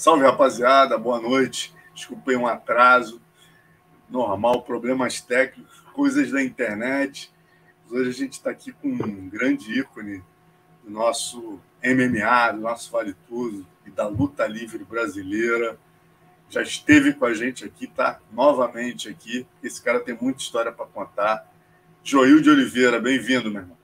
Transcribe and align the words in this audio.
Salve, 0.00 0.24
rapaziada, 0.24 0.96
boa 0.96 1.20
noite. 1.20 1.74
Desculpem 1.94 2.34
um 2.34 2.46
atraso. 2.46 3.20
Normal, 4.08 4.62
problemas 4.62 5.20
técnicos, 5.20 5.78
coisas 5.92 6.30
da 6.30 6.42
internet. 6.42 7.30
Hoje 7.90 8.08
a 8.08 8.12
gente 8.14 8.32
está 8.32 8.48
aqui 8.48 8.72
com 8.72 8.88
um 8.88 9.28
grande 9.28 9.78
ícone 9.78 10.24
do 10.82 10.90
nosso 10.90 11.60
MMA, 11.84 12.52
do 12.52 12.60
nosso 12.62 12.90
Vale 12.90 13.14
Tudo 13.28 13.66
e 13.84 13.90
da 13.90 14.08
luta 14.08 14.46
livre 14.46 14.82
brasileira. 14.84 15.78
Já 16.48 16.62
esteve 16.62 17.12
com 17.12 17.26
a 17.26 17.34
gente 17.34 17.66
aqui, 17.66 17.86
tá 17.86 18.20
novamente 18.32 19.06
aqui. 19.06 19.46
Esse 19.62 19.82
cara 19.82 20.00
tem 20.00 20.16
muita 20.18 20.40
história 20.40 20.72
para 20.72 20.86
contar. 20.86 21.46
Joil 22.02 22.40
de 22.40 22.48
Oliveira, 22.48 22.98
bem-vindo, 22.98 23.50
meu 23.50 23.60
irmão. 23.60 23.76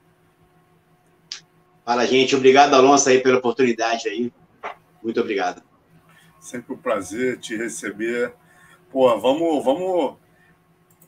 Fala, 1.85 2.07
gente. 2.07 2.35
Obrigado, 2.35 2.73
Alonso, 2.73 3.07
aí, 3.07 3.21
pela 3.21 3.37
oportunidade 3.37 4.09
aí. 4.09 4.33
Muito 5.03 5.21
obrigado. 5.21 5.76
Sempre 6.47 6.75
um 6.75 6.79
prazer 6.79 7.39
te 7.41 7.57
receber. 7.57 8.33
Pô, 8.93 9.19
vamos, 9.19 9.65
vamos. 9.65 10.17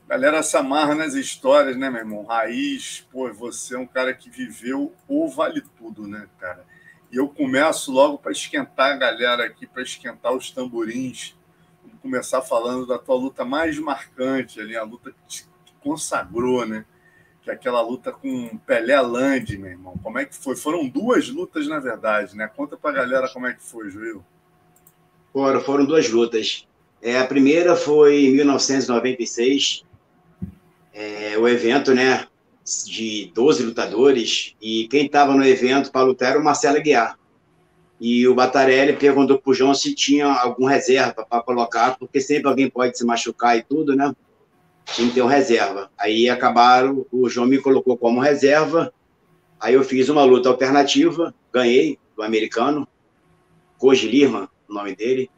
Galera 0.08 0.42
se 0.42 0.56
amarra 0.56 0.96
nas 0.96 1.14
histórias, 1.14 1.76
né, 1.76 1.88
meu 1.88 2.00
irmão? 2.00 2.24
Raiz, 2.24 3.06
pô, 3.12 3.32
você 3.32 3.76
é 3.76 3.78
um 3.78 3.86
cara 3.86 4.12
que 4.12 4.28
viveu 4.28 4.92
o 5.06 5.28
vale 5.28 5.62
tudo, 5.78 6.08
né, 6.08 6.26
cara? 6.40 6.66
E 7.12 7.16
eu 7.16 7.28
começo 7.28 7.92
logo 7.92 8.18
para 8.18 8.32
esquentar 8.32 8.90
a 8.90 8.96
galera 8.96 9.44
aqui, 9.46 9.64
para 9.64 9.80
esquentar 9.80 10.34
os 10.34 10.50
tamborins. 10.50 11.36
Vamos 11.84 12.00
começar 12.00 12.42
falando 12.42 12.84
da 12.84 12.98
tua 12.98 13.14
luta 13.14 13.44
mais 13.44 13.78
marcante 13.78 14.60
ali, 14.60 14.76
a 14.76 14.82
luta 14.82 15.12
que 15.12 15.24
te 15.28 15.48
consagrou, 15.78 16.66
né? 16.66 16.84
Que 17.42 17.50
é 17.50 17.52
aquela 17.52 17.80
luta 17.80 18.10
com 18.10 18.58
Pelé 18.66 19.00
Land, 19.00 19.56
meu 19.56 19.70
irmão. 19.70 19.96
Como 20.02 20.18
é 20.18 20.24
que 20.24 20.34
foi? 20.34 20.56
Foram 20.56 20.88
duas 20.88 21.28
lutas, 21.28 21.68
na 21.68 21.78
verdade, 21.78 22.36
né? 22.36 22.48
Conta 22.48 22.76
para 22.76 22.90
a 22.90 22.94
galera 22.94 23.28
como 23.32 23.46
é 23.46 23.54
que 23.54 23.62
foi, 23.62 23.88
Joel. 23.88 24.24
Foram, 25.32 25.60
foram 25.60 25.84
duas 25.84 26.08
lutas. 26.08 26.66
É, 27.00 27.18
a 27.18 27.26
primeira 27.26 27.76
foi 27.76 28.26
em 28.26 28.32
1996, 28.34 29.84
é, 30.92 31.38
o 31.38 31.46
evento, 31.46 31.94
né, 31.94 32.26
de 32.86 33.30
12 33.34 33.62
lutadores, 33.62 34.54
e 34.60 34.88
quem 34.88 35.06
estava 35.06 35.34
no 35.34 35.44
evento 35.44 35.92
para 35.92 36.02
lutar 36.02 36.30
era 36.30 36.40
o 36.40 36.44
Marcelo 36.44 36.82
Guiar. 36.82 37.18
E 38.00 38.28
o 38.28 38.34
Batarelli 38.34 38.92
perguntou 38.94 39.38
para 39.38 39.50
o 39.50 39.54
João 39.54 39.74
se 39.74 39.94
tinha 39.94 40.26
algum 40.26 40.66
reserva 40.66 41.24
para 41.24 41.42
colocar, 41.42 41.98
porque 41.98 42.20
sempre 42.20 42.48
alguém 42.48 42.70
pode 42.70 42.96
se 42.96 43.04
machucar 43.04 43.56
e 43.56 43.62
tudo, 43.62 43.96
né? 43.96 44.14
Tinha 44.86 45.08
que 45.08 45.14
ter 45.14 45.22
um 45.22 45.26
reserva. 45.26 45.90
Aí 45.98 46.28
acabaram, 46.28 47.04
o 47.10 47.28
João 47.28 47.46
me 47.46 47.58
colocou 47.58 47.96
como 47.96 48.20
reserva, 48.20 48.92
aí 49.58 49.74
eu 49.74 49.82
fiz 49.82 50.08
uma 50.08 50.24
luta 50.24 50.48
alternativa, 50.48 51.34
ganhei 51.52 51.98
do 52.16 52.22
americano, 52.22 52.86
Koji 53.78 54.08
Lima, 54.08 54.48
o 54.68 54.74
nome 54.74 54.94
dele, 54.94 55.30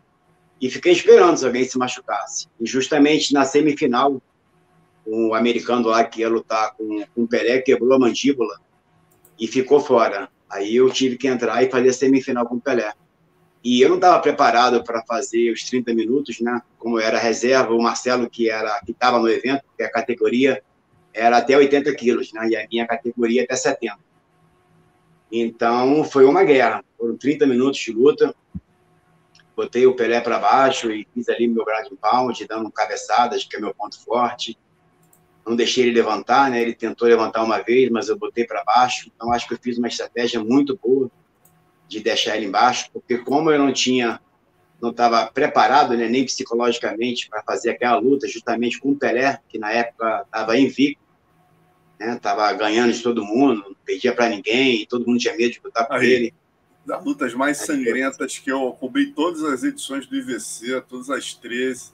e 0.61 0.71
fiquei 0.71 0.93
esperando 0.93 1.37
se 1.39 1.47
alguém 1.47 1.65
se 1.65 1.79
machucasse. 1.79 2.47
E 2.61 2.67
justamente 2.67 3.33
na 3.33 3.45
semifinal, 3.45 4.21
um 5.07 5.35
americano 5.35 5.89
lá 5.89 6.05
que 6.05 6.21
ia 6.21 6.29
lutar 6.29 6.75
com, 6.75 7.05
com 7.15 7.23
o 7.23 7.29
Pelé 7.29 7.61
quebrou 7.61 7.95
a 7.95 7.99
mandíbula 7.99 8.61
e 9.39 9.47
ficou 9.47 9.81
fora. 9.81 10.29
Aí 10.49 10.77
eu 10.77 10.91
tive 10.91 11.17
que 11.17 11.29
entrar 11.29 11.63
e 11.63 11.71
fazer 11.71 11.89
a 11.89 11.93
semifinal 11.93 12.47
com 12.47 12.57
o 12.57 12.61
Pelé. 12.61 12.93
E 13.63 13.81
eu 13.81 13.89
não 13.89 13.97
estava 13.97 14.19
preparado 14.21 14.83
para 14.83 15.03
fazer 15.03 15.51
os 15.51 15.63
30 15.65 15.95
minutos, 15.95 16.41
né? 16.41 16.61
Como 16.79 16.99
era 16.99 17.19
reserva, 17.19 17.73
o 17.75 17.83
Marcelo, 17.83 18.29
que 18.29 18.51
era 18.51 18.81
que 18.85 18.93
estava 18.93 19.19
no 19.19 19.29
evento, 19.29 19.63
que 19.77 19.83
a 19.83 19.91
categoria 19.91 20.63
era 21.13 21.39
até 21.39 21.57
80 21.57 21.95
quilos, 21.95 22.33
né? 22.33 22.49
E 22.49 22.57
a 22.57 22.67
minha 22.71 22.87
categoria 22.87 23.45
até 23.45 23.57
70. 23.57 23.99
Então 25.31 26.05
foi 26.05 26.25
uma 26.25 26.43
guerra. 26.43 26.83
Foram 26.99 27.17
30 27.17 27.47
minutos 27.47 27.81
de 27.81 27.93
luta 27.93 28.35
botei 29.61 29.87
o 29.87 29.95
Pelé 29.95 30.23
para 30.23 30.39
baixo 30.39 30.91
e 30.91 31.07
fiz 31.13 31.29
ali 31.29 31.47
meu 31.47 31.65
ground 31.67 31.87
pound, 32.01 32.47
dando 32.47 32.73
cabeçadas, 32.73 33.45
que 33.45 33.57
é 33.57 33.61
meu 33.61 33.75
ponto 33.75 34.03
forte. 34.03 34.59
Não 35.47 35.55
deixei 35.55 35.85
ele 35.85 35.93
levantar, 35.93 36.51
né? 36.51 36.63
Ele 36.63 36.75
tentou 36.75 37.07
levantar 37.07 37.43
uma 37.43 37.59
vez, 37.59 37.91
mas 37.91 38.09
eu 38.09 38.19
botei 38.19 38.47
para 38.47 38.65
baixo. 38.65 39.11
Então 39.15 39.31
acho 39.31 39.47
que 39.47 39.53
eu 39.53 39.59
fiz 39.59 39.77
uma 39.77 39.89
estratégia 39.89 40.43
muito 40.43 40.79
boa 40.83 41.11
de 41.87 42.01
deixar 42.01 42.37
ele 42.37 42.47
embaixo, 42.47 42.89
porque 42.91 43.19
como 43.19 43.51
eu 43.51 43.59
não 43.59 43.71
tinha, 43.71 44.19
não 44.81 44.91
estava 44.91 45.27
preparado, 45.27 45.95
né, 45.95 46.09
nem 46.09 46.25
psicologicamente 46.25 47.29
para 47.29 47.43
fazer 47.43 47.71
aquela 47.71 47.99
luta, 47.99 48.27
justamente 48.27 48.79
com 48.79 48.93
o 48.93 48.97
Pelé, 48.97 49.41
que 49.47 49.59
na 49.59 49.73
época 49.73 50.23
estava 50.25 50.57
invicto, 50.57 51.03
né? 51.99 52.19
Tava 52.23 52.51
ganhando 52.55 52.93
de 52.95 53.03
todo 53.03 53.27
mundo, 53.27 53.63
não 53.69 53.77
perdia 53.85 54.15
para 54.15 54.31
ninguém, 54.31 54.87
todo 54.87 55.07
mundo 55.07 55.19
tinha 55.19 55.37
medo 55.37 55.53
de 55.53 55.61
lutar 55.63 55.87
com 55.87 55.97
ele 55.97 56.33
das 56.91 57.05
lutas 57.05 57.35
mais 57.35 57.59
sangrentas 57.59 58.37
que 58.37 58.51
eu 58.51 58.73
cobri 58.73 59.13
todas 59.13 59.45
as 59.45 59.63
edições 59.63 60.07
do 60.09 60.17
IVC, 60.17 60.81
todas 60.89 61.09
as 61.09 61.33
13. 61.33 61.93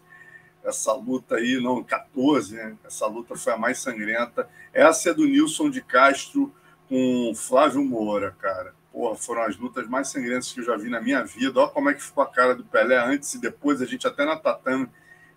Essa 0.64 0.94
luta 0.94 1.36
aí, 1.36 1.60
não, 1.62 1.84
14, 1.84 2.54
né? 2.54 2.76
Essa 2.82 3.06
luta 3.06 3.36
foi 3.36 3.52
a 3.52 3.58
mais 3.58 3.78
sangrenta. 3.78 4.48
Essa 4.72 5.10
é 5.10 5.14
do 5.14 5.26
Nilson 5.26 5.68
de 5.68 5.82
Castro 5.82 6.52
com 6.88 7.32
Flávio 7.34 7.84
Moura, 7.84 8.34
cara. 8.40 8.74
Porra, 8.90 9.14
foram 9.16 9.42
as 9.42 9.58
lutas 9.58 9.86
mais 9.86 10.08
sangrentas 10.08 10.50
que 10.50 10.60
eu 10.60 10.64
já 10.64 10.76
vi 10.78 10.88
na 10.88 11.00
minha 11.00 11.22
vida. 11.22 11.60
Olha 11.60 11.68
como 11.68 11.90
é 11.90 11.94
que 11.94 12.02
ficou 12.02 12.24
a 12.24 12.26
cara 12.26 12.54
do 12.54 12.64
Pelé 12.64 12.96
antes 12.96 13.34
e 13.34 13.38
depois. 13.38 13.82
A 13.82 13.86
gente 13.86 14.06
até 14.06 14.24
na 14.24 14.36
tatame 14.36 14.88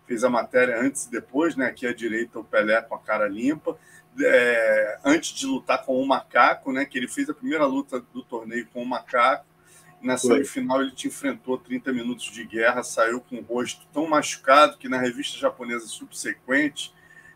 fez 0.07 0.23
a 0.23 0.29
matéria 0.29 0.79
antes 0.79 1.05
e 1.05 1.11
depois, 1.11 1.57
né? 1.57 1.65
Aqui 1.65 1.85
à 1.85 1.93
direita 1.93 2.39
o 2.39 2.45
Pelé 2.45 2.81
com 2.81 2.95
a 2.95 2.99
cara 2.99 3.27
limpa 3.27 3.77
é, 4.21 4.99
antes 5.03 5.33
de 5.33 5.45
lutar 5.45 5.83
com 5.85 6.01
o 6.01 6.07
Macaco, 6.07 6.71
né? 6.71 6.85
Que 6.85 6.97
ele 6.97 7.09
fez 7.09 7.29
a 7.29 7.33
primeira 7.33 7.65
luta 7.65 7.99
do 8.13 8.23
torneio 8.23 8.65
com 8.73 8.81
o 8.81 8.85
Macaco. 8.85 9.48
Na 10.01 10.17
semifinal 10.17 10.81
ele 10.81 10.91
te 10.91 11.07
enfrentou 11.07 11.57
30 11.57 11.91
minutos 11.91 12.25
de 12.25 12.45
guerra, 12.45 12.83
saiu 12.83 13.19
com 13.19 13.37
o 13.37 13.41
rosto 13.41 13.85
tão 13.93 14.07
machucado 14.07 14.77
que 14.77 14.87
na 14.87 14.97
revista 14.97 15.37
japonesa 15.37 15.87
subsequente, 15.87 16.93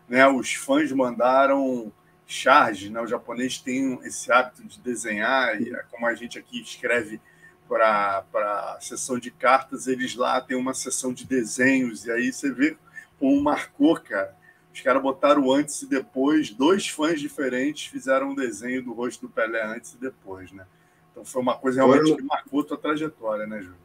né, 0.08 0.26
os 0.26 0.54
fãs 0.54 0.90
mandaram 0.92 1.92
charge, 2.26 2.90
né? 2.90 3.00
O 3.00 3.06
japonês 3.06 3.58
tem 3.58 3.98
esse 4.02 4.32
hábito 4.32 4.64
de 4.64 4.80
desenhar 4.80 5.60
e 5.60 5.74
é 5.74 5.82
como 5.90 6.06
a 6.06 6.14
gente 6.14 6.38
aqui 6.38 6.60
escreve 6.60 7.20
para 7.68 8.24
a 8.32 8.78
sessão 8.80 9.18
de 9.18 9.30
cartas, 9.30 9.86
eles 9.86 10.14
lá 10.14 10.40
têm 10.40 10.56
uma 10.56 10.74
sessão 10.74 11.12
de 11.12 11.26
desenhos 11.26 12.04
e 12.04 12.10
aí 12.10 12.32
você 12.32 12.52
vê 12.52 12.76
como 13.18 13.42
marcou, 13.42 13.98
cara. 13.98 14.36
Os 14.72 14.80
caras 14.80 15.02
botaram 15.02 15.52
antes 15.52 15.82
e 15.82 15.86
depois, 15.88 16.50
dois 16.50 16.88
fãs 16.88 17.20
diferentes 17.20 17.86
fizeram 17.86 18.30
um 18.30 18.34
desenho 18.34 18.82
do 18.82 18.92
rosto 18.92 19.26
do 19.26 19.32
Pelé 19.32 19.62
antes 19.64 19.92
e 19.92 19.98
depois, 19.98 20.50
né? 20.52 20.66
Então 21.14 21.24
foi 21.24 21.40
uma 21.40 21.54
coisa 21.54 21.76
realmente 21.76 22.08
foram... 22.10 22.16
que 22.16 22.22
marcou 22.24 22.60
a 22.60 22.64
tua 22.64 22.76
trajetória, 22.76 23.46
né, 23.46 23.62
Júlio? 23.62 23.76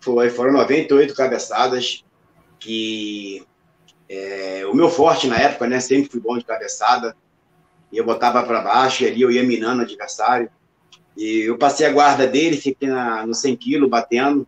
Foi, 0.00 0.30
foram 0.30 0.52
98 0.54 1.14
cabeçadas 1.14 2.02
que 2.58 3.46
é, 4.08 4.64
o 4.66 4.74
meu 4.74 4.88
forte 4.88 5.26
na 5.26 5.36
época, 5.36 5.68
né, 5.68 5.78
sempre 5.78 6.10
fui 6.10 6.18
bom 6.18 6.38
de 6.38 6.44
cabeçada, 6.44 7.14
e 7.92 7.98
eu 7.98 8.04
botava 8.04 8.42
para 8.42 8.62
baixo 8.62 9.04
e 9.04 9.06
ali 9.06 9.20
eu 9.20 9.30
ia 9.30 9.42
minando 9.42 9.82
o 9.82 9.84
adversário. 9.84 10.50
E 11.16 11.42
eu 11.42 11.58
passei 11.58 11.86
a 11.86 11.92
guarda 11.92 12.26
dele, 12.26 12.56
fiquei 12.56 12.88
na, 12.88 13.26
no 13.26 13.34
100 13.34 13.56
quilos 13.56 13.90
batendo, 13.90 14.46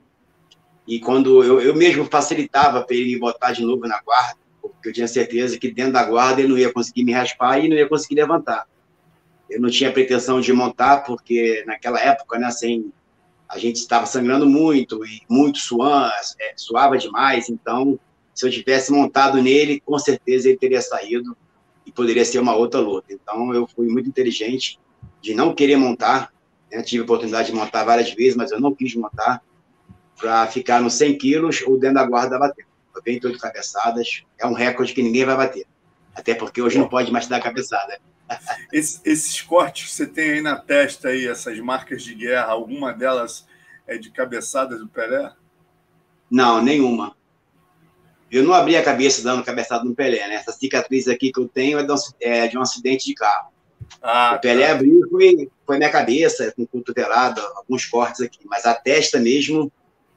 e 0.86 0.98
quando 0.98 1.44
eu, 1.44 1.60
eu 1.60 1.74
mesmo 1.74 2.06
facilitava 2.06 2.82
para 2.82 2.96
ele 2.96 3.18
botar 3.18 3.52
de 3.52 3.62
novo 3.62 3.86
na 3.86 4.00
guarda, 4.00 4.38
porque 4.60 4.88
eu 4.88 4.92
tinha 4.92 5.08
certeza 5.08 5.58
que 5.58 5.70
dentro 5.70 5.92
da 5.92 6.04
guarda 6.04 6.40
ele 6.40 6.48
não 6.48 6.58
ia 6.58 6.72
conseguir 6.72 7.04
me 7.04 7.12
raspar 7.12 7.58
e 7.58 7.68
não 7.68 7.76
ia 7.76 7.88
conseguir 7.88 8.16
levantar. 8.16 8.66
Eu 9.52 9.60
não 9.60 9.70
tinha 9.70 9.92
pretensão 9.92 10.40
de 10.40 10.52
montar, 10.52 11.04
porque 11.04 11.62
naquela 11.66 12.00
época, 12.00 12.38
né, 12.38 12.46
assim, 12.46 12.90
a 13.48 13.58
gente 13.58 13.76
estava 13.76 14.06
sangrando 14.06 14.48
muito 14.48 15.04
e 15.04 15.20
muito 15.28 15.58
suando, 15.58 16.12
é, 16.40 16.54
suava 16.56 16.96
demais, 16.96 17.50
então 17.50 17.98
se 18.34 18.46
eu 18.46 18.50
tivesse 18.50 18.90
montado 18.90 19.42
nele, 19.42 19.80
com 19.80 19.98
certeza 19.98 20.48
ele 20.48 20.56
teria 20.56 20.80
saído 20.80 21.36
e 21.84 21.92
poderia 21.92 22.24
ser 22.24 22.38
uma 22.38 22.56
outra 22.56 22.80
luta. 22.80 23.12
Então 23.12 23.52
eu 23.52 23.66
fui 23.66 23.88
muito 23.88 24.08
inteligente 24.08 24.80
de 25.20 25.34
não 25.34 25.54
querer 25.54 25.76
montar, 25.76 26.32
né? 26.70 26.82
tive 26.82 27.02
a 27.02 27.04
oportunidade 27.04 27.50
de 27.50 27.54
montar 27.54 27.84
várias 27.84 28.10
vezes, 28.14 28.34
mas 28.34 28.50
eu 28.50 28.58
não 28.60 28.74
quis 28.74 28.94
montar 28.94 29.42
para 30.18 30.46
ficar 30.46 30.80
nos 30.80 30.94
100 30.94 31.18
quilos 31.18 31.62
ou 31.66 31.78
dentro 31.78 31.96
da 31.96 32.06
guarda 32.06 32.38
batendo. 32.38 32.72
98 32.94 33.38
cabeçadas, 33.38 34.22
é 34.38 34.46
um 34.46 34.52
recorde 34.52 34.92
que 34.92 35.02
ninguém 35.02 35.24
vai 35.24 35.36
bater. 35.36 35.66
Até 36.14 36.34
porque 36.34 36.60
hoje 36.60 36.78
não 36.78 36.88
pode 36.88 37.10
mais 37.10 37.26
dar 37.26 37.40
cabeçada. 37.40 37.98
Esse, 38.72 39.00
esses 39.04 39.40
cortes 39.40 39.88
que 39.88 39.94
você 39.94 40.06
tem 40.06 40.32
aí 40.32 40.40
na 40.40 40.56
testa, 40.56 41.08
aí, 41.08 41.26
essas 41.26 41.58
marcas 41.58 42.02
de 42.02 42.14
guerra, 42.14 42.46
alguma 42.46 42.92
delas 42.92 43.46
é 43.86 43.98
de 43.98 44.10
cabeçadas 44.10 44.78
do 44.78 44.88
Pelé? 44.88 45.32
Não, 46.30 46.62
nenhuma. 46.62 47.16
Eu 48.30 48.42
não 48.44 48.54
abri 48.54 48.76
a 48.76 48.82
cabeça 48.82 49.22
dando 49.22 49.44
cabeçada 49.44 49.84
no 49.84 49.94
Pelé, 49.94 50.26
né? 50.26 50.36
Essa 50.36 50.52
cicatriz 50.52 51.06
aqui 51.06 51.30
que 51.30 51.40
eu 51.40 51.48
tenho 51.48 51.78
é 51.78 51.82
de 51.82 51.92
um, 51.92 51.96
é 52.20 52.48
de 52.48 52.56
um 52.56 52.62
acidente 52.62 53.04
de 53.04 53.14
carro. 53.14 53.52
Ah, 54.00 54.34
o 54.36 54.40
Pelé 54.40 54.66
tá. 54.66 54.72
abriu 54.72 55.06
foi, 55.10 55.50
foi 55.66 55.76
minha 55.76 55.90
cabeça, 55.90 56.52
com 56.56 56.66
cotovelada, 56.66 57.42
alguns 57.56 57.84
cortes 57.84 58.22
aqui. 58.22 58.38
Mas 58.46 58.64
a 58.64 58.74
testa 58.74 59.20
mesmo, 59.20 59.70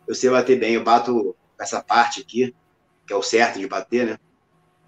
eu 0.08 0.16
sei 0.16 0.30
bater 0.30 0.58
bem. 0.58 0.76
Eu 0.76 0.84
bato 0.84 1.36
essa 1.60 1.82
parte 1.82 2.22
aqui 2.22 2.56
que 3.06 3.14
é 3.14 3.16
o 3.16 3.22
certo 3.22 3.60
de 3.60 3.68
bater, 3.68 4.06
né? 4.06 4.20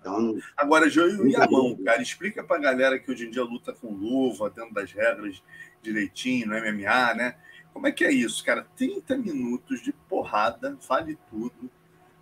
Então, 0.07 0.39
Agora, 0.55 0.89
joelho 0.89 1.27
e 1.27 1.35
a 1.35 1.45
mão, 1.49 1.75
cara, 1.83 2.01
explica 2.01 2.41
pra 2.41 2.57
galera 2.57 2.97
que 2.97 3.11
hoje 3.11 3.27
em 3.27 3.29
dia 3.29 3.43
luta 3.43 3.73
com 3.73 3.93
luva, 3.93 4.49
dentro 4.49 4.73
das 4.73 4.91
regras 4.91 5.43
direitinho, 5.81 6.47
no 6.47 6.55
MMA, 6.55 7.13
né? 7.13 7.35
Como 7.73 7.85
é 7.87 7.91
que 7.91 8.05
é 8.05 8.11
isso, 8.11 8.43
cara? 8.43 8.65
30 8.75 9.17
minutos 9.17 9.81
de 9.83 9.91
porrada, 9.91 10.77
vale 10.87 11.17
tudo, 11.29 11.69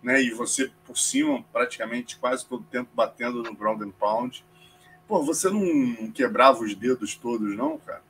né? 0.02 0.20
E 0.20 0.30
você 0.30 0.70
por 0.84 0.98
cima, 0.98 1.44
praticamente 1.52 2.18
quase 2.18 2.44
todo 2.46 2.62
o 2.62 2.64
tempo 2.64 2.90
batendo 2.92 3.42
no 3.42 3.54
ground 3.54 3.80
and 3.82 3.92
pound. 3.92 4.44
Pô, 5.06 5.22
você 5.22 5.48
não 5.48 6.10
quebrava 6.10 6.62
os 6.62 6.74
dedos 6.74 7.14
todos, 7.14 7.56
não, 7.56 7.78
cara? 7.78 8.02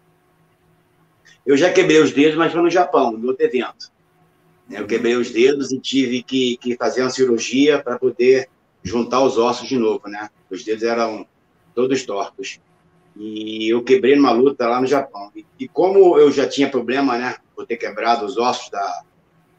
Eu 1.44 1.56
já 1.56 1.73
quebrei 1.73 2.00
os 2.00 2.12
dedos, 2.12 2.37
mas 2.37 2.52
foi 2.52 2.62
no 2.62 2.70
Japão, 2.70 3.12
no 3.12 3.28
outro 3.28 3.44
evento. 3.44 3.93
Eu 4.69 4.87
quebrei 4.87 5.14
os 5.14 5.31
dedos 5.31 5.70
e 5.70 5.78
tive 5.78 6.23
que, 6.23 6.56
que 6.56 6.76
fazer 6.76 7.02
uma 7.02 7.11
cirurgia 7.11 7.81
para 7.81 7.99
poder 7.99 8.49
juntar 8.87 9.21
os 9.21 9.37
ossos 9.37 9.69
de 9.69 9.77
novo, 9.77 10.09
né? 10.09 10.31
Os 10.49 10.65
dedos 10.65 10.85
eram 10.85 11.27
todos 11.75 12.05
tortos. 12.05 12.61
E 13.17 13.73
eu 13.73 13.83
quebrei 13.83 14.15
numa 14.15 14.31
luta 14.31 14.69
lá 14.69 14.81
no 14.81 14.87
Japão. 14.87 15.31
E, 15.35 15.44
e 15.59 15.69
como 15.69 16.19
eu 16.19 16.31
já 16.31 16.49
tinha 16.49 16.71
problema, 16.71 17.19
né? 17.19 17.37
Por 17.55 17.67
ter 17.67 17.77
quebrado 17.77 18.25
os 18.25 18.37
ossos 18.37 18.71
da, 18.71 19.03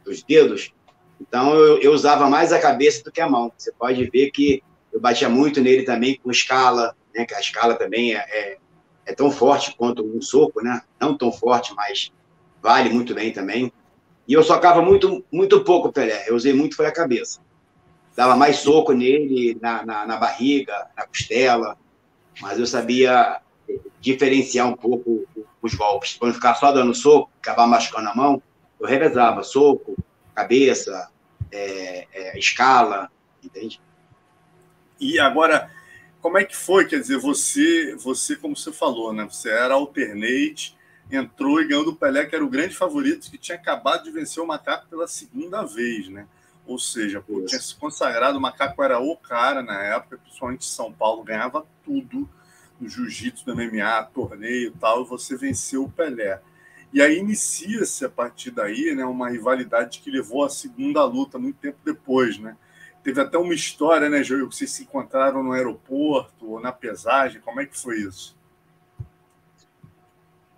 dos 0.06 0.24
dedos, 0.24 0.72
então 1.20 1.54
eu, 1.56 1.80
eu, 1.80 1.92
usava 1.92 2.30
mais 2.30 2.54
a 2.54 2.60
cabeça 2.60 3.04
do 3.04 3.12
que 3.12 3.20
a 3.20 3.30
mão. 3.30 3.52
Você 3.58 3.72
pode 3.72 4.10
ver 4.10 4.32
que 4.32 4.64
eu 4.94 5.00
batia 5.00 5.28
muito 5.28 5.60
nele 5.62 5.84
também 5.84 6.18
com 6.24 6.32
escala, 6.32 6.96
né? 7.14 7.26
Que 7.26 7.34
a 7.34 7.40
escala 7.40 7.76
também 7.76 8.16
é, 8.16 8.20
é, 8.20 8.58
é 9.08 9.14
tão 9.14 9.30
forte 9.30 9.76
quanto 9.76 10.06
um 10.06 10.22
soco, 10.22 10.62
né? 10.64 10.82
Não 11.02 11.18
tão 11.18 11.32
forte, 11.32 11.74
mas 11.76 12.14
vale 12.62 12.90
muito 12.90 13.14
bem 13.14 13.32
também. 13.34 13.74
E 14.28 14.34
eu 14.34 14.44
socava 14.44 14.82
muito, 14.82 15.26
muito 15.32 15.64
pouco 15.64 15.92
Pelé. 15.92 16.26
Eu 16.28 16.36
usei 16.36 16.54
muito 16.54 16.76
foi 16.76 16.86
a 16.86 16.92
cabeça. 16.92 17.42
Dava 18.18 18.36
mais 18.36 18.58
soco 18.58 18.94
nele, 18.94 19.56
na, 19.62 19.86
na, 19.86 20.08
na 20.08 20.18
barriga, 20.18 20.88
na 20.98 21.06
costela. 21.06 21.78
Mas 22.42 22.58
eu 22.58 22.66
sabia 22.66 23.40
diferenciar 24.02 24.68
um 24.68 24.76
pouco 24.76 25.24
os 25.62 25.76
golpes. 25.76 26.16
Quando 26.16 26.34
ficar 26.34 26.56
só 26.56 26.72
dando 26.72 26.96
soco, 26.96 27.30
acabar 27.40 27.68
machucando 27.68 28.10
a 28.10 28.16
mão, 28.16 28.42
eu 28.80 28.88
revezava 28.88 29.44
soco, 29.44 29.96
cabeça, 30.34 31.12
é, 31.52 32.08
é, 32.12 32.40
escala, 32.40 33.12
entende? 33.44 33.80
E 35.00 35.20
agora, 35.20 35.70
como 36.20 36.40
é 36.40 36.44
que 36.44 36.56
foi? 36.56 36.88
Quer 36.88 37.00
dizer, 37.00 37.20
você, 37.20 37.96
você 37.98 38.36
como 38.36 38.58
você 38.58 38.72
falou, 38.72 39.14
né? 39.14 39.28
Você 39.30 39.52
era 39.52 39.76
alternate, 39.76 40.76
entrou 41.12 41.62
e 41.62 41.68
ganhou 41.68 41.86
do 41.86 41.96
Pelé, 41.96 42.26
que 42.26 42.34
era 42.34 42.44
o 42.44 42.50
grande 42.50 42.76
favorito, 42.76 43.30
que 43.30 43.38
tinha 43.38 43.60
acabado 43.60 44.06
de 44.06 44.12
vencer 44.12 44.42
o 44.42 44.48
Macaco 44.48 44.88
pela 44.90 45.08
segunda 45.08 45.62
vez, 45.62 46.10
né? 46.10 46.28
Ou 46.68 46.78
seja, 46.78 47.22
pô, 47.22 47.46
tinha 47.46 47.62
se 47.62 47.74
consagrado, 47.74 48.38
o 48.38 48.42
Macaco 48.42 48.84
era 48.84 49.00
o 49.00 49.16
cara 49.16 49.64
na 49.64 49.82
época, 49.82 50.18
principalmente 50.18 50.66
em 50.66 50.70
São 50.70 50.92
Paulo, 50.92 51.24
ganhava 51.24 51.66
tudo 51.84 52.30
no 52.80 52.90
jiu-jitsu, 52.90 53.46
no 53.48 53.56
MMA, 53.56 54.04
torneio 54.14 54.68
e 54.68 54.72
tal, 54.72 55.02
e 55.02 55.08
você 55.08 55.38
venceu 55.38 55.86
o 55.86 55.90
Pelé. 55.90 56.42
E 56.92 57.02
aí 57.02 57.20
inicia-se 57.20 58.04
a 58.04 58.10
partir 58.10 58.52
daí 58.52 58.94
né, 58.94 59.06
uma 59.06 59.30
rivalidade 59.30 60.00
que 60.00 60.12
levou 60.12 60.44
à 60.44 60.50
segunda 60.50 61.04
luta 61.06 61.40
muito 61.40 61.58
tempo 61.58 61.78
depois, 61.86 62.38
né? 62.38 62.58
Teve 63.02 63.22
até 63.22 63.38
uma 63.38 63.54
história, 63.54 64.10
né, 64.10 64.22
Joel, 64.22 64.50
que 64.50 64.56
vocês 64.56 64.72
se 64.72 64.84
encontraram 64.84 65.42
no 65.42 65.54
aeroporto 65.54 66.52
ou 66.52 66.60
na 66.60 66.74
pesagem. 66.74 67.40
Como 67.40 67.62
é 67.62 67.66
que 67.66 67.80
foi 67.80 68.00
isso? 68.00 68.36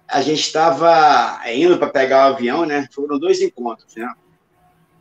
A 0.08 0.22
gente 0.22 0.42
estava 0.42 1.40
indo 1.52 1.78
para 1.78 1.90
pegar 1.90 2.32
o 2.32 2.34
avião, 2.34 2.66
né? 2.66 2.88
Foram 2.92 3.20
dois 3.20 3.40
encontros, 3.42 3.96
né? 3.96 4.12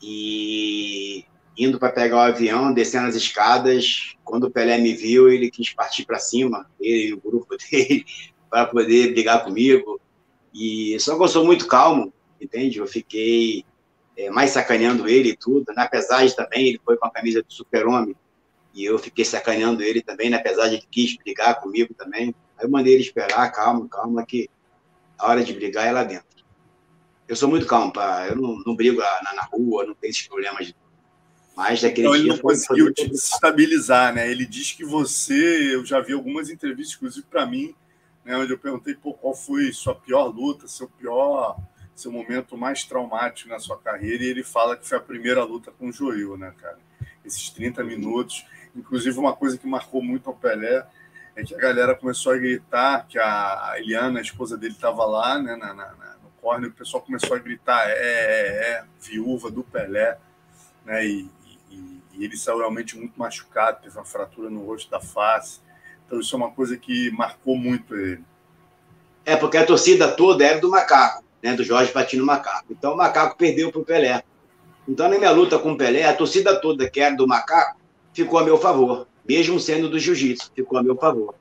E 0.03 1.25
indo 1.59 1.79
para 1.79 1.93
pegar 1.93 2.17
o 2.17 2.21
avião, 2.21 2.73
descendo 2.73 3.09
as 3.09 3.17
escadas. 3.17 4.15
Quando 4.25 4.45
o 4.45 4.51
Pelé 4.51 4.79
me 4.79 4.95
viu, 4.95 5.29
ele 5.29 5.51
quis 5.51 5.73
partir 5.73 6.05
para 6.07 6.19
cima, 6.19 6.71
ele 6.79 7.09
e 7.09 7.13
o 7.13 7.21
grupo 7.21 7.57
dele, 7.71 8.05
para 8.49 8.67
poder 8.67 9.13
brigar 9.13 9.45
comigo. 9.45 10.01
E 10.55 10.97
só 11.01 11.17
que 11.17 11.23
eu 11.23 11.29
sou 11.29 11.45
muito 11.45 11.67
calmo, 11.67 12.13
entende? 12.41 12.79
Eu 12.79 12.87
fiquei 12.87 13.65
é, 14.17 14.31
mais 14.31 14.51
sacaneando 14.51 15.09
ele 15.09 15.31
e 15.31 15.37
tudo. 15.37 15.73
Na 15.75 15.89
pesagem 15.89 16.35
também, 16.35 16.69
ele 16.69 16.81
foi 16.85 16.97
com 16.97 17.07
a 17.07 17.11
camisa 17.11 17.43
do 17.43 17.53
super-homem. 17.53 18.15
E 18.73 18.85
eu 18.85 18.99
fiquei 18.99 19.25
sacaneando 19.25 19.83
ele 19.83 20.01
também, 20.01 20.31
na 20.31 20.39
pesagem 20.39 20.79
ele 20.79 20.87
quis 20.89 21.17
brigar 21.17 21.61
comigo 21.61 21.93
também. 21.95 22.35
Aí 22.57 22.65
eu 22.65 22.71
mandei 22.71 22.95
ele 22.95 23.03
esperar, 23.03 23.51
calma, 23.51 23.89
calma, 23.89 24.25
que 24.25 24.49
a 25.19 25.29
hora 25.29 25.43
de 25.43 25.53
brigar 25.53 25.87
é 25.87 25.93
lá 25.93 26.05
dentro. 26.05 26.38
Eu 27.29 27.37
sou 27.37 27.49
muito 27.49 27.67
calmo, 27.67 27.93
pá. 27.93 28.27
eu 28.27 28.37
não, 28.37 28.59
não 28.65 28.75
brigo 28.75 28.99
na, 28.99 29.35
na 29.35 29.43
rua, 29.43 29.85
não 29.85 29.95
tenho 29.95 30.11
esses 30.11 30.27
problemas 30.27 30.75
mas 31.59 31.83
daquele 31.83 32.07
então, 32.07 32.15
ele 32.15 32.29
não 32.29 32.39
conseguiu 32.39 32.95
te 32.95 33.09
desestabilizar, 33.09 34.15
né? 34.15 34.31
Ele 34.31 34.47
diz 34.47 34.71
que 34.71 34.85
você, 34.85 35.75
eu 35.75 35.85
já 35.85 36.01
vi 36.01 36.13
algumas 36.13 36.51
entrevistas, 36.51 36.95
inclusive 36.95 37.27
para 37.29 37.45
mim, 37.45 37.75
né, 38.25 38.37
onde 38.37 38.53
eu 38.53 38.59
perguntei 38.59 38.95
pô, 38.95 39.13
qual 39.13 39.35
foi 39.35 39.73
sua 39.73 39.93
pior 39.93 40.27
luta, 40.27 40.69
seu 40.69 40.89
pior, 40.89 41.59
seu 41.97 42.13
momento 42.13 42.57
mais 42.57 42.85
traumático 42.85 43.51
na 43.51 43.59
sua 43.59 43.77
carreira, 43.77 44.23
e 44.23 44.29
ele 44.29 44.45
fala 44.45 44.77
que 44.77 44.87
foi 44.87 44.99
a 44.99 45.01
primeira 45.01 45.43
luta 45.43 45.73
com 45.73 45.89
o 45.89 45.93
Joel, 45.93 46.37
né, 46.37 46.55
cara? 46.63 46.79
Esses 47.25 47.51
30 47.51 47.83
minutos. 47.83 48.47
Inclusive, 48.77 49.19
uma 49.19 49.35
coisa 49.35 49.59
que 49.59 49.67
marcou 49.67 50.01
muito 50.01 50.31
o 50.31 50.37
Pelé 50.37 50.87
é 51.35 51.43
que 51.43 51.57
a 51.57 51.59
galera 51.59 51.93
começou 51.97 52.35
a 52.35 52.39
gritar 52.39 53.05
que 53.09 53.19
a 53.19 53.75
Eliana, 53.79 54.21
a 54.21 54.23
esposa 54.23 54.57
dele, 54.57 54.75
estava 54.75 55.05
lá, 55.05 55.43
né, 55.43 55.57
na, 55.57 55.75
na, 55.75 56.17
corner, 56.41 56.71
o 56.71 56.75
pessoal 56.75 57.03
começou 57.03 57.37
a 57.37 57.39
gritar: 57.39 57.89
é, 57.89 57.93
é, 57.93 58.71
é, 58.71 58.85
viúva 59.01 59.51
do 59.51 59.63
Pelé, 59.63 60.19
né? 60.85 61.07
E, 61.07 61.29
e 62.19 62.25
ele 62.25 62.37
saiu 62.37 62.59
realmente 62.59 62.99
muito 62.99 63.17
machucado, 63.17 63.81
teve 63.83 63.97
uma 63.97 64.05
fratura 64.05 64.51
no 64.51 64.67
rosto 64.67 64.91
da 64.91 65.01
face. 65.01 65.61
Então 66.05 66.19
isso 66.19 66.35
é 66.35 66.39
uma 66.39 66.51
coisa 66.51 66.77
que 66.77 67.11
marcou 67.13 67.57
muito 67.57 67.95
ele. 67.95 68.25
É, 69.25 69.37
porque 69.37 69.57
a 69.57 69.65
torcida 69.65 70.11
toda 70.11 70.45
era 70.45 70.59
do 70.59 70.71
Macaco, 70.71 71.23
né, 71.43 71.55
do 71.55 71.63
Jorge 71.63 71.93
Patino 71.93 72.27
Macaco. 72.27 72.67
Então 72.71 72.95
o 72.95 72.97
Macaco 72.97 73.37
perdeu 73.37 73.71
para 73.71 73.81
o 73.81 73.85
Pelé. 73.85 74.23
Então 74.89 75.09
na 75.09 75.17
minha 75.17 75.31
luta 75.31 75.59
com 75.59 75.73
o 75.73 75.77
Pelé, 75.77 76.05
a 76.05 76.15
torcida 76.15 76.61
toda 76.61 76.91
que 76.91 77.01
era 77.01 77.15
do 77.15 77.29
Macaco 77.29 77.79
ficou 78.13 78.41
a 78.41 78.45
meu 78.45 78.59
favor, 78.59 79.07
mesmo 79.29 79.61
sendo 79.61 79.89
do 79.89 79.99
Jiu-Jitsu, 79.99 80.51
ficou 80.55 80.79
a 80.79 80.83
meu 80.83 80.97
favor. 80.97 81.35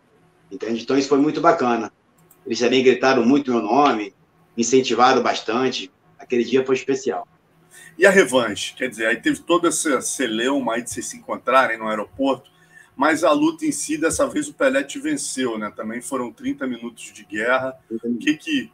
Entende? 0.51 0.83
Então 0.83 0.97
isso 0.97 1.09
foi 1.09 1.17
muito 1.17 1.41
bacana. 1.41 1.91
Eles 2.45 2.59
também 2.59 2.83
gritaram 2.83 3.25
muito 3.25 3.51
meu 3.51 3.61
nome, 3.61 4.13
me 4.57 4.63
incentivaram 4.63 5.21
bastante. 5.21 5.91
Aquele 6.17 6.43
dia 6.43 6.65
foi 6.65 6.73
especial. 6.73 7.27
E 7.95 8.07
a 8.07 8.09
revanche? 8.09 8.73
Quer 8.73 8.89
dizer, 8.89 9.05
aí 9.05 9.21
teve 9.21 9.39
toda 9.39 9.67
essa 9.67 10.01
celeuma 10.01 10.73
aí 10.73 10.81
de 10.81 10.89
vocês 10.89 11.05
se 11.05 11.17
encontrarem 11.17 11.77
no 11.77 11.87
aeroporto, 11.87 12.49
mas 12.95 13.23
a 13.23 13.31
luta 13.31 13.65
em 13.65 13.71
si, 13.71 13.97
dessa 13.97 14.27
vez 14.27 14.47
o 14.47 14.53
Pelé 14.53 14.83
te 14.83 14.99
venceu, 14.99 15.59
né? 15.59 15.71
Também 15.75 16.01
foram 16.01 16.31
30 16.31 16.65
minutos 16.65 17.13
de 17.13 17.23
guerra. 17.23 17.77
O 18.03 18.17
que 18.17 18.35
que, 18.35 18.71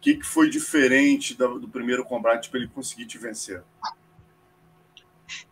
que, 0.00 0.14
que 0.16 0.26
foi 0.26 0.50
diferente 0.50 1.34
do, 1.34 1.58
do 1.58 1.68
primeiro 1.68 2.04
combate 2.04 2.50
para 2.50 2.60
ele 2.60 2.68
conseguir 2.68 3.06
te 3.06 3.16
vencer? 3.16 3.62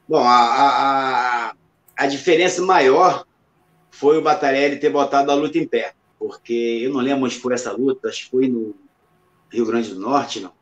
Bom, 0.06 0.22
a, 0.22 1.48
a, 1.48 1.54
a 1.96 2.06
diferença 2.06 2.60
maior 2.62 3.26
foi 3.90 4.18
o 4.18 4.22
Batarelli 4.22 4.78
ter 4.78 4.90
botado 4.90 5.30
a 5.30 5.34
luta 5.34 5.58
em 5.58 5.66
pé, 5.66 5.94
porque 6.18 6.80
eu 6.82 6.92
não 6.92 7.00
lembro 7.00 7.24
onde 7.24 7.38
foi 7.38 7.54
essa 7.54 7.72
luta, 7.72 8.08
acho 8.08 8.24
que 8.24 8.30
foi 8.30 8.48
no 8.48 8.74
Rio 9.50 9.66
Grande 9.66 9.94
do 9.94 10.00
Norte, 10.00 10.40
não 10.40 10.52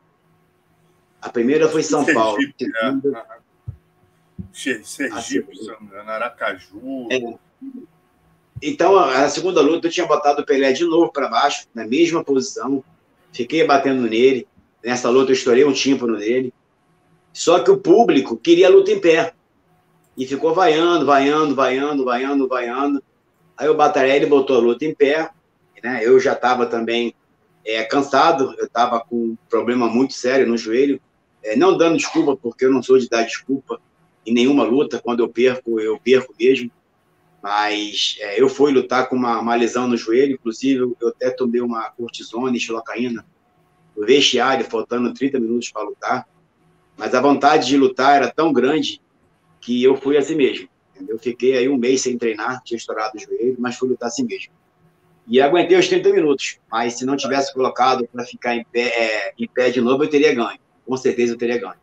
a 1.26 1.28
primeira 1.28 1.68
foi 1.68 1.82
São 1.82 2.04
Paulo. 2.04 2.38
Sergipe, 4.52 5.54
é. 5.92 5.98
Aracaju. 6.08 7.08
É. 7.10 7.18
Então, 8.62 8.96
a 8.96 9.28
segunda 9.28 9.60
luta 9.60 9.88
eu 9.88 9.90
tinha 9.90 10.06
botado 10.06 10.42
o 10.42 10.46
Pelé 10.46 10.72
de 10.72 10.84
novo 10.84 11.10
para 11.10 11.28
baixo, 11.28 11.66
na 11.74 11.84
mesma 11.84 12.22
posição. 12.22 12.82
Fiquei 13.32 13.66
batendo 13.66 14.02
nele. 14.02 14.46
Nessa 14.84 15.10
luta 15.10 15.32
eu 15.32 15.34
estourei 15.34 15.64
um 15.64 15.72
tímpano 15.72 16.16
nele. 16.16 16.54
Só 17.32 17.58
que 17.58 17.72
o 17.72 17.76
público 17.76 18.36
queria 18.36 18.68
a 18.68 18.70
luta 18.70 18.92
em 18.92 19.00
pé. 19.00 19.34
E 20.16 20.26
ficou 20.26 20.54
vaiando, 20.54 21.04
vaiando, 21.04 21.56
vaiando, 21.56 22.04
vaiando, 22.04 22.48
vaiando. 22.48 23.02
Aí 23.56 23.68
o 23.68 23.74
Batarelli 23.74 24.26
botou 24.26 24.56
a 24.56 24.60
luta 24.60 24.84
em 24.84 24.94
pé. 24.94 25.28
Né? 25.82 26.00
Eu 26.04 26.20
já 26.20 26.34
estava 26.34 26.66
também 26.66 27.14
é, 27.66 27.82
cansado, 27.82 28.54
eu 28.58 28.66
estava 28.66 29.00
com 29.00 29.16
um 29.16 29.36
problema 29.50 29.88
muito 29.88 30.14
sério 30.14 30.46
no 30.46 30.56
joelho. 30.56 31.00
É, 31.42 31.56
não 31.56 31.76
dando 31.76 31.96
desculpa, 31.96 32.36
porque 32.36 32.64
eu 32.64 32.72
não 32.72 32.82
sou 32.82 32.96
de 32.98 33.08
dar 33.08 33.24
desculpa 33.24 33.80
em 34.24 34.32
nenhuma 34.32 34.64
luta, 34.64 35.00
quando 35.00 35.20
eu 35.20 35.28
perco, 35.28 35.80
eu 35.80 35.98
perco 35.98 36.34
mesmo, 36.38 36.70
mas 37.42 38.16
é, 38.20 38.40
eu 38.40 38.48
fui 38.48 38.72
lutar 38.72 39.08
com 39.08 39.14
uma, 39.14 39.38
uma, 39.38 39.54
lesão 39.54 39.86
no 39.86 39.96
joelho, 39.96 40.34
inclusive 40.34 40.80
eu 41.00 41.08
até 41.08 41.30
tomei 41.30 41.60
uma 41.60 41.88
cortisona 41.90 42.56
e 42.56 42.60
xilocaína 42.60 43.24
no 43.96 44.04
vestiário, 44.04 44.64
faltando 44.64 45.14
30 45.14 45.38
minutos 45.38 45.70
para 45.70 45.82
lutar, 45.82 46.28
mas 46.96 47.14
a 47.14 47.20
vontade 47.20 47.68
de 47.68 47.76
lutar 47.76 48.16
era 48.16 48.32
tão 48.32 48.52
grande 48.52 49.00
que 49.60 49.82
eu 49.82 49.96
fui 49.96 50.16
assim 50.16 50.34
mesmo. 50.34 50.68
Eu 51.08 51.18
fiquei 51.18 51.56
aí 51.56 51.68
um 51.68 51.76
mês 51.76 52.00
sem 52.00 52.16
treinar, 52.16 52.62
tinha 52.64 52.78
estourado 52.78 53.16
o 53.16 53.20
joelho, 53.20 53.56
mas 53.58 53.76
fui 53.76 53.88
lutar 53.88 54.08
assim 54.08 54.24
mesmo. 54.24 54.52
E 55.28 55.40
aguentei 55.40 55.76
os 55.76 55.88
30 55.88 56.10
minutos, 56.10 56.58
mas 56.70 56.94
se 56.94 57.04
não 57.04 57.16
tivesse 57.16 57.52
colocado 57.52 58.06
para 58.12 58.24
ficar 58.24 58.54
em 58.54 58.64
pé, 58.64 58.88
é, 58.88 59.34
em 59.38 59.48
pé 59.48 59.70
de 59.70 59.80
novo, 59.80 60.04
eu 60.04 60.08
teria 60.08 60.32
ganho 60.34 60.58
com 60.86 60.96
certeza 60.96 61.34
eu 61.34 61.38
teria 61.38 61.58
ganho. 61.58 61.74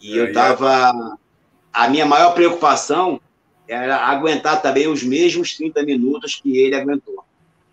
E 0.00 0.16
eu 0.16 0.26
estava. 0.26 1.18
A 1.72 1.88
minha 1.88 2.04
maior 2.04 2.34
preocupação 2.34 3.20
era 3.66 3.96
aguentar 3.96 4.60
também 4.60 4.86
os 4.86 5.02
mesmos 5.02 5.56
30 5.56 5.82
minutos 5.82 6.36
que 6.36 6.56
ele 6.58 6.74
aguentou. 6.74 7.24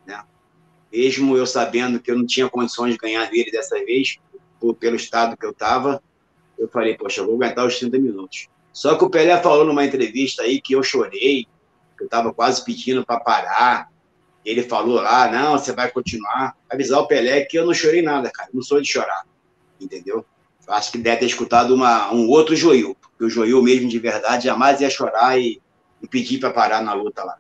Né? 0.06 0.24
mesmo 0.92 1.38
eu 1.38 1.46
sabendo 1.46 2.00
que 2.00 2.10
eu 2.10 2.18
não 2.18 2.26
tinha 2.26 2.50
condições 2.50 2.94
de 2.94 2.98
ganhar 2.98 3.30
dele 3.30 3.52
dessa 3.52 3.76
vez, 3.84 4.18
por, 4.60 4.76
pelo 4.76 4.96
estado 4.96 5.38
que 5.38 5.46
eu 5.46 5.52
estava, 5.52 6.02
eu 6.58 6.68
falei, 6.68 6.96
poxa, 6.96 7.22
eu 7.22 7.26
vou 7.26 7.36
aguentar 7.36 7.66
os 7.66 7.78
30 7.78 7.98
minutos. 8.00 8.48
Só 8.72 8.96
que 8.96 9.04
o 9.04 9.10
Pelé 9.10 9.42
falou 9.42 9.66
numa 9.66 9.86
entrevista 9.86 10.44
aí 10.44 10.60
que 10.60 10.74
eu 10.74 10.84
chorei, 10.84 11.48
que 11.98 12.04
eu 12.04 12.06
estava 12.06 12.34
quase 12.34 12.64
pedindo 12.64 13.06
para 13.06 13.20
parar. 13.20 13.90
Ele 14.46 14.62
falou 14.62 15.02
lá, 15.02 15.30
não, 15.32 15.54
você 15.54 15.74
vai 15.74 15.90
continuar. 15.90 16.56
Avisar 16.70 17.00
o 17.00 17.08
Pelé 17.08 17.44
que 17.46 17.58
eu 17.58 17.66
não 17.66 17.74
chorei 17.74 18.04
nada, 18.04 18.30
cara, 18.32 18.50
não 18.54 18.62
sou 18.62 18.80
de 18.80 18.88
chorar, 18.88 19.26
entendeu? 19.82 20.24
Acho 20.68 20.92
que 20.92 20.98
deve 21.00 21.18
ter 21.18 21.26
escutado 21.26 21.74
uma, 21.74 22.14
um 22.14 22.30
outro 22.30 22.56
Joil, 22.56 22.96
porque 22.96 23.24
o 23.26 23.30
Joil 23.30 23.62
mesmo 23.64 23.90
de 23.90 23.98
verdade 23.98 24.46
jamais 24.46 24.82
ia 24.82 24.90
chorar 24.90 25.40
e, 25.40 25.62
e 26.02 26.08
pedir 26.08 26.40
para 26.40 26.52
parar 26.52 26.82
na 26.82 26.94
luta 26.94 27.24
lá. 27.24 27.38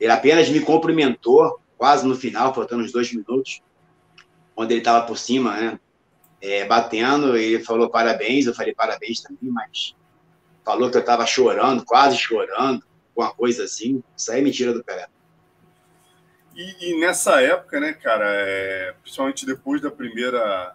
Ele 0.00 0.10
apenas 0.10 0.48
me 0.48 0.60
cumprimentou, 0.60 1.60
quase 1.78 2.06
no 2.06 2.16
final, 2.16 2.52
faltando 2.52 2.82
uns 2.82 2.92
dois 2.92 3.12
minutos, 3.12 3.62
quando 4.54 4.72
ele 4.72 4.80
estava 4.80 5.06
por 5.06 5.16
cima, 5.16 5.56
né? 5.56 5.80
É, 6.42 6.64
batendo, 6.64 7.36
ele 7.36 7.62
falou 7.62 7.90
parabéns, 7.90 8.46
eu 8.46 8.54
falei 8.54 8.74
parabéns 8.74 9.20
também, 9.20 9.50
mas 9.50 9.94
falou 10.64 10.90
que 10.90 10.96
eu 10.96 11.02
estava 11.02 11.26
chorando, 11.26 11.84
quase 11.84 12.16
chorando, 12.16 12.82
alguma 13.08 13.34
coisa 13.34 13.64
assim. 13.64 14.02
Isso 14.16 14.32
aí 14.32 14.40
é 14.40 14.42
mentira 14.42 14.72
do 14.72 14.82
Pelé. 14.82 15.06
E, 16.54 16.90
e 16.90 17.00
nessa 17.00 17.40
época, 17.40 17.78
né, 17.80 17.92
cara, 17.92 18.26
é, 18.26 18.94
principalmente 19.02 19.46
depois 19.46 19.80
da 19.80 19.90
primeira 19.90 20.74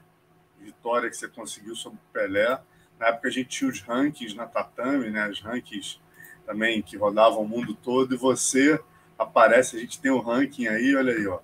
vitória 0.60 1.10
que 1.10 1.17
você 1.17 1.27
conseguiu 1.27 1.75
sobre 1.75 1.98
o 1.98 2.13
Pelé, 2.13 2.60
na 3.00 3.08
época 3.08 3.27
a 3.27 3.32
gente 3.32 3.50
tinha 3.50 3.70
os 3.70 3.82
rankings 3.82 4.36
na 4.36 4.46
Tatame, 4.46 5.10
né, 5.10 5.29
os 5.29 5.41
rankings 5.41 6.00
também 6.46 6.82
que 6.82 6.98
rodavam 6.98 7.41
o 7.41 7.48
mundo 7.48 7.75
todo, 7.75 8.13
e 8.13 8.17
você 8.17 8.79
aparece, 9.17 9.77
a 9.77 9.79
gente 9.79 10.00
tem 10.00 10.12
o 10.12 10.17
um 10.17 10.22
ranking 10.22 10.67
aí, 10.67 10.96
olha 10.96 11.13
aí, 11.13 11.27
ó. 11.27 11.39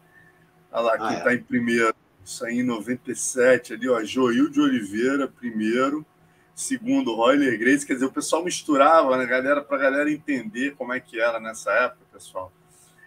Olha 0.71 0.81
lá, 0.81 0.97
quem 0.97 1.17
está 1.17 1.29
ah, 1.29 1.33
é. 1.33 1.35
em 1.35 1.43
primeiro. 1.43 1.95
Isso 2.23 2.45
aí 2.45 2.59
em 2.59 2.63
97, 2.63 3.73
ali, 3.73 3.89
ó. 3.89 4.03
Joil 4.03 4.49
de 4.49 4.61
Oliveira, 4.61 5.27
primeiro. 5.27 6.05
Segundo, 6.53 7.15
Royler 7.15 7.57
Grace. 7.57 7.85
Quer 7.85 7.95
dizer, 7.95 8.05
o 8.05 8.11
pessoal 8.11 8.43
misturava, 8.43 9.17
né, 9.17 9.25
galera, 9.25 9.61
para 9.61 9.77
a 9.77 9.81
galera 9.81 10.11
entender 10.11 10.75
como 10.75 10.93
é 10.93 10.99
que 10.99 11.19
era 11.19 11.39
nessa 11.39 11.71
época, 11.71 12.05
pessoal. 12.13 12.53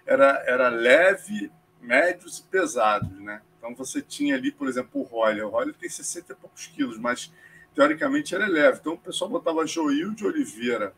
Era, 0.07 0.43
era 0.47 0.69
leve, 0.69 1.51
médios 1.81 2.39
e 2.39 2.43
pesados, 2.45 3.11
né? 3.21 3.41
Então 3.59 3.75
você 3.75 4.03
tinha 4.03 4.35
ali, 4.35 4.53
por 4.53 4.69
exemplo, 4.69 5.01
o 5.01 5.05
Royler. 5.05 5.47
O 5.47 5.51
Royler 5.51 5.75
tem 5.75 5.89
60 5.89 6.33
e 6.33 6.37
poucos 6.37 6.67
quilos, 6.67 6.99
mas 6.99 7.33
teoricamente 7.75 8.35
era 8.35 8.47
leve. 8.47 8.79
Então 8.81 8.95
o 8.95 8.99
pessoal 8.99 9.31
botava 9.31 9.67
Joil 9.67 10.13
de 10.13 10.27
Oliveira, 10.27 10.95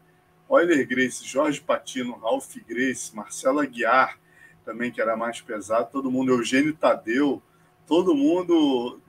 Euler 0.50 0.86
Grace, 0.86 1.24
Jorge 1.24 1.60
Patino, 1.60 2.16
Ralph 2.16 2.56
Grace, 2.66 3.14
Marcelo 3.14 3.60
Aguiar, 3.60 4.18
também 4.64 4.90
que 4.90 5.00
era 5.00 5.16
mais 5.16 5.40
pesado, 5.40 5.90
todo 5.92 6.10
mundo, 6.10 6.32
Eugênio 6.32 6.74
Tadeu, 6.74 7.40
todo 7.86 8.14
mundo 8.14 9.00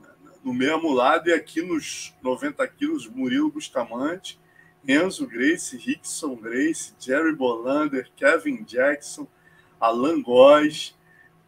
no 0.44 0.54
mesmo 0.54 0.94
lado, 0.94 1.30
e 1.30 1.34
aqui 1.34 1.62
nos 1.62 2.16
90 2.22 2.66
quilos, 2.70 3.08
Murilo 3.08 3.52
Bustamante, 3.52 4.40
Enzo 4.88 5.28
Grace, 5.28 5.76
Rickson 5.76 6.36
Grace, 6.36 6.94
Jerry 7.00 7.36
Bolander, 7.36 8.10
Kevin 8.16 8.64
Jackson, 8.64 9.28
Alan 9.80 10.22
Góes, 10.22 10.96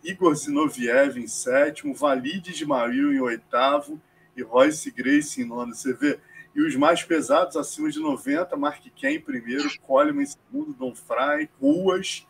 Igor 0.03 0.33
Zinoviev 0.35 1.17
em 1.17 1.27
sétimo, 1.27 1.93
Valide 1.93 2.53
de 2.53 2.65
Mario 2.65 3.13
em 3.13 3.19
oitavo 3.19 4.01
e 4.35 4.41
Royce 4.41 4.91
Grace 4.91 5.41
em 5.41 5.45
nono. 5.45 5.75
Você 5.75 5.93
vê, 5.93 6.19
e 6.55 6.61
os 6.61 6.75
mais 6.75 7.03
pesados, 7.03 7.55
acima 7.55 7.89
de 7.89 7.99
90, 7.99 8.55
Mark 8.55 8.83
Ken 8.95 9.11
em 9.11 9.21
primeiro, 9.21 9.69
Coleman 9.81 10.23
em 10.23 10.25
segundo, 10.25 10.73
Don 10.73 10.95
Fry, 10.95 11.49
Ruas, 11.61 12.25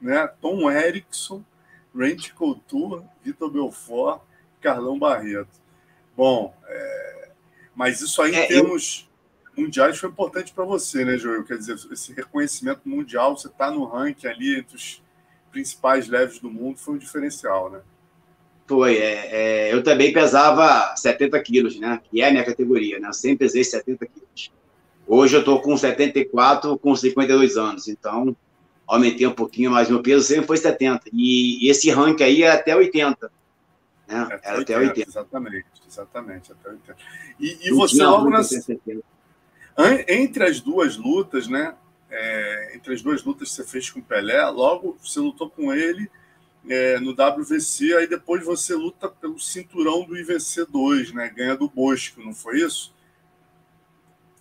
né? 0.00 0.26
Tom 0.40 0.70
Erickson, 0.70 1.44
Randy 1.94 2.32
Couture, 2.32 3.04
Vitor 3.22 3.50
Belfort, 3.50 4.22
Carlão 4.60 4.98
Barreto. 4.98 5.60
Bom, 6.16 6.54
é... 6.66 7.30
mas 7.74 8.00
isso 8.00 8.20
aí 8.22 8.32
em 8.32 8.38
é, 8.38 8.46
termos 8.46 9.08
eu... 9.56 9.64
mundiais 9.64 9.98
foi 9.98 10.08
importante 10.08 10.52
para 10.52 10.64
você, 10.64 11.04
né, 11.04 11.18
Joel? 11.18 11.44
Quer 11.44 11.58
dizer, 11.58 11.76
esse 11.92 12.12
reconhecimento 12.12 12.88
mundial, 12.88 13.36
você 13.36 13.48
está 13.48 13.70
no 13.70 13.84
ranking 13.84 14.26
ali 14.26 14.58
entre 14.58 14.76
os 14.76 15.02
principais 15.50 16.08
leves 16.08 16.38
do 16.38 16.50
mundo, 16.50 16.78
foi 16.78 16.94
um 16.94 16.98
diferencial, 16.98 17.70
né? 17.70 17.80
Foi. 18.66 18.98
É, 18.98 19.68
é, 19.68 19.74
eu 19.74 19.82
também 19.82 20.12
pesava 20.12 20.94
70 20.96 21.40
quilos, 21.42 21.78
né? 21.78 22.00
Que 22.04 22.22
é 22.22 22.28
a 22.28 22.30
minha 22.30 22.44
categoria, 22.44 23.00
né? 23.00 23.08
Eu 23.08 23.12
sempre 23.12 23.38
pesei 23.38 23.64
70 23.64 24.06
quilos. 24.06 24.52
Hoje 25.06 25.34
eu 25.34 25.40
estou 25.40 25.60
com 25.60 25.76
74, 25.76 26.78
com 26.78 26.94
52 26.94 27.56
anos. 27.56 27.88
Então, 27.88 28.36
aumentei 28.86 29.26
um 29.26 29.32
pouquinho, 29.32 29.72
mas 29.72 29.90
meu 29.90 30.00
peso 30.00 30.24
sempre 30.24 30.46
foi 30.46 30.56
70. 30.56 31.08
E, 31.12 31.66
e 31.66 31.68
esse 31.68 31.90
ranking 31.90 32.22
aí 32.22 32.44
é 32.44 32.52
até 32.52 32.76
80. 32.76 33.30
Né? 34.06 34.20
Até 34.20 34.48
Era 34.48 34.58
80, 34.58 34.60
até 34.60 34.78
80. 34.78 35.10
Exatamente, 35.10 35.66
exatamente. 35.88 36.52
Até 36.52 36.70
80. 36.70 36.96
E, 37.40 37.68
e 37.68 37.70
você 37.72 38.04
logo 38.04 38.30
nas... 38.30 38.50
Entre 40.08 40.44
as 40.44 40.60
duas 40.60 40.96
lutas, 40.96 41.48
né? 41.48 41.74
É, 42.10 42.72
entre 42.74 42.94
as 42.94 43.02
duas 43.02 43.22
lutas 43.22 43.50
que 43.50 43.54
você 43.54 43.64
fez 43.64 43.90
com 43.90 44.00
o 44.00 44.02
Pelé, 44.02 44.44
logo 44.46 44.96
você 45.00 45.20
lutou 45.20 45.48
com 45.48 45.72
ele 45.72 46.10
é, 46.68 46.98
no 46.98 47.12
WVC, 47.12 47.94
aí 47.94 48.06
depois 48.06 48.44
você 48.44 48.74
luta 48.74 49.08
pelo 49.08 49.38
cinturão 49.38 50.04
do 50.04 50.16
IVC 50.16 50.66
2, 50.66 51.12
né? 51.12 51.32
Ganha 51.34 51.56
do 51.56 51.68
Bosco, 51.68 52.20
não 52.20 52.34
foi 52.34 52.60
isso? 52.60 52.92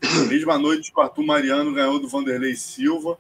Na 0.02 0.26
mesma 0.26 0.58
noite 0.58 0.92
o 0.96 1.02
Arthur 1.02 1.24
Mariano 1.24 1.74
ganhou 1.74 2.00
do 2.00 2.08
Vanderlei 2.08 2.56
Silva, 2.56 3.20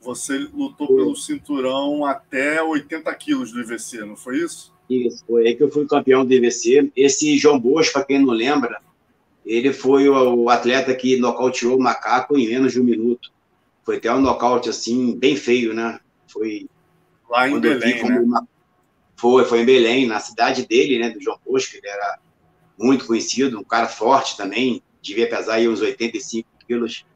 você 0.00 0.38
lutou 0.38 0.86
pelo 0.86 1.16
cinturão 1.16 2.04
até 2.04 2.62
80 2.62 3.12
quilos 3.16 3.52
do 3.52 3.60
IVC, 3.60 4.04
não 4.04 4.16
foi 4.16 4.38
isso? 4.38 4.72
Isso, 4.88 5.24
foi 5.26 5.46
aí 5.46 5.54
que 5.54 5.62
eu 5.62 5.70
fui 5.70 5.86
campeão 5.86 6.24
do 6.24 6.32
IVC. 6.32 6.90
Esse 6.96 7.36
João 7.36 7.58
Bosco, 7.58 7.92
para 7.92 8.04
quem 8.04 8.18
não 8.18 8.32
lembra, 8.32 8.80
ele 9.44 9.72
foi 9.72 10.08
o 10.08 10.48
atleta 10.48 10.94
que 10.94 11.18
nocauteou 11.18 11.76
o 11.76 11.82
macaco 11.82 12.38
em 12.38 12.48
menos 12.48 12.72
de 12.72 12.80
um 12.80 12.84
minuto. 12.84 13.30
Foi 13.88 13.96
até 13.96 14.12
um 14.12 14.20
nocaute 14.20 14.68
assim, 14.68 15.18
bem 15.18 15.34
feio, 15.34 15.72
né? 15.72 15.98
Foi 16.26 16.68
Lá 17.26 17.48
em 17.48 17.58
Belém, 17.58 18.04
né? 18.04 18.20
Uma... 18.20 18.46
Foi, 19.16 19.46
foi 19.46 19.62
em 19.62 19.64
Belém, 19.64 20.06
na 20.06 20.20
cidade 20.20 20.66
dele, 20.66 20.98
né, 20.98 21.08
do 21.08 21.18
João 21.18 21.38
Bosco, 21.42 21.74
ele 21.74 21.88
era 21.88 22.18
muito 22.78 23.06
conhecido, 23.06 23.58
um 23.58 23.64
cara 23.64 23.88
forte 23.88 24.36
também, 24.36 24.82
devia 25.00 25.26
pesar 25.26 25.54
aí 25.54 25.66
uns 25.66 25.80
85 25.80 26.46
quilos. 26.66 27.06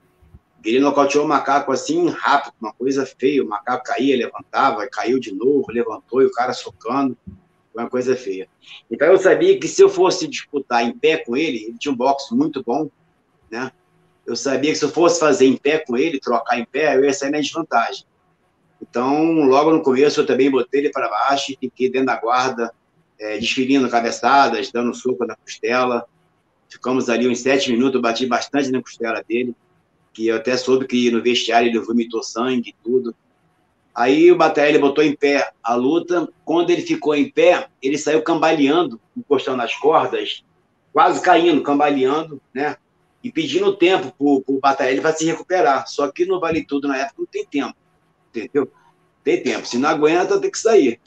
Ele 0.65 0.81
nocauteou 0.81 1.27
o 1.27 1.29
macaco 1.29 1.73
assim, 1.73 2.09
rápido, 2.09 2.55
uma 2.59 2.73
coisa 2.73 3.05
feia, 3.05 3.45
o 3.45 3.49
macaco 3.49 3.85
caía, 3.85 4.17
levantava, 4.17 4.89
caiu 4.89 5.21
de 5.21 5.31
novo, 5.31 5.71
levantou, 5.71 6.23
e 6.23 6.25
o 6.25 6.33
cara 6.33 6.55
socando, 6.55 7.19
uma 7.75 7.87
coisa 7.87 8.17
feia. 8.17 8.49
Então 8.91 9.09
eu 9.09 9.19
sabia 9.19 9.61
que 9.61 9.69
se 9.69 9.83
eu 9.83 9.91
fosse 9.91 10.27
disputar 10.27 10.83
em 10.83 10.99
pé 10.99 11.19
com 11.19 11.37
ele, 11.37 11.65
ele 11.67 11.77
tinha 11.79 11.93
um 11.93 11.97
boxe 11.97 12.35
muito 12.35 12.65
bom, 12.65 12.89
né? 13.51 13.71
Eu 14.27 14.37
sabia 14.37 14.71
que 14.71 14.79
se 14.79 14.85
eu 14.85 14.91
fosse 14.91 15.19
fazer 15.19 15.47
em 15.47 15.57
pé 15.57 15.79
com 15.79 15.97
ele, 15.97 16.21
trocar 16.21 16.59
em 16.59 16.65
pé, 16.65 16.97
eu 16.97 17.05
ia 17.05 17.13
sair 17.13 17.31
na 17.31 17.41
desvantagem. 17.41 18.05
Então, 18.81 19.33
logo 19.43 19.73
no 19.73 19.83
começo, 19.83 20.21
eu 20.21 20.27
também 20.27 20.51
botei 20.51 20.81
ele 20.81 20.91
para 20.91 21.09
baixo 21.09 21.53
e 21.53 21.57
fiquei 21.57 21.91
dentro 21.91 22.07
da 22.07 22.17
guarda, 22.17 22.73
é, 23.19 23.39
desferindo 23.39 23.89
cabeçadas, 23.89 24.71
dando 24.71 24.95
soco 24.95 25.25
na 25.25 25.37
costela. 25.37 26.07
Ficamos 26.69 27.09
ali 27.09 27.29
uns 27.29 27.41
sete 27.41 27.71
minutos, 27.71 28.01
bati 28.01 28.27
bastante 28.27 28.71
na 28.71 28.83
costela 28.83 29.23
dele, 29.27 29.55
que 30.13 30.27
eu 30.29 30.37
até 30.37 30.57
soube 30.57 30.87
que 30.87 31.11
no 31.11 31.23
vestiário 31.23 31.69
ele 31.69 31.79
vomitou 31.79 32.23
sangue 32.23 32.71
e 32.71 32.77
tudo. 32.83 33.15
Aí 33.95 34.33
o 34.33 34.37
Batalha 34.37 34.79
botou 34.79 35.05
em 35.05 35.15
pé 35.15 35.53
a 35.63 35.75
luta. 35.75 36.29
Quando 36.45 36.71
ele 36.71 36.83
ficou 36.83 37.15
em 37.15 37.31
pé, 37.31 37.69
ele 37.81 37.99
saiu 37.99 38.23
cambaleando, 38.23 39.01
encostando 39.17 39.59
nas 39.59 39.75
cordas, 39.75 40.43
quase 40.93 41.21
caindo, 41.21 41.63
cambaleando, 41.63 42.41
né? 42.55 42.77
E 43.23 43.31
pedindo 43.31 43.77
tempo 43.77 44.11
para 44.11 44.55
o 44.55 44.59
Batalha 44.61 45.01
para 45.01 45.15
se 45.15 45.25
recuperar. 45.25 45.87
Só 45.87 46.11
que 46.11 46.27
no 46.27 46.41
Vale 46.41 46.65
Tudo, 46.65 46.89
na 46.89 46.97
época, 46.97 47.15
não 47.19 47.27
tem 47.27 47.47
tempo 47.47 47.77
entendeu? 48.33 48.71
Tem 49.23 49.43
tempo. 49.43 49.67
Se 49.67 49.79
não 49.79 49.91
aguenta, 49.91 50.41
tem 50.41 50.51
que 50.51 50.59
sair. 50.59 51.01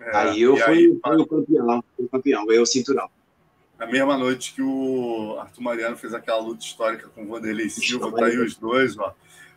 É, 0.00 0.16
aí 0.16 0.42
eu 0.42 0.56
fui, 0.56 0.74
aí, 0.74 1.00
fui 1.04 1.16
o 1.16 1.26
campeão, 1.26 1.84
fui 1.96 2.04
o 2.06 2.08
campeão, 2.08 2.46
ganhei 2.46 2.62
o 2.62 2.66
cinturão. 2.66 3.10
Na 3.78 3.86
mesma 3.86 4.16
noite 4.16 4.54
que 4.54 4.62
o 4.62 5.36
Arthur 5.38 5.62
Mariano 5.62 5.96
fez 5.96 6.14
aquela 6.14 6.40
luta 6.40 6.64
histórica 6.64 7.08
com 7.08 7.24
o 7.24 7.28
Vanderlei 7.28 7.68
Silva, 7.68 8.10
tá 8.12 8.26
aí 8.26 8.38
os 8.38 8.56
dois, 8.56 8.96
ó. 8.96 9.14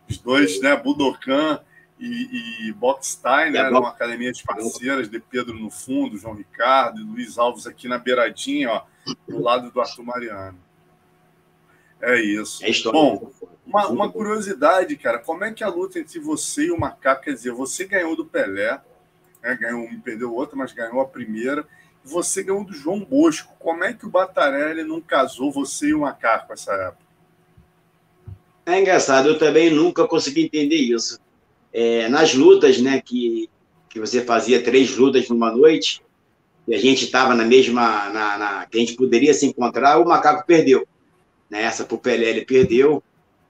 Os 0.08 0.18
dois, 0.18 0.60
né? 0.60 0.76
Budokan 0.76 1.60
e, 1.98 2.66
e 2.68 2.72
Boxstein, 2.72 3.52
né? 3.52 3.60
Eram 3.60 3.86
academias 3.86 4.42
parceiras 4.42 5.08
de 5.08 5.20
Pedro 5.20 5.58
no 5.58 5.70
fundo, 5.70 6.18
João 6.18 6.34
Ricardo 6.34 7.00
e 7.00 7.04
Luiz 7.04 7.38
Alves 7.38 7.66
aqui 7.66 7.88
na 7.88 7.96
beiradinha, 7.96 8.70
ó, 8.70 8.82
do 9.26 9.40
lado 9.40 9.70
do 9.70 9.80
Arthur 9.80 10.02
Mariano. 10.02 10.58
É 12.00 12.20
isso. 12.20 12.64
É 12.64 12.70
Bom, 12.90 13.30
uma, 13.66 13.88
uma, 13.88 14.10
curiosidade, 14.10 14.96
cara, 14.96 15.18
como 15.18 15.44
é 15.44 15.52
que 15.52 15.62
a 15.62 15.68
luta 15.68 15.98
entre 15.98 16.18
você 16.18 16.66
e 16.66 16.70
o 16.70 16.78
Macaco, 16.78 17.22
quer 17.22 17.34
dizer, 17.34 17.52
você 17.52 17.84
ganhou 17.84 18.16
do 18.16 18.24
Pelé, 18.24 18.80
né, 19.42 19.56
ganhou 19.60 19.82
um, 19.82 20.00
perdeu 20.00 20.30
o 20.30 20.34
outro, 20.34 20.56
mas 20.56 20.72
ganhou 20.72 21.00
a 21.00 21.06
primeira, 21.06 21.66
você 22.02 22.42
ganhou 22.42 22.64
do 22.64 22.72
João 22.72 23.04
Bosco. 23.04 23.54
Como 23.58 23.84
é 23.84 23.92
que 23.92 24.06
o 24.06 24.10
Batarelli 24.10 24.82
não 24.82 25.00
casou 25.00 25.52
você 25.52 25.88
e 25.88 25.94
o 25.94 26.00
Macaco 26.00 26.50
nessa 26.50 26.72
época? 26.72 27.10
É 28.64 28.80
engraçado, 28.80 29.28
eu 29.28 29.38
também 29.38 29.70
nunca 29.70 30.06
consegui 30.06 30.44
entender 30.44 30.76
isso. 30.76 31.18
É, 31.72 32.08
nas 32.08 32.34
lutas, 32.34 32.80
né, 32.80 33.00
que 33.00 33.48
que 33.90 33.98
você 33.98 34.22
fazia 34.22 34.62
três 34.62 34.96
lutas 34.96 35.28
numa 35.28 35.50
noite, 35.50 36.00
e 36.66 36.74
a 36.74 36.78
gente 36.78 37.04
estava 37.04 37.34
na 37.34 37.44
mesma, 37.44 38.08
na, 38.10 38.38
na, 38.38 38.66
que 38.66 38.78
a 38.78 38.80
gente 38.80 38.94
poderia 38.94 39.34
se 39.34 39.44
encontrar, 39.44 39.98
o 39.98 40.06
Macaco 40.06 40.46
perdeu. 40.46 40.86
Nessa, 41.50 41.84
pro 41.84 41.98
Pelé, 41.98 42.30
ele 42.30 42.44
perdeu. 42.44 43.02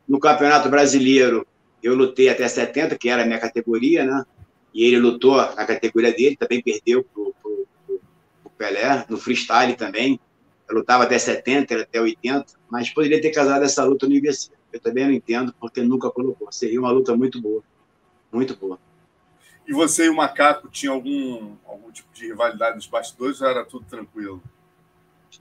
No 0.09 0.19
Campeonato 0.19 0.69
Brasileiro, 0.69 1.47
eu 1.83 1.95
lutei 1.95 2.28
até 2.28 2.49
70, 2.49 2.97
que 2.97 3.09
era 3.09 3.23
a 3.23 3.26
minha 3.26 3.38
categoria, 3.38 4.04
né? 4.04 4.25
E 4.73 4.85
ele 4.85 4.99
lutou 4.99 5.37
na 5.37 5.66
categoria 5.66 6.12
dele, 6.12 6.37
também 6.37 6.62
perdeu 6.62 7.04
pro, 7.04 7.35
pro, 7.42 7.66
pro, 7.87 8.00
pro 8.42 8.50
Pelé. 8.57 9.04
No 9.09 9.19
freestyle 9.19 9.75
também, 9.76 10.19
eu 10.69 10.76
lutava 10.76 11.04
até 11.04 11.19
70, 11.19 11.75
ele 11.75 11.83
até 11.83 12.00
80, 12.00 12.47
mas 12.71 12.88
poderia 12.90 13.21
ter 13.21 13.30
casado 13.30 13.64
essa 13.64 13.85
luta 13.85 14.07
no 14.07 14.14
IBC. 14.14 14.50
Eu 14.73 14.80
também 14.80 15.04
não 15.04 15.12
entendo, 15.12 15.54
porque 15.61 15.83
nunca 15.83 16.11
colocou. 16.11 16.50
Seria 16.52 16.80
uma 16.80 16.90
luta 16.90 17.16
muito 17.16 17.40
boa. 17.40 17.62
Muito 18.33 18.57
boa. 18.57 18.78
E 19.66 19.73
você 19.73 20.07
e 20.07 20.09
o 20.09 20.16
Macaco 20.16 20.69
tinham 20.69 20.95
algum, 20.95 21.57
algum 21.66 21.90
tipo 21.90 22.09
de 22.12 22.26
rivalidade 22.26 22.76
nos 22.76 22.87
bastidores 22.87 23.40
ou 23.40 23.49
era 23.49 23.64
tudo 23.64 23.85
tranquilo? 23.85 24.42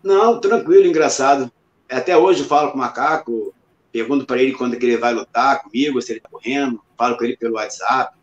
Não, 0.04 0.40
tranquilo, 0.40 0.86
engraçado. 0.86 1.52
Até 1.90 2.16
hoje 2.16 2.42
eu 2.42 2.46
falo 2.46 2.72
com 2.72 2.78
o 2.78 2.80
Macaco, 2.80 3.54
pergunto 3.92 4.26
para 4.26 4.42
ele 4.42 4.54
quando 4.54 4.76
é 4.76 4.78
que 4.78 4.86
ele 4.86 4.98
vai 4.98 5.14
lutar 5.14 5.64
comigo, 5.64 6.02
se 6.02 6.12
ele 6.12 6.20
está 6.20 6.30
correndo, 6.30 6.82
falo 6.98 7.18
com 7.18 7.24
ele 7.24 7.36
pelo 7.36 7.56
WhatsApp, 7.56 8.16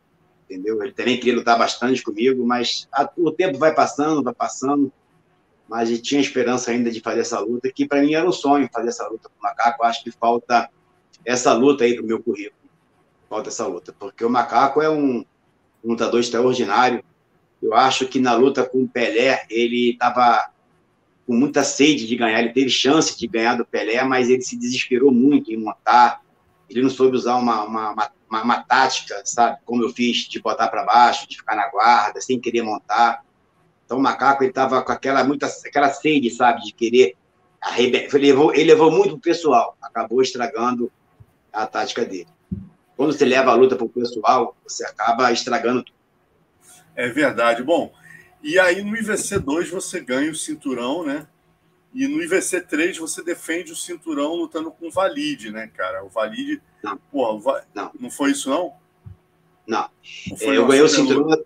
entendeu? 0.49 0.81
Ele 0.83 0.93
também 0.93 1.19
queria 1.19 1.35
lutar 1.35 1.59
bastante 1.59 2.03
comigo, 2.03 2.47
mas 2.47 2.89
a, 2.93 3.09
o 3.17 3.33
tempo 3.33 3.59
vai 3.59 3.75
passando, 3.75 4.23
vai 4.23 4.35
passando, 4.35 4.93
mas 5.69 5.91
ele 5.91 5.99
tinha 5.99 6.21
esperança 6.21 6.71
ainda 6.71 6.91
de 6.91 7.01
fazer 7.01 7.21
essa 7.21 7.41
luta, 7.41 7.71
que 7.73 7.87
para 7.87 8.01
mim 8.01 8.15
era 8.15 8.27
um 8.27 8.33
sonho 8.33 8.69
fazer 8.73 8.89
essa 8.89 9.07
luta 9.09 9.29
com 9.29 9.41
o 9.41 9.43
Macaco. 9.43 9.83
Acho 9.83 10.05
que 10.05 10.13
falta 10.13 10.71
essa 11.25 11.53
luta 11.53 11.85
aí 11.85 11.95
para 11.95 12.05
o 12.05 12.07
meu 12.07 12.23
currículo. 12.23 12.71
Falta 13.29 13.49
essa 13.49 13.67
luta, 13.67 13.93
porque 13.99 14.25
o 14.25 14.31
Macaco 14.31 14.81
é 14.81 14.89
um, 14.89 15.25
um 15.85 15.91
lutador 15.91 16.21
extraordinário. 16.21 17.05
Eu 17.61 17.75
acho 17.75 18.07
que 18.07 18.21
na 18.21 18.35
luta 18.35 18.65
com 18.65 18.85
o 18.85 18.89
Pelé, 18.89 19.45
ele 19.51 19.91
estava 19.91 20.51
com 21.27 21.35
muita 21.35 21.65
sede 21.65 22.07
de 22.07 22.17
ganhar. 22.17 22.41
Ele 22.41 22.53
teve 22.53 22.71
chance 22.71 23.19
de 23.19 23.27
ganhar 23.27 23.57
do 23.57 23.65
Pelé, 23.65 24.03
mas 24.05 24.31
ele 24.31 24.43
se 24.43 24.57
desesperou 24.57 25.13
muito 25.13 25.51
em 25.51 25.57
montar. 25.57 26.23
Ele 26.71 26.83
não 26.83 26.91
soube 26.91 27.17
usar 27.17 27.37
uma, 27.37 27.65
uma, 27.65 27.91
uma, 27.91 28.13
uma, 28.31 28.43
uma 28.43 28.63
tática, 28.63 29.21
sabe? 29.25 29.59
Como 29.65 29.83
eu 29.83 29.91
fiz, 29.91 30.29
de 30.29 30.41
botar 30.41 30.69
para 30.69 30.85
baixo, 30.85 31.29
de 31.29 31.37
ficar 31.37 31.57
na 31.57 31.69
guarda, 31.69 32.21
sem 32.21 32.41
querer 32.41 32.63
montar. 32.63 33.25
Então 33.85 33.99
o 33.99 34.03
Macaco 34.03 34.45
estava 34.45 34.83
com 34.83 34.93
aquela, 34.93 35.25
muita, 35.25 35.47
aquela 35.47 35.91
sede, 35.91 36.31
sabe? 36.31 36.63
De 36.63 36.73
querer 36.73 37.17
arrebentar. 37.61 38.17
Ele 38.17 38.27
levou, 38.27 38.55
ele 38.55 38.65
levou 38.65 38.91
muito 38.91 39.17
o 39.17 39.21
pessoal. 39.21 39.77
Acabou 39.83 40.23
estragando 40.23 40.91
a 41.53 41.67
tática 41.67 42.05
dele. 42.05 42.29
Quando 42.97 43.13
você 43.13 43.25
leva 43.25 43.51
a 43.51 43.55
luta 43.55 43.77
para 43.77 43.85
o 43.85 43.89
pessoal, 43.89 44.57
você 44.67 44.85
acaba 44.85 45.31
estragando 45.33 45.83
tudo. 45.83 45.97
É 46.95 47.09
verdade. 47.09 47.63
Bom, 47.63 47.93
e 48.47 48.61
aí 48.61 48.81
no 48.81 48.97
IVC 48.97 49.41
2 49.41 49.71
você 49.71 50.01
ganha 50.01 50.31
o 50.31 50.37
cinturão, 50.37 51.05
né? 51.05 51.27
E 51.93 52.07
no 52.07 52.23
IVC 52.23 52.61
3 52.61 52.97
você 52.97 53.21
defende 53.25 53.73
o 53.73 53.77
cinturão 53.77 54.35
lutando 54.37 54.71
com 54.71 54.87
o 54.87 54.91
Valide, 54.91 55.51
né, 55.51 55.67
cara? 55.67 56.05
O 56.05 56.09
Valide. 56.09 56.63
Não. 56.81 56.97
Porra, 57.11 57.41
Va... 57.41 57.65
não. 57.75 57.91
não 57.99 58.09
foi 58.09 58.31
isso, 58.31 58.49
não? 58.49 58.73
Não. 59.67 59.91
não 60.31 60.53
é, 60.53 60.57
eu 60.57 60.65
ganhei 60.65 60.83
o 60.85 60.89
cinturão. 60.89 61.45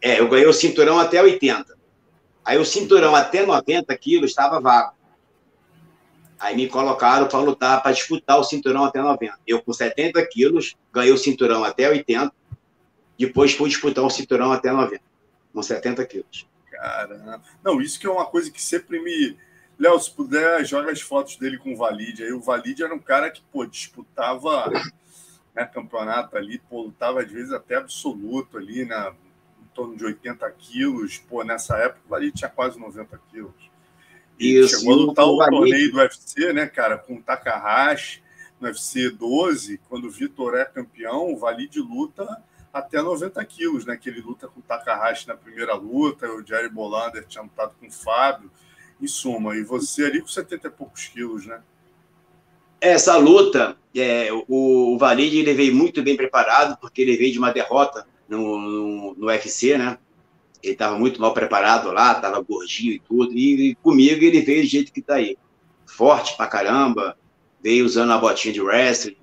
É, 0.00 0.20
eu 0.20 0.28
ganhei 0.28 0.46
o 0.46 0.52
cinturão 0.52 1.00
até 1.00 1.20
80. 1.20 1.76
Aí 2.44 2.56
o 2.56 2.64
cinturão 2.64 3.16
até 3.16 3.44
90 3.44 3.96
quilos 3.96 4.30
estava 4.30 4.60
vago. 4.60 4.94
Aí 6.38 6.54
me 6.54 6.68
colocaram 6.68 7.26
para 7.26 7.40
lutar, 7.40 7.82
para 7.82 7.90
disputar 7.90 8.38
o 8.38 8.44
cinturão 8.44 8.84
até 8.84 9.02
90. 9.02 9.40
Eu, 9.44 9.60
com 9.60 9.72
70 9.72 10.24
quilos, 10.26 10.76
ganhei 10.92 11.12
o 11.12 11.18
cinturão 11.18 11.64
até 11.64 11.88
80. 11.88 12.32
Depois 13.18 13.54
fui 13.54 13.68
disputar 13.68 14.04
o 14.04 14.10
cinturão 14.10 14.52
até 14.52 14.70
90, 14.70 15.02
com 15.52 15.62
70 15.62 16.04
quilos. 16.06 16.46
Caramba. 16.70 17.42
Não, 17.62 17.80
isso 17.80 17.98
que 18.00 18.06
é 18.06 18.10
uma 18.10 18.26
coisa 18.26 18.50
que 18.50 18.62
sempre 18.62 19.00
me. 19.00 19.36
Léo, 19.78 19.98
se 19.98 20.10
puder, 20.10 20.64
joga 20.64 20.92
as 20.92 21.00
fotos 21.00 21.36
dele 21.36 21.58
com 21.58 21.72
o 21.72 21.76
Valide. 21.76 22.22
Aí 22.22 22.32
o 22.32 22.40
Valide 22.40 22.82
era 22.82 22.94
um 22.94 22.98
cara 22.98 23.30
que, 23.30 23.42
pô, 23.52 23.64
disputava 23.66 24.70
né, 25.54 25.64
campeonato 25.66 26.36
ali, 26.36 26.58
pô, 26.58 26.82
lutava 26.82 27.20
às 27.20 27.30
vezes 27.30 27.52
até 27.52 27.76
absoluto 27.76 28.56
ali, 28.56 28.84
né, 28.84 29.12
em 29.60 29.66
torno 29.74 29.96
de 29.96 30.04
80 30.04 30.50
quilos. 30.52 31.18
Pô, 31.18 31.42
nessa 31.42 31.76
época 31.78 32.00
o 32.06 32.10
Valide 32.10 32.38
tinha 32.38 32.50
quase 32.50 32.78
90 32.78 33.20
quilos. 33.30 33.70
Isso. 34.38 34.80
Chegou 34.80 34.94
a 34.94 34.96
lutar 34.96 35.26
o 35.26 35.38
torneio 35.38 35.92
do 35.92 35.98
UFC, 35.98 36.52
né, 36.52 36.66
cara, 36.66 36.98
com 36.98 37.16
o 37.16 37.22
Takahashi 37.22 38.22
no 38.60 38.68
UFC 38.68 39.10
12, 39.10 39.80
quando 39.88 40.06
o 40.06 40.10
Vitor 40.10 40.56
é 40.56 40.64
campeão, 40.64 41.32
o 41.32 41.36
Valide 41.36 41.80
luta 41.80 42.42
até 42.72 43.02
90 43.02 43.44
quilos, 43.44 43.84
né? 43.84 43.96
Que 43.96 44.08
ele 44.08 44.20
luta 44.20 44.48
com 44.48 44.60
o 44.60 44.62
Takahashi 44.62 45.28
na 45.28 45.36
primeira 45.36 45.74
luta, 45.74 46.26
o 46.28 46.44
Jerry 46.44 46.68
Bolander 46.68 47.26
tinha 47.26 47.42
lutado 47.42 47.74
com 47.78 47.86
o 47.86 47.90
Fábio, 47.90 48.50
em 49.00 49.06
suma. 49.06 49.56
E 49.56 49.62
você 49.62 50.04
ali 50.06 50.20
com 50.20 50.28
70 50.28 50.66
e 50.66 50.70
poucos 50.70 51.06
quilos, 51.06 51.46
né? 51.46 51.60
Essa 52.80 53.16
luta, 53.16 53.76
é, 53.94 54.28
o, 54.32 54.44
o 54.94 54.98
Valide 54.98 55.38
ele 55.38 55.54
veio 55.54 55.74
muito 55.74 56.02
bem 56.02 56.16
preparado, 56.16 56.76
porque 56.80 57.02
ele 57.02 57.16
veio 57.16 57.32
de 57.32 57.38
uma 57.38 57.52
derrota 57.52 58.06
no, 58.28 58.58
no, 58.58 59.14
no 59.14 59.26
UFC, 59.26 59.78
né? 59.78 59.98
ele 60.62 60.74
estava 60.74 60.96
muito 60.96 61.20
mal 61.20 61.34
preparado 61.34 61.90
lá, 61.90 62.12
estava 62.12 62.40
gordinho 62.40 62.92
e 62.92 62.98
tudo, 63.00 63.36
e, 63.36 63.74
comigo 63.82 64.24
ele 64.24 64.40
veio 64.40 64.62
do 64.62 64.68
jeito 64.68 64.92
que 64.92 65.00
está 65.00 65.16
aí. 65.16 65.36
Forte 65.84 66.36
pra 66.36 66.46
caramba, 66.46 67.18
veio 67.62 67.84
usando 67.84 68.12
a 68.12 68.18
botinha 68.18 68.54
de 68.54 68.60
wrestling, 68.60 69.16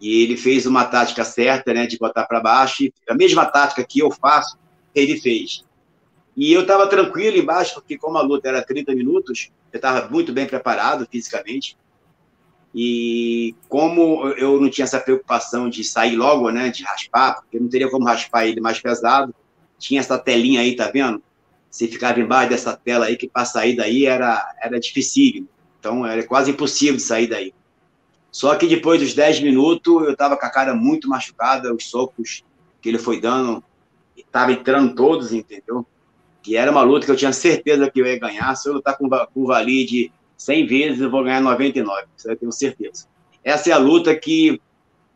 e 0.00 0.22
ele 0.22 0.36
fez 0.36 0.66
uma 0.66 0.84
tática 0.84 1.24
certa, 1.24 1.74
né, 1.74 1.86
de 1.86 1.98
botar 1.98 2.24
para 2.24 2.40
baixo, 2.40 2.84
e 2.84 2.92
a 3.08 3.14
mesma 3.14 3.44
tática 3.44 3.84
que 3.84 4.00
eu 4.00 4.10
faço, 4.10 4.58
ele 4.94 5.20
fez. 5.20 5.64
E 6.36 6.52
eu 6.52 6.62
estava 6.62 6.86
tranquilo 6.86 7.36
embaixo, 7.36 7.74
porque 7.74 7.98
como 7.98 8.16
a 8.16 8.22
luta 8.22 8.48
era 8.48 8.62
30 8.62 8.94
minutos, 8.94 9.50
eu 9.72 9.76
estava 9.76 10.08
muito 10.08 10.32
bem 10.32 10.46
preparado 10.46 11.06
fisicamente, 11.10 11.76
e 12.74 13.54
como 13.68 14.28
eu 14.30 14.60
não 14.60 14.70
tinha 14.70 14.84
essa 14.84 15.00
preocupação 15.00 15.68
de 15.68 15.82
sair 15.82 16.16
logo, 16.16 16.50
né, 16.50 16.70
de 16.70 16.84
raspar, 16.84 17.34
porque 17.34 17.58
não 17.58 17.68
teria 17.68 17.90
como 17.90 18.06
raspar 18.06 18.46
ele 18.46 18.60
mais 18.60 18.80
pesado, 18.80 19.34
tinha 19.78 20.00
essa 20.00 20.18
telinha 20.18 20.60
aí, 20.60 20.76
tá 20.76 20.90
vendo? 20.90 21.22
Você 21.70 21.88
ficava 21.88 22.20
embaixo 22.20 22.50
dessa 22.50 22.76
tela 22.76 23.06
aí, 23.06 23.16
que 23.16 23.28
para 23.28 23.44
sair 23.44 23.76
daí 23.76 24.06
era, 24.06 24.54
era 24.60 24.78
difícil. 24.78 25.48
Então, 25.78 26.06
era 26.06 26.22
quase 26.26 26.50
impossível 26.50 26.96
de 26.96 27.02
sair 27.02 27.26
daí. 27.26 27.54
Só 28.30 28.54
que 28.54 28.66
depois 28.66 29.00
dos 29.00 29.14
10 29.14 29.40
minutos, 29.40 30.04
eu 30.04 30.12
estava 30.12 30.36
com 30.36 30.46
a 30.46 30.50
cara 30.50 30.74
muito 30.74 31.08
machucada, 31.08 31.74
os 31.74 31.88
socos 31.90 32.44
que 32.80 32.88
ele 32.88 32.98
foi 32.98 33.20
dando, 33.20 33.62
estava 34.16 34.52
entrando 34.52 34.94
todos, 34.94 35.32
entendeu? 35.32 35.86
Que 36.42 36.56
era 36.56 36.70
uma 36.70 36.82
luta 36.82 37.06
que 37.06 37.12
eu 37.12 37.16
tinha 37.16 37.32
certeza 37.32 37.90
que 37.90 38.00
eu 38.00 38.06
ia 38.06 38.18
ganhar. 38.18 38.54
Se 38.54 38.68
eu 38.68 38.74
lutar 38.74 38.96
com, 38.96 39.08
com 39.08 39.42
o 39.42 39.46
Valide 39.46 40.12
100 40.36 40.66
vezes, 40.66 41.00
eu 41.00 41.10
vou 41.10 41.24
ganhar 41.24 41.40
99, 41.40 42.06
isso 42.16 42.30
eu 42.30 42.36
tenho 42.36 42.52
certeza. 42.52 43.06
Essa 43.44 43.70
é 43.70 43.72
a 43.72 43.78
luta 43.78 44.14
que 44.14 44.60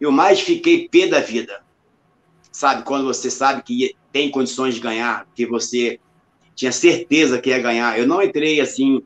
eu 0.01 0.11
mais 0.11 0.41
fiquei 0.41 0.89
pé 0.89 1.07
da 1.07 1.21
vida. 1.21 1.63
Sabe, 2.51 2.83
quando 2.85 3.07
você 3.07 3.31
sabe 3.31 3.63
que 3.63 3.97
tem 4.13 4.31
condições 4.31 4.75
de 4.75 4.81
ganhar, 4.81 5.27
que 5.35 5.47
você 5.47 5.99
tinha 6.55 6.73
certeza 6.73 7.41
que 7.41 7.51
ia 7.51 7.59
ganhar. 7.59 7.99
Eu 7.99 8.07
não 8.07 8.23
entrei 8.23 8.61
assim, 8.61 9.03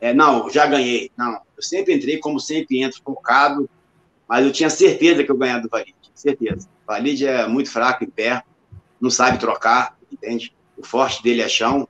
é, 0.00 0.14
não, 0.14 0.48
já 0.50 0.66
ganhei. 0.66 1.10
Não, 1.16 1.40
eu 1.62 1.64
sempre 1.64 1.94
entrei 1.94 2.18
como 2.18 2.40
sempre 2.40 2.82
entro, 2.82 3.00
focado, 3.04 3.70
mas 4.28 4.44
eu 4.44 4.52
tinha 4.52 4.68
certeza 4.68 5.22
que 5.22 5.30
eu 5.30 5.36
ganhava 5.36 5.62
do 5.62 5.68
Valide, 5.68 5.94
certeza. 6.14 6.68
O 6.82 6.86
Valide 6.92 7.26
é 7.26 7.46
muito 7.46 7.70
fraco 7.70 8.02
em 8.04 8.10
pé, 8.10 8.42
não 9.00 9.10
sabe 9.10 9.38
trocar, 9.38 9.96
entende? 10.10 10.52
O 10.76 10.84
forte 10.84 11.22
dele 11.22 11.40
é 11.40 11.48
chão. 11.48 11.88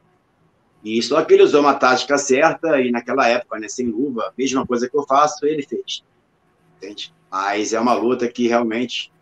E 0.85 1.01
só 1.03 1.25
que 1.25 1.33
ele 1.33 1.43
usou 1.43 1.61
uma 1.61 1.75
tática 1.75 2.19
certa 2.19 2.81
e 2.81 2.91
naquela 2.91 3.27
época, 3.29 3.59
né, 3.59 3.69
sem 3.69 3.87
luva, 3.87 4.29
a 4.29 4.33
mesma 4.37 4.67
coisa 4.67 4.89
que 4.89 4.97
eu 4.97 5.05
faço, 5.05 5.47
ele 5.47 5.63
fez. 5.63 6.05
Entende? 6.77 7.15
Mas 7.31 7.73
é 7.73 7.81
uma 7.81 7.95
luta 7.95 8.29
que 8.29 8.49
realmente 8.49 9.13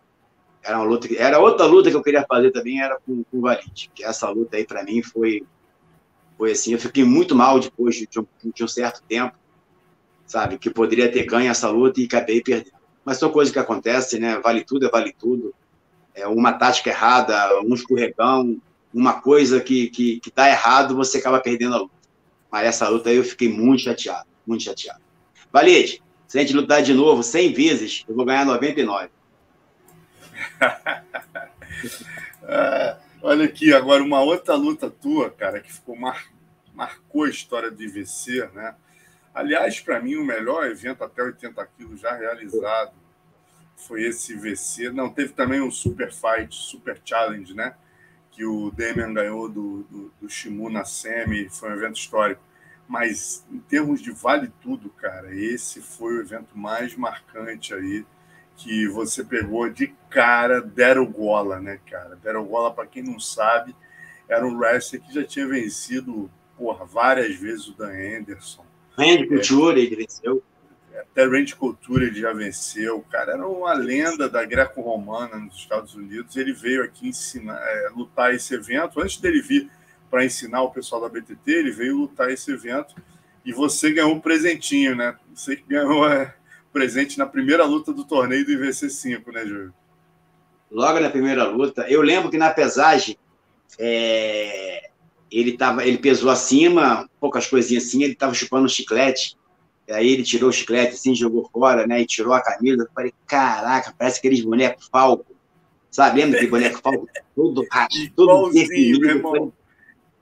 era 0.63 0.77
uma 0.77 0.85
luta, 0.85 1.07
era 1.17 1.39
outra 1.39 1.65
luta 1.65 1.89
que 1.89 1.95
eu 1.95 2.03
queria 2.03 2.25
fazer 2.27 2.51
também, 2.51 2.81
era 2.81 2.99
com, 2.99 3.23
com 3.23 3.37
o 3.37 3.41
Valide, 3.41 3.91
que 3.93 4.03
essa 4.03 4.29
luta 4.29 4.57
aí 4.57 4.65
para 4.65 4.83
mim 4.83 5.01
foi 5.01 5.43
foi 6.41 6.53
assim, 6.53 6.73
eu 6.73 6.79
fiquei 6.79 7.03
muito 7.03 7.35
mal 7.35 7.59
depois 7.59 7.95
de 7.95 8.19
um, 8.19 8.25
de 8.51 8.63
um, 8.63 8.67
certo 8.67 9.03
tempo, 9.07 9.37
sabe, 10.31 10.57
que 10.57 10.69
poderia 10.69 11.11
ter 11.11 11.25
ganho 11.25 11.51
essa 11.51 11.69
luta 11.69 11.99
e 11.99 12.05
acabei 12.05 12.41
perdendo. 12.41 12.77
Mas 13.03 13.17
são 13.17 13.29
coisas 13.29 13.51
que 13.51 13.59
acontecem, 13.59 14.19
né? 14.19 14.39
Vale 14.39 14.63
tudo, 14.63 14.85
é 14.85 14.89
vale 14.89 15.11
tudo. 15.11 15.53
É 16.15 16.25
uma 16.27 16.53
tática 16.53 16.89
errada, 16.89 17.59
um 17.61 17.73
escorregão, 17.73 18.61
uma 18.93 19.21
coisa 19.21 19.59
que 19.59 19.89
que, 19.89 20.19
que 20.21 20.31
tá 20.31 20.49
errado, 20.49 20.95
você 20.95 21.17
acaba 21.17 21.39
perdendo 21.39 21.75
a 21.75 21.79
luta. 21.79 21.95
Mas 22.49 22.67
essa 22.67 22.87
luta 22.87 23.09
aí 23.09 23.17
eu 23.17 23.23
fiquei 23.23 23.49
muito 23.49 23.83
chateado, 23.83 24.27
muito 24.47 24.63
chateado. 24.63 25.01
Valide, 25.51 26.01
se 26.27 26.37
a 26.37 26.41
gente 26.41 26.53
lutar 26.53 26.81
de 26.81 26.93
novo 26.93 27.23
100 27.23 27.53
vezes, 27.53 28.05
eu 28.07 28.15
vou 28.15 28.23
ganhar 28.23 28.45
99. 28.45 29.09
é, 32.47 32.97
olha 33.21 33.45
aqui, 33.45 33.73
agora 33.73 34.01
uma 34.01 34.21
outra 34.21 34.55
luta 34.55 34.89
tua, 34.89 35.29
cara, 35.29 35.59
que 35.59 35.73
ficou 35.73 35.95
mar... 35.95 36.25
marcou 36.73 37.23
a 37.23 37.29
história 37.29 37.69
do 37.69 37.83
IVC, 37.83 38.49
né? 38.53 38.75
Aliás, 39.33 39.79
para 39.79 39.99
mim, 40.01 40.15
o 40.15 40.25
melhor 40.25 40.65
evento 40.65 41.03
até 41.03 41.23
80 41.23 41.65
quilos 41.77 41.99
já 41.99 42.15
realizado 42.15 42.93
foi 43.75 44.03
esse 44.03 44.33
IVC. 44.33 44.91
Não, 44.91 45.09
teve 45.09 45.33
também 45.33 45.61
um 45.61 45.71
Super 45.71 46.11
Fight, 46.11 46.53
Super 46.53 46.99
Challenge, 47.03 47.53
né? 47.53 47.75
que 48.31 48.45
o 48.45 48.71
Damian 48.71 49.13
ganhou 49.13 49.49
do, 49.49 49.83
do, 49.83 50.13
do 50.21 50.29
Shimu 50.29 50.69
na 50.69 50.85
semi, 50.85 51.49
foi 51.49 51.69
um 51.69 51.75
evento 51.75 51.97
histórico. 51.97 52.41
Mas 52.87 53.45
em 53.51 53.59
termos 53.59 54.01
de 54.01 54.11
vale 54.11 54.51
tudo, 54.61 54.89
cara, 54.89 55.33
esse 55.33 55.81
foi 55.81 56.15
o 56.15 56.21
evento 56.21 56.57
mais 56.57 56.95
marcante 56.95 57.73
aí 57.73 58.05
que 58.55 58.87
você 58.87 59.23
pegou 59.23 59.69
de 59.69 59.87
cara 60.09 60.61
Daryl 60.61 61.07
Gola, 61.07 61.59
né, 61.59 61.79
cara? 61.89 62.15
Daryl 62.15 62.45
Gola, 62.45 62.73
para 62.73 62.85
quem 62.85 63.03
não 63.03 63.19
sabe, 63.19 63.75
era 64.27 64.45
um 64.45 64.57
wrestler 64.57 65.01
que 65.01 65.13
já 65.13 65.23
tinha 65.23 65.47
vencido 65.47 66.29
porra, 66.57 66.85
várias 66.85 67.35
vezes 67.35 67.67
o 67.67 67.73
Dan 67.73 67.91
Anderson. 67.91 68.65
Randy 68.97 69.27
Couture, 69.27 69.79
é, 69.79 69.83
ele 69.83 69.95
venceu. 69.95 70.43
Até 70.99 71.25
Randy 71.25 71.55
Couture 71.55 72.05
ele 72.05 72.19
já 72.19 72.33
venceu. 72.33 73.03
Cara, 73.09 73.33
era 73.33 73.47
uma 73.47 73.73
lenda 73.73 74.29
da 74.29 74.45
greco-romana 74.45 75.37
nos 75.37 75.55
Estados 75.55 75.95
Unidos. 75.95 76.35
Ele 76.35 76.53
veio 76.53 76.83
aqui 76.83 77.09
ensinar, 77.09 77.59
é, 77.61 77.89
lutar 77.95 78.33
esse 78.33 78.53
evento. 78.53 79.01
Antes 79.01 79.17
dele 79.17 79.41
vir 79.41 79.69
para 80.09 80.25
ensinar 80.25 80.61
o 80.61 80.71
pessoal 80.71 81.01
da 81.01 81.09
BTT, 81.09 81.51
ele 81.51 81.71
veio 81.71 81.97
lutar 81.97 82.29
esse 82.29 82.51
evento. 82.51 82.95
E 83.45 83.51
você 83.51 83.91
ganhou 83.91 84.13
um 84.13 84.19
presentinho, 84.19 84.95
né? 84.95 85.17
Você 85.33 85.55
que 85.55 85.63
ganhou 85.67 86.07
é, 86.07 86.35
presente 86.71 87.17
na 87.17 87.25
primeira 87.25 87.65
luta 87.65 87.91
do 87.93 88.03
torneio 88.03 88.45
do 88.45 88.51
IVC 88.51 88.89
5, 88.89 89.31
né, 89.31 89.45
Júlio? 89.45 89.73
Logo 90.69 90.99
na 90.99 91.09
primeira 91.09 91.43
luta. 91.45 91.89
Eu 91.89 92.01
lembro 92.01 92.29
que 92.29 92.37
na 92.37 92.51
pesagem 92.51 93.17
é, 93.79 94.90
ele, 95.31 95.57
tava, 95.57 95.85
ele 95.85 95.97
pesou 95.97 96.29
acima, 96.29 97.09
poucas 97.19 97.47
coisinhas 97.47 97.85
assim, 97.85 98.03
ele 98.03 98.13
estava 98.13 98.33
chupando 98.33 98.65
um 98.65 98.69
chiclete. 98.69 99.37
Aí 99.89 100.09
ele 100.09 100.23
tirou 100.23 100.49
o 100.49 100.53
chiclete 100.53 100.93
assim, 100.93 101.15
jogou 101.15 101.49
fora, 101.51 101.87
né? 101.87 102.01
E 102.01 102.05
tirou 102.05 102.33
a 102.33 102.41
camisa. 102.41 102.83
Eu 102.83 102.89
falei, 102.93 103.13
caraca, 103.25 103.93
parece 103.97 104.19
aqueles 104.19 104.41
bonecos 104.41 104.87
falco. 104.91 105.25
Sabe, 105.89 106.21
lembra 106.21 106.37
aquele 106.37 106.51
boneco 106.51 106.79
falco? 106.81 107.07
Todo 107.35 107.65
rachado, 107.69 108.11
todo 108.15 108.51
definido. 108.53 109.53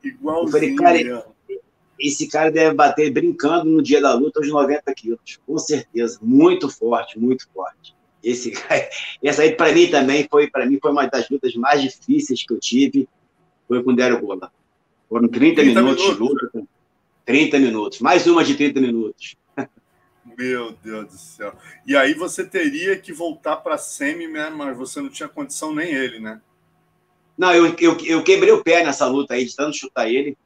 Igualzinho, 0.03 0.47
eu 0.47 0.51
falei, 0.51 0.75
cara, 0.75 1.25
esse 1.99 2.27
cara 2.27 2.51
deve 2.51 2.73
bater 2.73 3.11
brincando 3.11 3.65
no 3.65 3.81
dia 3.81 4.01
da 4.01 4.13
luta 4.13 4.39
aos 4.39 4.47
90 4.47 4.93
quilos. 4.93 5.39
Com 5.45 5.57
certeza. 5.57 6.19
Muito 6.21 6.69
forte, 6.69 7.19
muito 7.19 7.47
forte. 7.53 7.95
Esse, 8.23 8.53
essa 9.21 9.41
aí, 9.41 9.55
para 9.55 9.73
mim, 9.73 9.87
também 9.87 10.27
foi, 10.29 10.49
para 10.49 10.65
mim, 10.65 10.79
foi 10.81 10.91
uma 10.91 11.05
das 11.07 11.29
lutas 11.29 11.53
mais 11.55 11.81
difíceis 11.81 12.43
que 12.43 12.53
eu 12.53 12.59
tive. 12.59 13.07
Foi 13.67 13.83
com 13.83 13.91
o 13.91 13.95
Dero 13.95 14.19
Gola. 14.19 14.51
Foram 15.09 15.27
30, 15.27 15.61
30 15.61 15.81
minutos, 15.81 16.05
minutos 16.05 16.13
de 16.13 16.57
luta. 16.57 16.67
30 17.25 17.59
minutos. 17.59 17.99
Mais 17.99 18.27
uma 18.27 18.43
de 18.43 18.55
30 18.55 18.79
minutos. 18.79 19.35
Meu 20.37 20.71
Deus 20.83 21.07
do 21.07 21.17
céu. 21.17 21.53
E 21.85 21.97
aí 21.97 22.13
você 22.13 22.45
teria 22.45 22.95
que 22.97 23.11
voltar 23.11 23.57
para 23.57 23.75
a 23.75 23.77
semi, 23.77 24.27
né? 24.27 24.49
mas 24.49 24.77
você 24.77 25.01
não 25.01 25.09
tinha 25.09 25.27
condição 25.27 25.73
nem 25.73 25.91
ele, 25.91 26.19
né? 26.19 26.39
Não, 27.37 27.53
eu, 27.53 27.75
eu, 27.79 27.97
eu 28.05 28.23
quebrei 28.23 28.51
o 28.51 28.63
pé 28.63 28.83
nessa 28.83 29.07
luta 29.07 29.33
aí, 29.33 29.45
de 29.45 29.55
tanto 29.55 29.75
chutar 29.75 30.09
ele. 30.09 30.37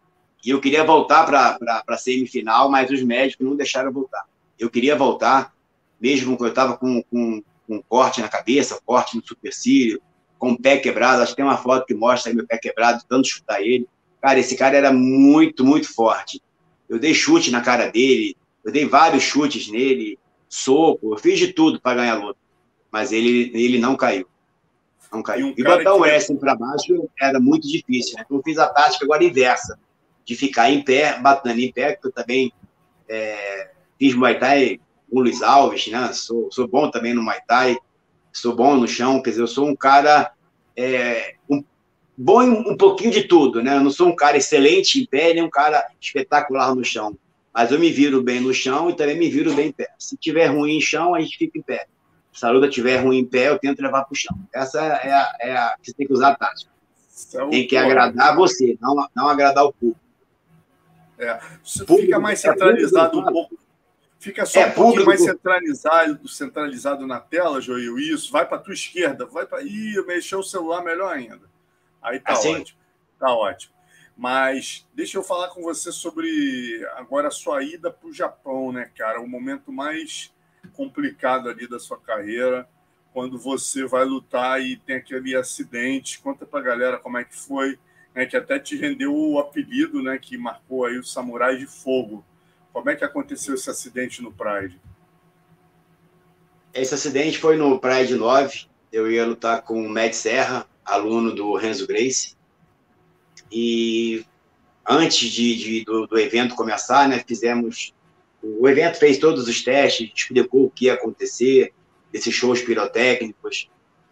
E 0.45 0.49
eu 0.49 0.61
queria 0.61 0.83
voltar 0.83 1.25
para 1.25 1.83
a 1.87 1.97
semifinal, 1.97 2.69
mas 2.69 2.89
os 2.89 3.01
médicos 3.01 3.45
não 3.45 3.55
deixaram 3.55 3.91
voltar. 3.91 4.25
Eu 4.59 4.69
queria 4.69 4.95
voltar, 4.95 5.53
mesmo 5.99 6.37
que 6.37 6.43
eu 6.43 6.49
estava 6.49 6.77
com, 6.77 7.01
com, 7.03 7.41
com 7.67 7.75
um 7.75 7.81
corte 7.81 8.21
na 8.21 8.27
cabeça, 8.27 8.75
um 8.75 8.85
corte 8.85 9.15
no 9.15 9.25
supercílio, 9.25 10.01
com 10.37 10.51
o 10.51 10.61
pé 10.61 10.77
quebrado. 10.77 11.21
Acho 11.21 11.31
que 11.31 11.37
tem 11.37 11.45
uma 11.45 11.57
foto 11.57 11.85
que 11.85 11.93
mostra 11.93 12.33
meu 12.33 12.45
pé 12.45 12.57
quebrado, 12.57 13.03
tanto 13.07 13.27
chutar 13.27 13.61
ele. 13.61 13.87
Cara, 14.23 14.39
esse 14.39 14.55
cara 14.55 14.77
era 14.77 14.93
muito, 14.93 15.65
muito 15.65 15.93
forte. 15.93 16.41
Eu 16.87 16.97
dei 16.97 17.13
chute 17.13 17.51
na 17.51 17.59
cara 17.59 17.91
dele, 17.91 18.37
eu 18.63 18.71
dei 18.71 18.85
vários 18.85 19.21
chutes 19.21 19.69
nele, 19.69 20.17
soco, 20.47 21.13
eu 21.13 21.17
fiz 21.17 21.37
de 21.37 21.51
tudo 21.51 21.81
para 21.81 21.97
ganhar 21.97 22.13
a 22.13 22.23
luta. 22.23 22.39
Mas 22.89 23.11
ele, 23.11 23.51
ele 23.53 23.77
não 23.77 23.97
caiu. 23.97 24.25
Não 25.11 25.21
caiu. 25.21 25.47
E, 25.47 25.51
um 25.51 25.53
e 25.57 25.63
botar 25.65 25.93
o 25.93 25.99
wrestling 25.99 26.37
para 26.37 26.55
baixo 26.55 27.09
era 27.19 27.37
muito 27.37 27.67
difícil. 27.67 28.15
Né? 28.15 28.23
Então 28.25 28.37
eu 28.37 28.43
fiz 28.43 28.57
a 28.57 28.67
tática 28.67 29.03
agora 29.03 29.25
inversa, 29.25 29.77
de 30.23 30.37
ficar 30.37 30.69
em 30.69 30.81
pé, 30.81 31.19
batendo 31.19 31.59
em 31.59 31.73
pé, 31.73 31.97
que 31.97 32.07
eu 32.07 32.11
também 32.13 32.53
é, 33.09 33.71
fiz 33.99 34.15
Muay 34.15 34.39
Thai 34.39 34.79
com 35.11 35.17
o 35.17 35.21
Luiz 35.21 35.41
Alves, 35.41 35.87
né? 35.87 36.13
Sou, 36.13 36.49
sou 36.49 36.65
bom 36.65 36.89
também 36.89 37.13
no 37.13 37.21
Muay 37.21 37.41
Thai, 37.45 37.75
sou 38.31 38.55
bom 38.55 38.77
no 38.77 38.87
chão, 38.87 39.21
quer 39.21 39.31
dizer, 39.31 39.41
eu 39.41 39.47
sou 39.47 39.67
um 39.67 39.75
cara 39.75 40.31
é, 40.77 41.35
um 41.49 41.61
bom 42.17 42.41
em 42.41 42.49
um 42.49 42.77
pouquinho 42.77 43.11
de 43.11 43.23
tudo, 43.23 43.61
né? 43.61 43.75
Eu 43.75 43.83
não 43.83 43.91
sou 43.91 44.07
um 44.07 44.15
cara 44.15 44.37
excelente 44.37 45.01
em 45.01 45.05
pé, 45.05 45.33
nem 45.33 45.43
um 45.43 45.49
cara 45.49 45.85
espetacular 45.99 46.73
no 46.75 46.83
chão. 46.83 47.17
Mas 47.53 47.71
eu 47.71 47.79
me 47.79 47.91
viro 47.91 48.21
bem 48.21 48.39
no 48.39 48.53
chão 48.53 48.89
e 48.89 48.95
também 48.95 49.17
me 49.17 49.29
viro 49.29 49.53
bem 49.53 49.69
em 49.69 49.71
pé. 49.71 49.89
Se 49.99 50.17
tiver 50.17 50.47
ruim 50.47 50.77
em 50.77 50.81
chão, 50.81 51.13
a 51.13 51.21
gente 51.21 51.37
fica 51.37 51.57
em 51.57 51.61
pé. 51.61 51.85
Se 52.31 52.45
a 52.45 52.49
luta 52.49 52.67
tiver 52.67 52.97
ruim 52.97 53.19
em 53.19 53.25
pé, 53.25 53.49
eu 53.49 53.59
tento 53.59 53.81
levar 53.81 54.03
para 54.03 54.13
o 54.13 54.15
chão. 54.15 54.35
Essa 54.51 54.79
é 54.81 55.13
a, 55.13 55.33
é 55.39 55.55
a 55.55 55.75
que 55.79 55.91
você 55.91 55.93
tem 55.93 56.07
que 56.07 56.13
usar 56.13 56.29
a 56.29 56.35
tática. 56.35 56.71
É 57.35 57.47
tem 57.47 57.67
que 57.67 57.77
agradar 57.77 58.35
você, 58.35 58.75
não, 58.81 59.07
não 59.15 59.27
agradar 59.27 59.65
o 59.65 59.73
público. 59.73 59.99
É. 61.19 61.39
Fica 61.63 62.19
mais 62.19 62.39
centralizado 62.39 63.19
um 63.19 63.23
pouco. 63.23 63.57
Fica 64.19 64.45
só 64.45 64.61
é, 64.61 64.67
um 64.67 64.71
pouquinho 64.71 65.05
mais 65.05 65.21
centralizado, 65.21 66.27
centralizado 66.27 67.05
na 67.05 67.19
tela, 67.19 67.61
Joil. 67.61 67.99
Isso, 67.99 68.31
vai 68.31 68.47
para 68.47 68.57
tua 68.57 68.73
esquerda, 68.73 69.25
vai 69.25 69.45
para. 69.45 69.61
Ih, 69.61 70.01
mexeu 70.07 70.39
o 70.39 70.43
celular 70.43 70.83
melhor 70.83 71.13
ainda. 71.13 71.52
Aí 72.03 72.19
tá 72.19 72.33
assim? 72.33 72.55
ótimo. 72.55 72.79
Tá 73.19 73.33
ótimo. 73.33 73.73
Mas 74.15 74.87
deixa 74.93 75.17
eu 75.17 75.23
falar 75.23 75.47
com 75.49 75.61
você 75.63 75.91
sobre 75.91 76.85
agora 76.95 77.29
a 77.29 77.31
sua 77.31 77.63
ida 77.63 77.89
para 77.89 78.07
o 78.07 78.13
Japão, 78.13 78.71
né, 78.71 78.91
cara? 78.95 79.19
O 79.19 79.27
momento 79.27 79.71
mais 79.71 80.31
complicado 80.73 81.49
ali 81.49 81.67
da 81.67 81.79
sua 81.79 81.99
carreira, 81.99 82.67
quando 83.11 83.37
você 83.37 83.85
vai 83.85 84.05
lutar 84.05 84.61
e 84.61 84.77
tem 84.77 84.97
aquele 84.97 85.35
acidente. 85.35 86.19
Conta 86.19 86.45
para 86.45 86.59
a 86.59 86.63
galera 86.63 86.97
como 86.97 87.17
é 87.17 87.23
que 87.23 87.35
foi, 87.35 87.79
né, 88.13 88.25
que 88.25 88.37
até 88.37 88.59
te 88.59 88.75
rendeu 88.75 89.15
o 89.15 89.39
apelido, 89.39 90.01
né, 90.01 90.17
que 90.17 90.37
marcou 90.37 90.85
aí 90.85 90.97
o 90.97 91.03
Samurai 91.03 91.57
de 91.57 91.65
Fogo. 91.65 92.23
Como 92.71 92.89
é 92.89 92.95
que 92.95 93.03
aconteceu 93.03 93.53
esse 93.53 93.69
acidente 93.69 94.21
no 94.21 94.31
Pride? 94.31 94.79
Esse 96.73 96.95
acidente 96.95 97.37
foi 97.37 97.55
no 97.55 97.79
Pride 97.79 98.15
9. 98.15 98.65
Eu 98.91 99.11
ia 99.11 99.25
lutar 99.25 99.61
com 99.61 99.85
o 99.85 99.89
Matt 99.89 100.13
Serra, 100.13 100.67
aluno 100.85 101.33
do 101.33 101.55
Renzo 101.55 101.87
Grace. 101.87 102.35
E 103.51 104.25
antes 104.87 105.29
de, 105.29 105.55
de 105.55 105.85
do, 105.85 106.07
do, 106.07 106.17
evento 106.17 106.55
começar, 106.55 107.07
né, 107.07 107.23
fizemos. 107.25 107.93
O 108.41 108.67
evento 108.67 108.97
fez 108.97 109.17
todos 109.17 109.47
os 109.47 109.63
testes, 109.63 110.11
explicou 110.13 110.65
o 110.65 110.69
que 110.69 110.85
ia 110.85 110.95
acontecer, 110.95 111.73
esses 112.11 112.33
shows 112.33 112.61
pirotécnicos, 112.61 113.69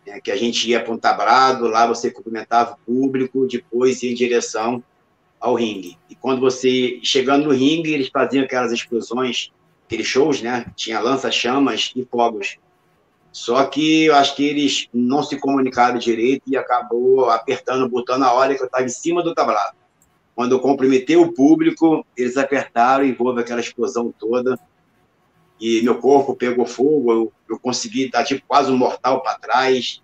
né, 0.07 0.21
que 0.21 0.31
a 0.31 0.37
gente 0.37 0.69
ia 0.69 0.81
para 0.81 0.93
um 0.93 0.97
tablado, 0.97 1.67
lá 1.67 1.85
você 1.85 2.09
cumprimentava 2.09 2.73
o 2.73 2.85
público, 2.85 3.45
depois 3.45 4.01
ia 4.03 4.11
em 4.11 4.15
direção 4.15 4.81
ao 5.39 5.55
ringue. 5.55 5.97
E 6.09 6.15
quando 6.15 6.39
você, 6.39 6.99
chegando 7.03 7.45
no 7.45 7.51
ringue, 7.51 7.93
eles 7.93 8.07
faziam 8.07 8.45
aquelas 8.45 8.71
explosões, 8.71 9.51
aqueles 9.85 10.07
shows, 10.07 10.41
né? 10.41 10.65
Tinha 10.75 10.99
lança-chamas 10.99 11.91
e 11.95 12.05
fogos. 12.05 12.57
Só 13.31 13.63
que 13.65 14.05
eu 14.05 14.15
acho 14.15 14.35
que 14.35 14.43
eles 14.43 14.89
não 14.93 15.23
se 15.23 15.37
comunicaram 15.37 15.97
direito 15.97 16.43
e 16.47 16.57
acabou 16.57 17.29
apertando 17.29 17.83
o 17.83 17.89
botão 17.89 18.17
na 18.17 18.31
hora 18.33 18.53
que 18.55 18.61
eu 18.61 18.65
estava 18.65 18.83
em 18.83 18.89
cima 18.89 19.23
do 19.23 19.33
tablado. 19.33 19.77
Quando 20.35 20.53
eu 20.53 20.59
cumprimentei 20.59 21.15
o 21.15 21.31
público, 21.31 22.05
eles 22.15 22.35
apertaram 22.35 23.05
e 23.05 23.15
houve 23.17 23.41
aquela 23.41 23.61
explosão 23.61 24.13
toda. 24.17 24.59
E 25.59 25.81
meu 25.81 25.99
corpo 25.99 26.35
pegou 26.35 26.65
fogo, 26.65 27.11
eu, 27.11 27.33
eu 27.49 27.59
consegui 27.59 28.09
dar 28.09 28.25
tipo 28.25 28.43
quase 28.45 28.71
um 28.71 28.77
mortal 28.77 29.21
para 29.21 29.37
trás 29.37 30.01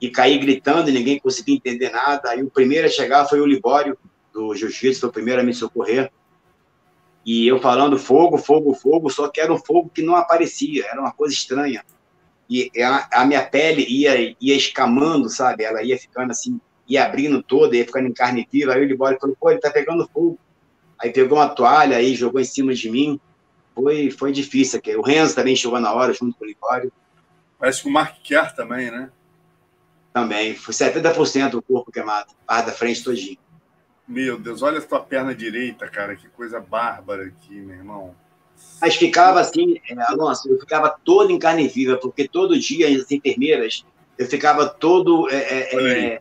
e 0.00 0.10
caí 0.10 0.38
gritando 0.38 0.90
e 0.90 0.92
ninguém 0.92 1.20
conseguia 1.20 1.56
entender 1.56 1.90
nada. 1.90 2.30
Aí 2.30 2.42
o 2.42 2.50
primeiro 2.50 2.86
a 2.86 2.90
chegar 2.90 3.26
foi 3.26 3.40
o 3.40 3.46
Libório, 3.46 3.96
do 4.32 4.54
Jiu-Jitsu, 4.54 5.00
foi 5.00 5.08
o 5.08 5.12
primeiro 5.12 5.40
a 5.40 5.44
me 5.44 5.54
socorrer. 5.54 6.10
E 7.24 7.46
eu 7.46 7.60
falando 7.60 7.98
fogo, 7.98 8.38
fogo, 8.38 8.74
fogo, 8.74 9.10
só 9.10 9.28
que 9.28 9.40
era 9.40 9.52
um 9.52 9.58
fogo 9.58 9.90
que 9.92 10.02
não 10.02 10.16
aparecia, 10.16 10.86
era 10.86 11.00
uma 11.00 11.12
coisa 11.12 11.34
estranha 11.34 11.84
e 12.48 12.70
a, 12.82 13.08
a, 13.12 13.24
minha 13.24 13.44
pele 13.44 13.84
ia, 13.88 14.36
ia 14.40 14.56
escamando, 14.56 15.28
sabe? 15.28 15.64
Ela 15.64 15.82
ia 15.82 15.98
ficando 15.98 16.30
assim, 16.30 16.60
ia 16.88 17.04
abrindo 17.04 17.42
toda, 17.42 17.76
ia 17.76 17.84
ficando 17.84 18.08
em 18.08 18.12
carne 18.12 18.48
viva. 18.50 18.74
Aí 18.74 18.82
o 18.82 18.86
Libório 18.86 19.18
falou, 19.20 19.36
pô, 19.38 19.50
ele 19.50 19.60
tá 19.60 19.70
pegando 19.70 20.08
fogo. 20.12 20.38
Aí 20.98 21.12
pegou 21.12 21.38
uma 21.38 21.48
toalha 21.48 21.96
aí, 21.96 22.14
jogou 22.14 22.40
em 22.40 22.44
cima 22.44 22.72
de 22.72 22.90
mim. 22.90 23.20
Foi, 23.74 24.10
foi 24.10 24.32
difícil. 24.32 24.80
O 24.96 25.02
Renzo 25.02 25.34
também 25.34 25.56
chegou 25.56 25.80
na 25.80 25.92
hora, 25.92 26.12
junto 26.12 26.36
com 26.38 26.44
o 26.44 26.48
Libório. 26.48 26.92
Parece 27.58 27.82
que 27.82 27.88
o 27.88 27.92
Mark 27.92 28.16
Kerr 28.22 28.54
também, 28.54 28.90
né? 28.90 29.10
Também. 30.12 30.54
Foi 30.54 30.72
70% 30.72 31.50
do 31.50 31.62
corpo 31.62 31.92
queimado, 31.92 32.32
parte 32.46 32.66
da 32.66 32.72
frente 32.72 33.02
todinho. 33.02 33.38
Meu 34.06 34.38
Deus, 34.38 34.62
olha 34.62 34.78
a 34.78 34.82
tua 34.82 35.00
perna 35.00 35.34
direita, 35.34 35.88
cara. 35.88 36.14
Que 36.14 36.28
coisa 36.28 36.60
bárbara 36.60 37.26
aqui, 37.26 37.54
meu 37.54 37.76
irmão. 37.76 38.14
Mas 38.80 38.96
ficava 38.96 39.40
assim, 39.40 39.76
é, 39.88 39.94
Alonso, 40.08 40.48
eu 40.48 40.58
ficava 40.58 40.94
todo 41.04 41.30
em 41.30 41.38
carne 41.38 41.66
viva, 41.66 41.96
porque 41.96 42.28
todo 42.28 42.58
dia 42.58 42.88
as 42.88 43.10
enfermeiras, 43.10 43.84
eu 44.18 44.26
ficava 44.26 44.68
todo, 44.68 45.28
é, 45.30 45.36
é, 45.36 46.14
é, 46.14 46.20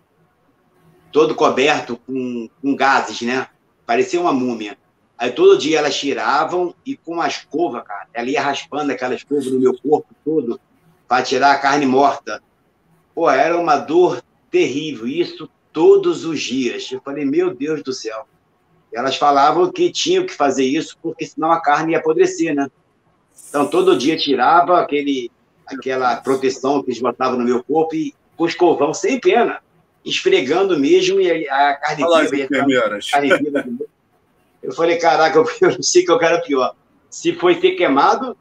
todo 1.11 1.35
coberto 1.35 1.97
com, 2.05 2.49
com 2.61 2.75
gases, 2.75 3.21
né? 3.21 3.47
Parecia 3.85 4.19
uma 4.19 4.33
múmia. 4.33 4.77
Aí 5.17 5.31
todo 5.31 5.57
dia 5.57 5.79
elas 5.79 5.95
tiravam 5.95 6.75
e 6.85 6.97
com 6.97 7.21
a 7.21 7.27
escova, 7.27 7.81
cara, 7.81 8.07
ela 8.13 8.29
ia 8.29 8.41
raspando 8.41 8.91
aquela 8.91 9.15
escova 9.15 9.49
no 9.49 9.59
meu 9.59 9.77
corpo 9.77 10.13
todo 10.25 10.59
para 11.07 11.23
tirar 11.23 11.51
a 11.51 11.59
carne 11.59 11.85
morta. 11.85 12.41
Pô, 13.13 13.29
era 13.29 13.57
uma 13.57 13.77
dor 13.77 14.21
terrível. 14.51 15.07
Isso 15.07 15.49
todos 15.71 16.25
os 16.25 16.41
dias. 16.41 16.91
Eu 16.91 17.01
falei, 17.01 17.25
meu 17.25 17.53
Deus 17.53 17.81
do 17.81 17.93
céu. 17.93 18.27
Elas 18.95 19.17
falavam 19.17 19.69
que 19.69 19.91
tinham 19.91 20.25
que 20.25 20.33
fazer 20.33 20.63
isso, 20.63 20.97
porque 21.03 21.25
senão 21.25 21.51
a 21.51 21.61
carne 21.61 21.91
ia 21.91 21.99
apodrecer, 21.99 22.55
né? 22.55 22.69
Então, 23.49 23.67
todo 23.67 23.97
dia 23.97 24.17
tirava 24.17 24.79
aquele, 24.79 25.29
aquela 25.67 26.15
proteção 26.17 26.81
que 26.81 26.91
eles 26.91 27.01
botavam 27.01 27.37
no 27.37 27.43
meu 27.43 27.61
corpo 27.61 27.93
e 27.93 28.15
com 28.37 28.45
escovão, 28.45 28.93
sem 28.93 29.19
pena, 29.19 29.59
esfregando 30.03 30.79
mesmo, 30.79 31.19
e 31.19 31.49
a 31.49 31.73
carne 31.75 32.03
viva 32.03 32.35
ia 32.37 32.47
viva. 33.37 33.65
Eu 34.63 34.71
falei, 34.73 34.97
caraca, 34.97 35.39
eu 35.61 35.71
não 35.71 35.83
sei 35.83 36.05
que 36.05 36.11
eu 36.11 36.17
quero 36.17 36.41
pior. 36.43 36.73
Se 37.09 37.33
foi 37.33 37.55
ter 37.55 37.71
queimado 37.71 38.37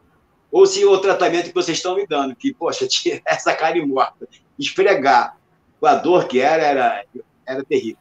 ou 0.52 0.66
se 0.66 0.84
o 0.84 0.98
tratamento 0.98 1.48
que 1.48 1.54
vocês 1.54 1.78
estão 1.78 1.96
me 1.96 2.06
dando, 2.06 2.36
que, 2.36 2.54
poxa, 2.54 2.86
tinha 2.88 3.20
essa 3.26 3.52
carne 3.54 3.84
morta, 3.84 4.28
esfregar 4.56 5.36
com 5.80 5.86
a 5.86 5.96
dor 5.96 6.28
que 6.28 6.40
era, 6.40 6.62
era, 6.62 7.04
era 7.44 7.64
terrível. 7.64 7.98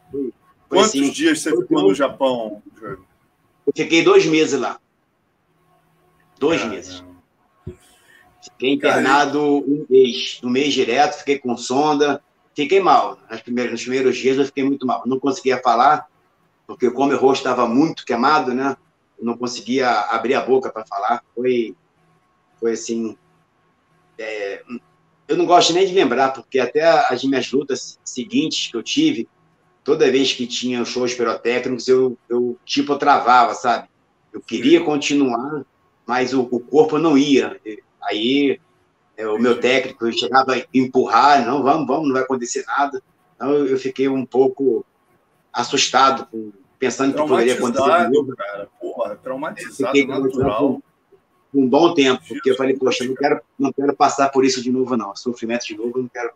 Foi, 0.74 0.80
Quantos 0.80 1.00
assim, 1.00 1.12
dias 1.12 1.40
você 1.40 1.56
ficou 1.56 1.84
no 1.84 1.94
Japão, 1.94 2.64
Júlio? 2.76 3.06
Eu 3.68 3.74
fiquei 3.76 4.04
dois 4.04 4.26
meses 4.26 4.60
lá. 4.60 4.80
Dois 6.40 6.66
meses. 6.66 7.04
Fiquei 8.42 8.74
internado 8.74 9.40
um 9.40 9.86
mês, 9.88 10.42
um 10.44 10.50
mês 10.50 10.74
direto, 10.74 11.20
fiquei 11.20 11.38
com 11.38 11.56
sonda, 11.56 12.22
fiquei 12.56 12.80
mal. 12.80 13.20
Nas 13.30 13.42
primeiras, 13.42 13.72
nos 13.74 13.82
primeiros 13.84 14.18
dias 14.18 14.38
eu 14.38 14.46
fiquei 14.46 14.64
muito 14.64 14.86
mal. 14.86 15.04
Não 15.06 15.20
conseguia 15.20 15.62
falar, 15.62 16.08
porque 16.66 16.90
como 16.90 17.10
meu 17.10 17.20
rosto 17.20 17.44
estava 17.44 17.68
muito 17.68 18.04
queimado, 18.04 18.52
né? 18.52 18.76
Eu 19.20 19.26
não 19.26 19.38
conseguia 19.38 19.90
abrir 19.90 20.34
a 20.34 20.42
boca 20.42 20.72
para 20.72 20.86
falar. 20.86 21.24
Foi 21.36 21.76
foi 22.60 22.72
assim. 22.72 23.16
É, 24.18 24.64
eu 25.28 25.38
não 25.38 25.46
gosto 25.46 25.72
nem 25.72 25.86
de 25.86 25.94
lembrar, 25.94 26.32
porque 26.34 26.60
até 26.60 26.84
as 26.84 27.24
minhas 27.24 27.52
lutas 27.52 28.00
seguintes 28.04 28.72
que 28.72 28.76
eu 28.76 28.82
tive, 28.84 29.30
toda 29.84 30.12
vez 30.12 30.34
que 30.34 30.48
tinha 30.48 30.86
shows 30.86 31.14
pirotécnicos, 31.14 31.88
eu, 31.88 32.18
eu 32.30 32.58
tipo 32.66 32.96
travava, 32.98 33.54
sabe? 33.54 33.88
Eu 34.32 34.42
queria 34.42 34.84
continuar, 34.84 35.64
mas 36.06 36.34
o, 36.34 36.42
o 36.42 36.60
corpo 36.60 36.98
não 36.98 37.18
ia. 37.18 37.60
Aí 38.02 38.60
é, 39.16 39.28
o 39.28 39.38
meu 39.38 39.60
técnico 39.60 40.12
chegava 40.12 40.56
a 40.56 40.64
empurrar, 40.74 41.46
não, 41.46 41.62
vamos, 41.62 41.88
vamos, 41.88 42.08
não 42.08 42.14
vai 42.14 42.24
acontecer 42.24 42.64
nada. 42.66 43.02
Então 43.36 43.52
eu, 43.52 43.68
eu 43.68 43.78
fiquei 43.78 44.08
um 44.08 44.26
pouco 44.26 44.86
assustado, 45.52 46.28
pensando 46.80 47.14
que 47.14 47.28
poderia 47.28 47.56
acontecer 47.56 48.06
de 48.06 48.12
novo. 48.12 48.36
Cara, 48.36 48.68
porra, 48.80 49.16
traumatizado, 49.16 50.08
natural 50.08 50.82
um 51.54 51.70
bom 51.70 51.94
tempo, 51.94 52.22
porque 52.28 52.50
eu 52.50 52.56
falei, 52.56 52.76
poxa, 52.76 53.06
não 53.06 53.14
quero, 53.14 53.40
não 53.60 53.72
quero 53.72 53.96
passar 53.96 54.30
por 54.30 54.44
isso 54.44 54.62
de 54.62 54.72
novo, 54.72 54.98
não. 54.98 55.16
Sofrimento 55.16 55.68
de 55.68 55.78
novo, 55.78 56.00
eu 56.00 56.02
não 56.04 56.10
quero. 56.10 56.32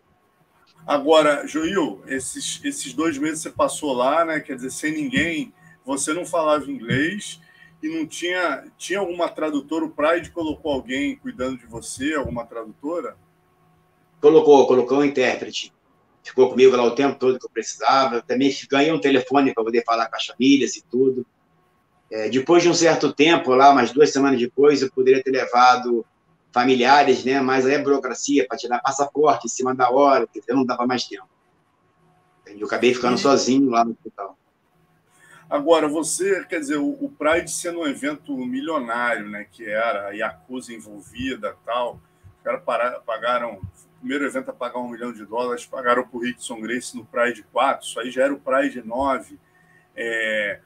Agora, 0.88 1.46
Joil, 1.46 2.02
esses, 2.08 2.62
esses 2.64 2.94
dois 2.94 3.18
meses 3.18 3.42
você 3.42 3.50
passou 3.50 3.92
lá, 3.92 4.24
né? 4.24 4.40
Quer 4.40 4.56
dizer, 4.56 4.72
sem 4.72 4.94
ninguém, 4.94 5.54
você 5.86 6.14
não 6.14 6.26
falava 6.26 6.72
inglês 6.72 7.42
e 7.84 7.90
não 7.90 8.08
tinha. 8.08 8.64
Tinha 8.78 9.00
alguma 9.00 9.28
tradutora? 9.28 9.84
O 9.84 9.90
Pride 9.90 10.32
colocou 10.32 10.72
alguém 10.72 11.18
cuidando 11.18 11.58
de 11.58 11.66
você, 11.66 12.14
alguma 12.14 12.46
tradutora? 12.46 13.18
Colocou, 14.22 14.66
colocou 14.66 15.00
um 15.00 15.04
intérprete. 15.04 15.74
Ficou 16.24 16.50
comigo 16.50 16.74
lá 16.76 16.84
o 16.84 16.96
tempo 16.96 17.20
todo 17.20 17.38
que 17.38 17.46
eu 17.46 17.50
precisava. 17.50 18.22
Também 18.22 18.56
ganhei 18.70 18.92
um 18.94 19.02
telefone 19.02 19.54
para 19.54 19.66
poder 19.66 19.84
falar 19.84 20.08
com 20.08 20.16
as 20.16 20.26
famílias 20.26 20.78
e 20.78 20.84
tudo. 20.84 21.26
É, 22.10 22.30
depois 22.30 22.64
de 22.64 22.70
um 22.70 22.74
certo 22.74 23.12
tempo, 23.12 23.54
lá, 23.54 23.72
umas 23.72 23.92
duas 23.92 24.10
semanas 24.10 24.40
depois, 24.40 24.82
eu 24.82 24.90
poderia 24.90 25.22
ter 25.22 25.32
levado 25.32 26.06
familiares, 26.52 27.24
né? 27.24 27.40
Mas 27.42 27.66
aí 27.66 27.76
a 27.76 27.84
burocracia 27.84 28.48
para 28.48 28.58
tirar 28.58 28.80
passaporte 28.80 29.46
em 29.46 29.50
cima 29.50 29.76
da 29.76 29.90
hora, 29.90 30.28
eu 30.48 30.56
não 30.56 30.66
dava 30.66 30.86
mais 30.86 31.06
tempo. 31.06 31.28
Eu 32.46 32.66
acabei 32.66 32.94
ficando 32.94 33.18
sozinho 33.18 33.70
lá 33.70 33.84
no 33.84 33.92
hospital. 33.92 34.38
Agora, 35.50 35.88
você, 35.88 36.44
quer 36.46 36.60
dizer, 36.60 36.78
o, 36.78 36.90
o 36.90 37.10
Pride 37.10 37.50
sendo 37.50 37.80
um 37.80 37.88
evento 37.88 38.36
milionário, 38.36 39.30
né? 39.30 39.46
Que 39.50 39.66
era 39.66 40.08
a 40.08 40.12
Yakuza 40.12 40.74
envolvida 40.74 41.56
tal. 41.66 42.02
Os 42.38 42.44
caras 42.44 42.62
pagaram. 43.06 43.56
O 43.56 44.00
primeiro 44.00 44.26
evento 44.26 44.52
a 44.52 44.54
pagar 44.54 44.80
um 44.80 44.90
milhão 44.90 45.12
de 45.12 45.26
dólares, 45.26 45.66
pagaram 45.66 46.08
para 46.08 46.18
o 46.18 46.22
Rickson 46.22 46.62
Grace 46.62 46.96
no 46.96 47.04
Pride 47.04 47.44
4, 47.52 47.88
isso 47.88 48.00
aí 48.00 48.12
já 48.12 48.26
era 48.26 48.34
o 48.34 48.40
Pride 48.40 48.84
9. 48.86 49.40
É, 49.96 50.60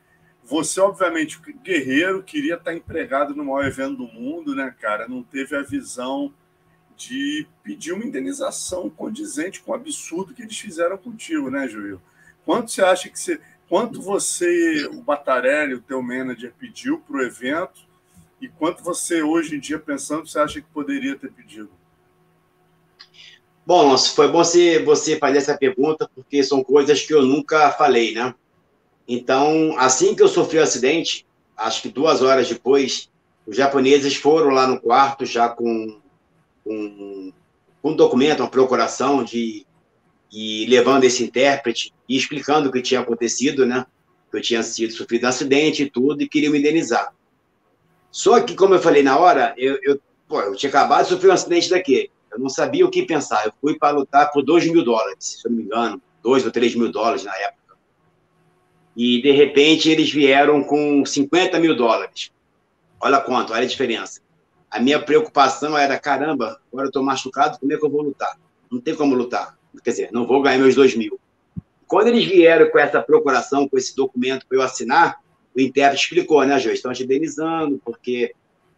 você, 0.51 0.81
obviamente, 0.81 1.39
guerreiro, 1.63 2.21
queria 2.21 2.55
estar 2.55 2.73
empregado 2.73 3.33
no 3.33 3.45
maior 3.45 3.65
evento 3.65 3.95
do 3.95 4.07
mundo, 4.07 4.53
né, 4.53 4.75
cara? 4.81 5.07
Não 5.07 5.23
teve 5.23 5.55
a 5.55 5.61
visão 5.61 6.33
de 6.97 7.47
pedir 7.63 7.93
uma 7.93 8.03
indenização 8.03 8.89
condizente 8.89 9.61
com 9.61 9.71
o 9.71 9.75
absurdo 9.75 10.33
que 10.33 10.41
eles 10.41 10.59
fizeram 10.59 10.97
contigo, 10.97 11.49
né, 11.49 11.69
Joel? 11.69 12.01
Quanto 12.43 12.69
você 12.69 12.83
acha 12.83 13.07
que 13.07 13.17
você. 13.17 13.39
Quanto 13.69 14.01
você, 14.01 14.85
o 14.87 15.01
Batarelli, 15.01 15.75
o 15.75 15.81
teu 15.81 16.01
manager, 16.01 16.53
pediu 16.59 16.99
para 16.99 17.15
o 17.15 17.21
evento 17.21 17.87
e 18.41 18.49
quanto 18.49 18.83
você, 18.83 19.23
hoje 19.23 19.55
em 19.55 19.59
dia, 19.61 19.79
pensando, 19.79 20.27
você 20.27 20.37
acha 20.37 20.59
que 20.59 20.67
poderia 20.73 21.15
ter 21.15 21.31
pedido? 21.31 21.71
Bom, 23.65 23.97
foi 23.97 24.27
bom 24.27 24.43
você, 24.43 24.83
você 24.83 25.17
fazer 25.17 25.37
essa 25.37 25.57
pergunta, 25.57 26.11
porque 26.13 26.43
são 26.43 26.61
coisas 26.61 27.03
que 27.03 27.13
eu 27.13 27.21
nunca 27.21 27.71
falei, 27.71 28.13
né? 28.13 28.35
Então, 29.13 29.75
assim 29.77 30.15
que 30.15 30.23
eu 30.23 30.27
sofri 30.29 30.57
o 30.57 30.63
acidente, 30.63 31.27
acho 31.57 31.81
que 31.81 31.89
duas 31.89 32.21
horas 32.21 32.47
depois, 32.47 33.11
os 33.45 33.57
japoneses 33.57 34.15
foram 34.15 34.51
lá 34.51 34.65
no 34.65 34.79
quarto 34.79 35.25
já 35.25 35.49
com, 35.49 35.99
com, 36.63 37.33
um 37.83 37.93
documento, 37.93 38.39
uma 38.39 38.49
procuração 38.49 39.21
de 39.21 39.67
e 40.31 40.65
levando 40.67 41.03
esse 41.03 41.25
intérprete 41.25 41.93
e 42.07 42.15
explicando 42.15 42.69
o 42.69 42.71
que 42.71 42.81
tinha 42.81 43.01
acontecido, 43.01 43.65
né? 43.65 43.85
Que 44.31 44.37
eu 44.37 44.41
tinha 44.41 44.63
sido 44.63 44.93
sofrido 44.93 45.25
um 45.25 45.27
acidente 45.27 45.83
e 45.83 45.89
tudo 45.89 46.21
e 46.21 46.29
queria 46.29 46.49
me 46.49 46.59
indenizar. 46.59 47.13
Só 48.09 48.39
que, 48.39 48.55
como 48.55 48.75
eu 48.75 48.79
falei 48.79 49.03
na 49.03 49.19
hora, 49.19 49.53
eu, 49.57 49.77
eu, 49.83 49.99
pô, 50.25 50.39
eu 50.39 50.55
tinha 50.55 50.69
acabado 50.69 51.03
de 51.03 51.09
sofrer 51.09 51.31
um 51.31 51.33
acidente 51.33 51.69
daqui. 51.69 52.09
Eu 52.31 52.39
não 52.39 52.47
sabia 52.47 52.85
o 52.85 52.89
que 52.89 53.05
pensar. 53.05 53.45
Eu 53.45 53.51
fui 53.59 53.77
para 53.77 53.97
lutar 53.97 54.31
por 54.31 54.41
2 54.41 54.71
mil 54.71 54.85
dólares, 54.85 55.17
se 55.41 55.45
eu 55.45 55.51
não 55.51 55.57
me 55.57 55.65
engano, 55.65 56.01
2 56.23 56.45
ou 56.45 56.51
3 56.51 56.75
mil 56.75 56.89
dólares 56.89 57.25
na 57.25 57.35
época 57.35 57.60
e 58.95 59.21
de 59.21 59.31
repente 59.31 59.89
eles 59.89 60.11
vieram 60.11 60.63
com 60.63 61.05
50 61.05 61.59
mil 61.59 61.75
dólares. 61.75 62.31
Olha 62.99 63.19
quanto, 63.19 63.53
olha 63.53 63.63
a 63.63 63.67
diferença. 63.67 64.21
A 64.69 64.79
minha 64.79 64.99
preocupação 64.99 65.77
era: 65.77 65.99
caramba, 65.99 66.59
agora 66.71 66.85
eu 66.85 66.89
estou 66.89 67.03
machucado, 67.03 67.59
como 67.59 67.73
é 67.73 67.77
que 67.77 67.85
eu 67.85 67.89
vou 67.89 68.01
lutar? 68.01 68.37
Não 68.71 68.79
tem 68.79 68.95
como 68.95 69.15
lutar. 69.15 69.57
Quer 69.83 69.91
dizer, 69.91 70.09
não 70.11 70.27
vou 70.27 70.41
ganhar 70.41 70.59
meus 70.59 70.75
dois 70.75 70.95
mil. 70.95 71.19
Quando 71.87 72.07
eles 72.07 72.25
vieram 72.25 72.69
com 72.69 72.79
essa 72.79 73.01
procuração, 73.01 73.67
com 73.67 73.77
esse 73.77 73.95
documento 73.95 74.45
para 74.47 74.57
eu 74.57 74.61
assinar, 74.61 75.19
o 75.55 75.59
intérprete 75.59 76.03
explicou, 76.03 76.43
né, 76.45 76.59
Jô? 76.59 76.69
Estão 76.69 76.93
te 76.93 77.03
indenizando 77.03 77.81
porque 77.83 78.33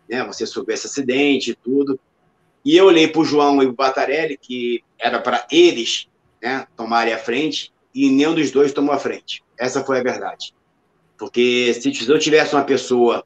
né, 0.10 0.23
você 0.23 0.45
sofreu 0.45 0.73
esse 0.73 0.88
acidente 0.88 1.52
e 1.52 1.56
tudo. 1.56 1.99
E 2.65 2.78
eu 2.78 2.86
olhei 2.86 3.08
para 3.08 3.21
o 3.21 3.26
João 3.26 3.62
e 3.62 3.65
o 3.65 3.73
Batarelli, 3.73 4.38
que 4.38 4.84
era 4.97 5.19
para 5.19 5.45
eles 5.52 6.08
né, 6.41 6.65
tomarem 6.76 7.13
a 7.13 7.17
frente, 7.17 7.72
e 7.93 8.10
nenhum 8.10 8.34
dos 8.34 8.51
dois 8.51 8.73
tomou 8.73 8.93
a 8.93 8.99
frente. 8.99 9.43
Essa 9.58 9.84
foi 9.84 9.99
a 9.99 10.03
verdade. 10.03 10.53
Porque 11.17 11.73
se 11.73 12.10
eu 12.10 12.19
tivesse 12.19 12.56
uma 12.56 12.63
pessoa 12.63 13.23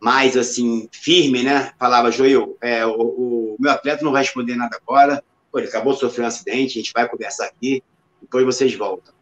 mais 0.00 0.36
assim, 0.36 0.88
firme, 0.90 1.42
né? 1.42 1.72
Falava, 1.78 2.10
Joel, 2.10 2.56
é, 2.60 2.84
o, 2.84 3.00
o, 3.00 3.56
meu 3.58 3.70
atleta 3.70 4.04
não 4.04 4.12
vai 4.12 4.22
responder 4.22 4.56
nada 4.56 4.76
agora, 4.76 5.22
Pô, 5.52 5.58
ele 5.58 5.68
acabou 5.68 5.92
de 5.92 6.00
sofrer 6.00 6.24
um 6.24 6.26
acidente, 6.26 6.78
a 6.78 6.82
gente 6.82 6.92
vai 6.94 7.06
conversar 7.06 7.44
aqui, 7.44 7.82
depois 8.20 8.44
vocês 8.44 8.74
voltam. 8.74 9.12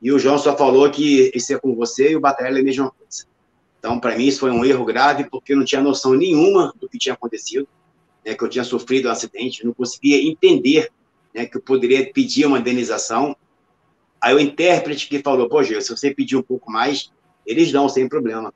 E 0.00 0.12
o 0.12 0.18
João 0.18 0.38
só 0.38 0.56
falou 0.56 0.88
que 0.90 1.30
isso 1.34 1.52
é 1.52 1.58
com 1.58 1.74
você 1.74 2.12
e 2.12 2.16
o 2.16 2.20
Batalha 2.20 2.56
é 2.56 2.60
a 2.60 2.64
mesma 2.64 2.90
coisa. 2.90 3.26
Então, 3.78 3.98
para 3.98 4.16
mim, 4.16 4.26
isso 4.26 4.40
foi 4.40 4.52
um 4.52 4.64
erro 4.64 4.84
grave, 4.84 5.28
porque 5.28 5.52
eu 5.52 5.56
não 5.56 5.64
tinha 5.64 5.80
noção 5.80 6.14
nenhuma 6.14 6.72
do 6.80 6.88
que 6.88 6.98
tinha 6.98 7.14
acontecido, 7.14 7.66
né, 8.24 8.34
que 8.34 8.44
eu 8.44 8.48
tinha 8.48 8.62
sofrido 8.62 9.08
um 9.08 9.10
acidente, 9.10 9.66
não 9.66 9.74
conseguia 9.74 10.22
entender 10.22 10.88
né, 11.34 11.46
que 11.46 11.56
eu 11.56 11.60
poderia 11.60 12.12
pedir 12.12 12.46
uma 12.46 12.60
indenização 12.60 13.36
Aí 14.22 14.32
o 14.32 14.38
intérprete 14.38 15.08
que 15.08 15.18
falou, 15.18 15.48
pô, 15.48 15.64
Gil, 15.64 15.80
se 15.82 15.90
você 15.90 16.14
pedir 16.14 16.36
um 16.36 16.42
pouco 16.42 16.70
mais, 16.70 17.10
eles 17.44 17.72
dão 17.72 17.88
sem 17.88 18.08
problema. 18.08 18.54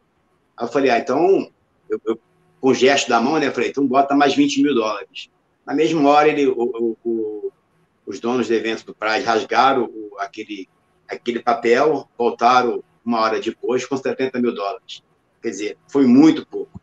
Aí 0.57 0.65
eu 0.65 0.71
falei, 0.71 0.91
ah, 0.93 0.99
então, 1.01 1.51
eu, 1.91 2.01
eu, 2.07 2.21
com 2.61 2.69
o 2.69 2.75
gesto 2.75 3.09
da 3.09 3.21
mão, 3.21 3.41
né, 3.41 3.49
eu 3.49 3.53
falei, 3.53 3.71
então 3.71 3.85
bota 3.85 4.15
mais 4.15 4.33
20 4.33 4.63
mil 4.63 4.73
dólares. 4.73 5.29
Na 5.67 5.75
mesma 5.75 6.09
hora, 6.09 6.29
ele, 6.29 6.47
o, 6.47 6.97
o, 7.05 7.53
os 8.07 8.21
donos 8.21 8.47
do 8.47 8.55
evento 8.55 8.87
do 8.87 8.95
Pride 8.95 9.25
rasgaram 9.25 9.91
aquele, 10.19 10.69
aquele 11.09 11.41
papel, 11.41 12.09
voltaram 12.17 12.85
uma 13.05 13.21
hora 13.21 13.41
depois 13.41 13.85
com 13.85 13.97
70 13.97 14.41
mil 14.41 14.55
dólares. 14.55 15.03
Quer 15.43 15.51
dizer, 15.51 15.79
foi 15.89 16.07
muito 16.07 16.47
pouco, 16.47 16.81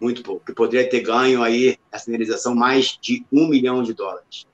muito 0.00 0.22
pouco. 0.22 0.46
Que 0.46 0.54
poderia 0.54 0.88
ter 0.88 1.02
ganho 1.02 1.42
aí, 1.42 1.76
a 1.92 1.98
sinalização, 1.98 2.54
mais 2.54 2.98
de 2.98 3.26
um 3.30 3.46
milhão 3.46 3.82
de 3.82 3.92
dólares. 3.92 4.46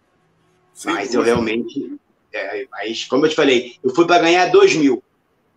Sim, 0.75 0.91
Mas 0.91 1.15
eu 1.15 1.23
realmente 1.23 1.97
é, 2.33 2.67
mas, 2.71 3.05
como 3.05 3.25
eu 3.25 3.31
te 3.31 3.37
falei, 3.37 3.77
eu 3.83 3.95
fui 3.95 4.07
para 4.07 4.23
ganhar 4.23 4.47
2 4.47 4.77
mil. 4.77 5.03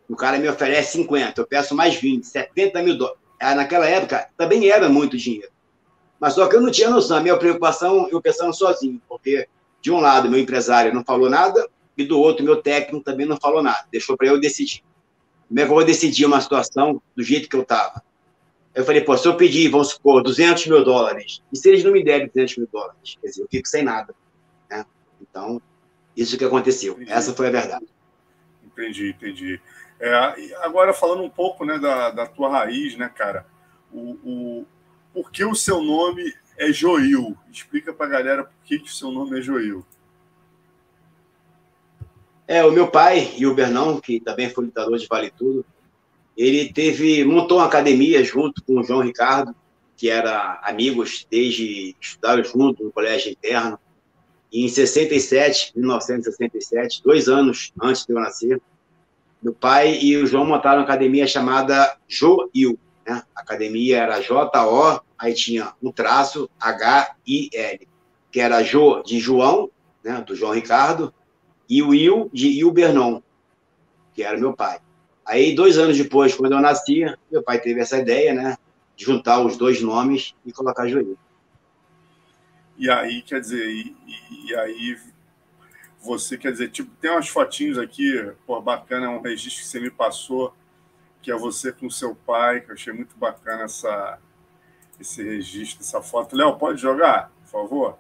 O 0.08 0.16
cara 0.16 0.38
me 0.38 0.48
oferece 0.48 0.94
50, 0.94 1.42
eu 1.42 1.48
peço 1.48 1.76
mais 1.76 1.96
20, 1.96 2.26
70 2.26 2.84
mil 2.84 2.98
dólares. 2.98 3.20
Ah, 3.40 3.56
naquela 3.56 3.88
época, 3.88 4.30
também 4.38 4.70
era 4.70 4.88
muito 4.90 5.18
dinheiro. 5.18 5.52
Mas 6.20 6.34
só 6.34 6.48
que 6.48 6.56
eu 6.56 6.62
não 6.62 6.70
tinha 6.70 6.90
noção. 6.90 7.18
A 7.18 7.22
minha 7.22 7.38
preocupação, 7.38 8.08
eu 8.12 8.22
pensando 8.22 8.54
sozinho, 8.54 9.02
porque, 9.10 9.48
de 9.82 9.92
um 9.92 10.00
lado, 10.00 10.30
meu 10.30 10.40
empresário 10.40 10.94
não 10.94 11.04
falou 11.04 11.30
nada, 11.30 11.68
E 11.98 12.06
do 12.06 12.20
outro, 12.20 12.44
meu 12.44 12.62
técnico 12.62 13.04
também 13.04 13.26
não 13.26 13.38
falou 13.38 13.62
nada, 13.62 13.86
deixou 13.92 14.16
para 14.16 14.28
eu 14.28 14.40
decidir. 14.40 14.84
Como 15.48 15.60
é 15.60 15.66
que 15.66 15.72
eu 15.72 15.76
vou 15.76 15.84
decidir 15.84 16.26
uma 16.26 16.40
situação 16.40 17.02
do 17.16 17.24
jeito 17.24 17.50
que 17.50 17.56
eu 17.56 17.62
estava? 17.62 18.02
Eu 18.74 18.86
falei, 18.86 19.02
pô, 19.02 19.18
se 19.18 19.28
eu 19.28 19.36
pedir, 19.36 19.70
vamos 19.70 19.90
supor, 19.90 20.24
200 20.24 20.68
mil 20.68 20.84
dólares, 20.84 21.42
e 21.52 21.58
se 21.58 21.68
eles 21.68 21.84
não 21.84 21.92
me 21.92 22.04
derem 22.04 22.28
200 22.28 22.58
mil 22.58 22.68
dólares? 22.72 23.18
Quer 23.22 23.28
dizer, 23.28 23.42
eu 23.42 23.48
fico 23.52 23.68
sem 23.68 23.84
nada. 23.84 24.16
Né? 24.70 24.86
Então, 25.22 25.62
isso 26.16 26.38
que 26.38 26.46
aconteceu. 26.46 26.94
Entendi. 26.94 27.12
Essa 27.12 27.34
foi 27.34 27.48
a 27.48 27.52
verdade. 27.52 27.86
Entendi, 28.64 29.10
entendi. 29.10 29.62
É, 30.00 30.14
agora, 30.64 30.94
falando 30.94 31.24
um 31.24 31.30
pouco 31.30 31.66
né, 31.66 31.78
da, 31.78 32.10
da 32.10 32.26
tua 32.26 32.50
raiz, 32.50 32.98
né, 32.98 33.10
cara? 33.10 33.46
O, 33.92 34.18
o, 34.24 34.66
por 35.14 35.32
que 35.32 35.44
o 35.46 35.54
seu 35.54 35.82
nome 35.82 36.34
é 36.58 36.72
Joil? 36.72 37.38
Explica 37.52 37.94
pra 37.94 38.08
galera 38.08 38.46
por 38.46 38.64
que, 38.64 38.80
que 38.80 38.90
o 38.90 38.94
seu 38.94 39.12
nome 39.12 39.40
é 39.40 39.42
Joil. 39.42 39.86
É, 42.48 42.66
o 42.66 42.72
meu 42.72 42.90
pai 42.90 43.34
e 43.38 43.46
o 43.46 43.54
Bernão, 43.54 44.02
que 44.02 44.20
também 44.20 44.50
foi 44.50 44.66
lutador 44.66 44.98
de 44.98 45.08
Vale 45.08 45.32
Tudo, 45.32 45.66
ele 46.36 46.74
teve, 46.74 47.24
montou 47.24 47.60
uma 47.60 47.68
academia 47.68 48.24
junto 48.24 48.64
com 48.64 48.80
o 48.80 48.84
João 48.84 49.02
Ricardo, 49.02 49.56
que 49.96 50.10
era 50.10 50.60
amigos 50.64 51.28
desde 51.30 51.96
estudaram 52.02 52.44
junto 52.44 52.84
no 52.84 52.92
colégio 52.92 53.32
interno. 53.32 53.80
Em 54.52 54.68
67, 54.68 55.72
1967, 55.76 57.02
dois 57.04 57.30
anos 57.30 57.72
antes 57.82 58.06
de 58.06 58.14
eu 58.14 58.20
nascer, 58.20 58.62
meu 59.42 59.54
pai 59.54 59.98
e 60.00 60.18
o 60.18 60.28
João 60.28 60.46
montaram 60.46 60.80
uma 60.80 60.84
academia 60.84 61.26
chamada 61.26 61.98
Joil. 62.08 62.78
Né? 63.08 63.24
A 63.36 63.42
academia 63.42 63.98
era 63.98 64.20
J-O, 64.20 65.02
aí 65.18 65.34
tinha 65.34 65.74
um 65.82 65.92
traço 65.92 66.50
H-I-L, 66.60 67.88
que 68.32 68.40
era 68.40 68.62
Jo 68.62 69.02
de 69.04 69.20
João, 69.20 69.72
né? 70.04 70.22
do 70.22 70.36
João 70.36 70.54
Ricardo, 70.54 71.14
e 71.70 71.82
o 71.82 71.94
Il 71.94 72.30
de 72.34 72.50
Il 72.50 72.72
Bernon, 72.72 73.22
que 74.14 74.22
era 74.22 74.38
meu 74.38 74.54
pai. 74.54 74.80
Aí, 75.26 75.56
dois 75.56 75.78
anos 75.78 75.98
depois, 75.98 76.36
quando 76.36 76.52
eu 76.52 76.60
nasci, 76.60 77.06
meu 77.32 77.42
pai 77.42 77.62
teve 77.62 77.80
essa 77.80 77.98
ideia, 77.98 78.34
né? 78.34 78.58
De 78.98 79.06
juntar 79.06 79.40
os 79.40 79.56
dois 79.56 79.82
nomes 79.82 80.36
e 80.46 80.52
colocar 80.52 80.88
Joelho. 80.88 81.18
E 82.82 82.90
aí, 82.90 83.22
quer 83.22 83.40
dizer, 83.40 83.70
e, 83.70 83.96
e, 84.48 84.56
aí 84.56 85.00
você, 86.02 86.36
quer 86.36 86.52
dizer, 86.52 86.72
tipo, 86.72 86.90
tem 87.00 87.12
umas 87.12 87.28
fotinhos 87.28 87.78
aqui, 87.78 88.34
pô, 88.44 88.60
bacana, 88.60 89.08
um 89.08 89.22
registro 89.22 89.62
que 89.62 89.68
você 89.68 89.80
me 89.80 89.92
passou, 89.92 90.52
que 91.22 91.32
é 91.32 91.38
você 91.38 91.72
com 91.72 91.88
seu 91.92 92.16
pai, 92.16 92.60
que 92.60 92.72
eu 92.72 92.74
achei 92.74 92.92
muito 92.92 93.16
bacana 93.16 93.66
essa, 93.66 94.18
esse 95.00 95.22
registro, 95.22 95.84
essa 95.84 96.02
foto. 96.02 96.36
Léo, 96.36 96.58
pode 96.58 96.82
jogar, 96.82 97.32
por 97.44 97.52
favor? 97.52 98.00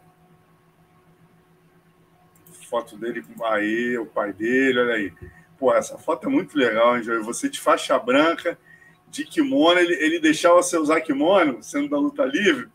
Foto 2.67 2.97
dele 2.97 3.21
com 3.21 3.45
aí, 3.45 3.95
o 3.99 4.07
pai 4.07 4.33
dele, 4.33 4.79
olha 4.79 4.95
aí. 4.95 5.13
Pô, 5.59 5.75
essa 5.75 5.95
foto 5.99 6.27
é 6.27 6.31
muito 6.31 6.57
legal, 6.57 6.97
hein, 6.97 7.03
Joey? 7.03 7.21
Você 7.21 7.47
de 7.47 7.59
faixa 7.59 7.99
branca, 7.99 8.57
de 9.07 9.25
kimono, 9.25 9.79
ele, 9.79 9.93
ele 9.93 10.19
deixava 10.19 10.55
você 10.55 10.75
usar 10.75 11.01
kimono, 11.01 11.61
sendo 11.61 11.87
da 11.87 11.99
luta 11.99 12.25
livre? 12.25 12.67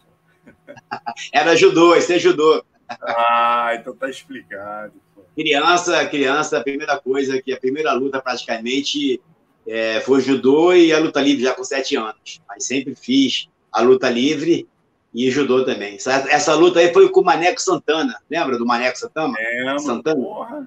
Era 1.33 1.57
judô, 1.57 1.95
esse 1.95 2.15
é 2.15 2.19
judô. 2.19 2.65
Ah, 2.89 3.71
então 3.79 3.95
tá 3.97 4.09
explicado. 4.09 4.95
Pô. 5.15 5.23
Criança, 5.35 6.07
criança, 6.07 6.59
a 6.59 6.63
primeira 6.63 6.99
coisa, 6.99 7.41
que 7.41 7.53
a 7.53 7.59
primeira 7.59 7.93
luta 7.93 8.21
praticamente 8.21 9.21
é, 9.67 10.01
foi 10.01 10.21
judô 10.21 10.73
e 10.73 10.93
a 10.93 10.99
luta 10.99 11.21
livre 11.21 11.43
já 11.43 11.55
com 11.55 11.65
sete 11.65 11.97
anos. 11.97 12.41
Mas 12.49 12.65
sempre 12.65 12.95
fiz 12.95 13.49
a 13.73 13.81
luta 13.81 14.09
livre 14.09 14.69
e 15.13 15.31
judô 15.31 15.65
também. 15.65 15.97
Essa, 15.97 16.13
essa 16.31 16.55
luta 16.55 16.79
aí 16.79 16.93
foi 16.93 17.09
com 17.09 17.21
o 17.21 17.25
Maneco 17.25 17.61
Santana. 17.61 18.21
Lembra 18.31 18.59
do 18.59 18.67
Maneco 18.67 18.99
Santana? 18.99 19.35
É, 19.39 19.79
Santana? 19.79 20.23
Porra 20.23 20.67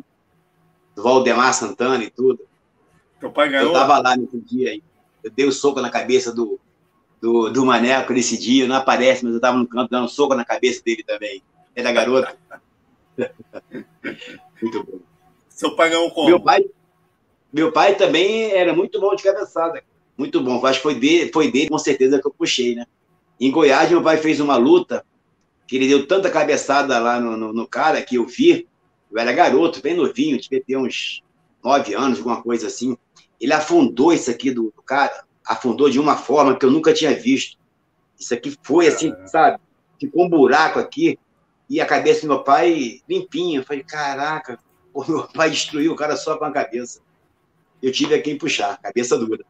do 0.99 1.03
Valdemar 1.03 1.53
Santana 1.53 2.03
e 2.03 2.09
tudo. 2.09 2.45
Teu 3.19 3.31
pai 3.31 3.49
ganhou? 3.49 3.67
Eu 3.67 3.73
tava 3.73 3.99
lá 3.99 4.15
nesse 4.17 4.39
dia 4.41 4.71
aí. 4.71 4.83
Eu 5.23 5.31
dei 5.31 5.45
o 5.45 5.49
um 5.49 5.51
soco 5.51 5.81
na 5.81 5.89
cabeça 5.89 6.33
do, 6.33 6.59
do, 7.21 7.49
do 7.49 7.65
Maneco 7.65 8.13
nesse 8.13 8.37
dia, 8.37 8.67
não 8.67 8.75
aparece, 8.75 9.25
mas 9.25 9.33
eu 9.33 9.41
tava 9.41 9.57
no 9.57 9.67
canto 9.67 9.89
dando 9.89 10.05
um 10.05 10.09
soco 10.09 10.35
na 10.35 10.45
cabeça 10.45 10.81
dele 10.83 11.03
também. 11.03 11.43
Era 11.75 11.91
garoto. 11.91 12.35
muito 14.61 14.83
bom. 14.83 14.99
Seu 15.49 15.75
pai 15.75 15.89
ganhou 15.89 16.09
como? 16.11 16.27
Meu 16.27 16.39
pai, 16.39 16.65
meu 17.51 17.71
pai 17.71 17.95
também 17.95 18.51
era 18.51 18.73
muito 18.73 18.99
bom 18.99 19.13
de 19.15 19.23
cabeçada. 19.23 19.83
Muito 20.17 20.41
bom. 20.41 20.65
Acho 20.65 20.79
que 20.79 20.83
foi 20.83 20.95
dele, 20.95 21.31
foi 21.33 21.51
dele, 21.51 21.69
com 21.69 21.77
certeza, 21.77 22.19
que 22.19 22.27
eu 22.27 22.33
puxei, 22.37 22.75
né? 22.75 22.85
Em 23.39 23.51
Goiás, 23.51 23.89
meu 23.89 24.01
pai 24.01 24.17
fez 24.17 24.39
uma 24.39 24.57
luta 24.57 25.05
que 25.67 25.75
ele 25.75 25.87
deu 25.87 26.07
tanta 26.07 26.29
cabeçada 26.29 26.97
lá 26.99 27.19
no, 27.19 27.37
no, 27.37 27.53
no 27.53 27.67
cara 27.67 28.01
que 28.01 28.15
eu 28.15 28.25
vi, 28.25 28.67
eu 29.11 29.17
era 29.17 29.31
garoto, 29.31 29.81
bem 29.81 29.95
novinho, 29.95 30.39
devia 30.39 30.61
ter 30.61 30.77
uns 30.77 31.23
nove 31.63 31.93
anos, 31.93 32.17
alguma 32.17 32.41
coisa 32.41 32.67
assim. 32.67 32.97
Ele 33.39 33.53
afundou 33.53 34.11
isso 34.11 34.29
aqui 34.29 34.51
do, 34.51 34.73
do, 34.75 34.81
cara, 34.81 35.23
afundou 35.45 35.89
de 35.89 35.99
uma 35.99 36.15
forma 36.17 36.57
que 36.57 36.65
eu 36.65 36.71
nunca 36.71 36.93
tinha 36.93 37.13
visto. 37.13 37.57
Isso 38.19 38.33
aqui 38.33 38.57
foi 38.61 38.87
assim, 38.87 39.13
sabe? 39.25 39.59
Ficou 39.99 40.25
um 40.25 40.29
buraco 40.29 40.79
aqui 40.79 41.17
e 41.69 41.79
a 41.79 41.85
cabeça 41.85 42.21
do 42.21 42.27
meu 42.27 42.43
pai 42.43 43.01
limpinha. 43.07 43.59
Eu 43.59 43.63
falei, 43.63 43.83
caraca, 43.83 44.59
o 44.93 45.03
meu 45.05 45.27
pai 45.33 45.49
destruiu 45.49 45.93
o 45.93 45.95
cara 45.95 46.15
só 46.15 46.37
com 46.37 46.45
a 46.45 46.51
cabeça. 46.51 47.01
Eu 47.81 47.91
tive 47.91 48.15
a 48.15 48.21
quem 48.21 48.37
puxar, 48.37 48.77
cabeça 48.81 49.17
dura. 49.17 49.45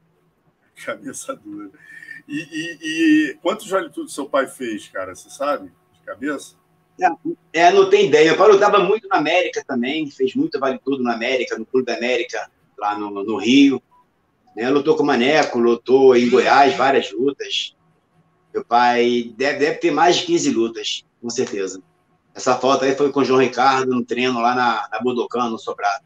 Cabeça 0.85 1.35
dura. 1.35 1.71
E, 2.27 2.37
e, 2.37 2.77
e 2.81 3.33
quantos 3.41 3.67
vale 3.67 3.89
tudo 3.89 4.09
seu 4.09 4.29
pai 4.29 4.47
fez, 4.47 4.87
cara? 4.87 5.15
Você 5.15 5.29
sabe? 5.29 5.71
De 5.93 5.99
cabeça? 6.05 6.59
É, 7.53 7.71
não 7.71 7.89
tem 7.89 8.07
ideia. 8.07 8.33
O 8.33 8.37
Paulo 8.37 8.55
estava 8.55 8.79
muito 8.79 9.07
na 9.07 9.17
América 9.17 9.63
também, 9.65 10.09
fez 10.11 10.35
muito 10.35 10.59
vale 10.59 10.79
tudo 10.83 11.01
na 11.01 11.13
América, 11.13 11.57
no 11.57 11.65
Clube 11.65 11.85
da 11.85 11.95
América, 11.95 12.51
lá 12.77 12.97
no, 12.97 13.09
no 13.23 13.37
Rio. 13.37 13.81
Né? 14.55 14.69
Lutou 14.69 14.95
com 14.95 15.03
o 15.03 15.05
Maneco, 15.05 15.59
lutou 15.59 16.15
em 16.15 16.29
Goiás, 16.29 16.75
várias 16.75 17.11
lutas. 17.11 17.75
Meu 18.53 18.65
pai 18.65 19.33
deve, 19.37 19.59
deve 19.59 19.77
ter 19.77 19.91
mais 19.91 20.17
de 20.17 20.25
15 20.25 20.51
lutas, 20.51 21.05
com 21.21 21.29
certeza. 21.29 21.81
Essa 22.33 22.55
foto 22.55 22.85
aí 22.85 22.95
foi 22.95 23.11
com 23.11 23.19
o 23.19 23.25
João 23.25 23.39
Ricardo 23.39 23.93
no 23.93 24.03
treino 24.03 24.39
lá 24.39 24.55
na, 24.55 24.87
na 24.91 24.99
Budokan, 24.99 25.49
no 25.49 25.57
Sobrado. 25.57 26.05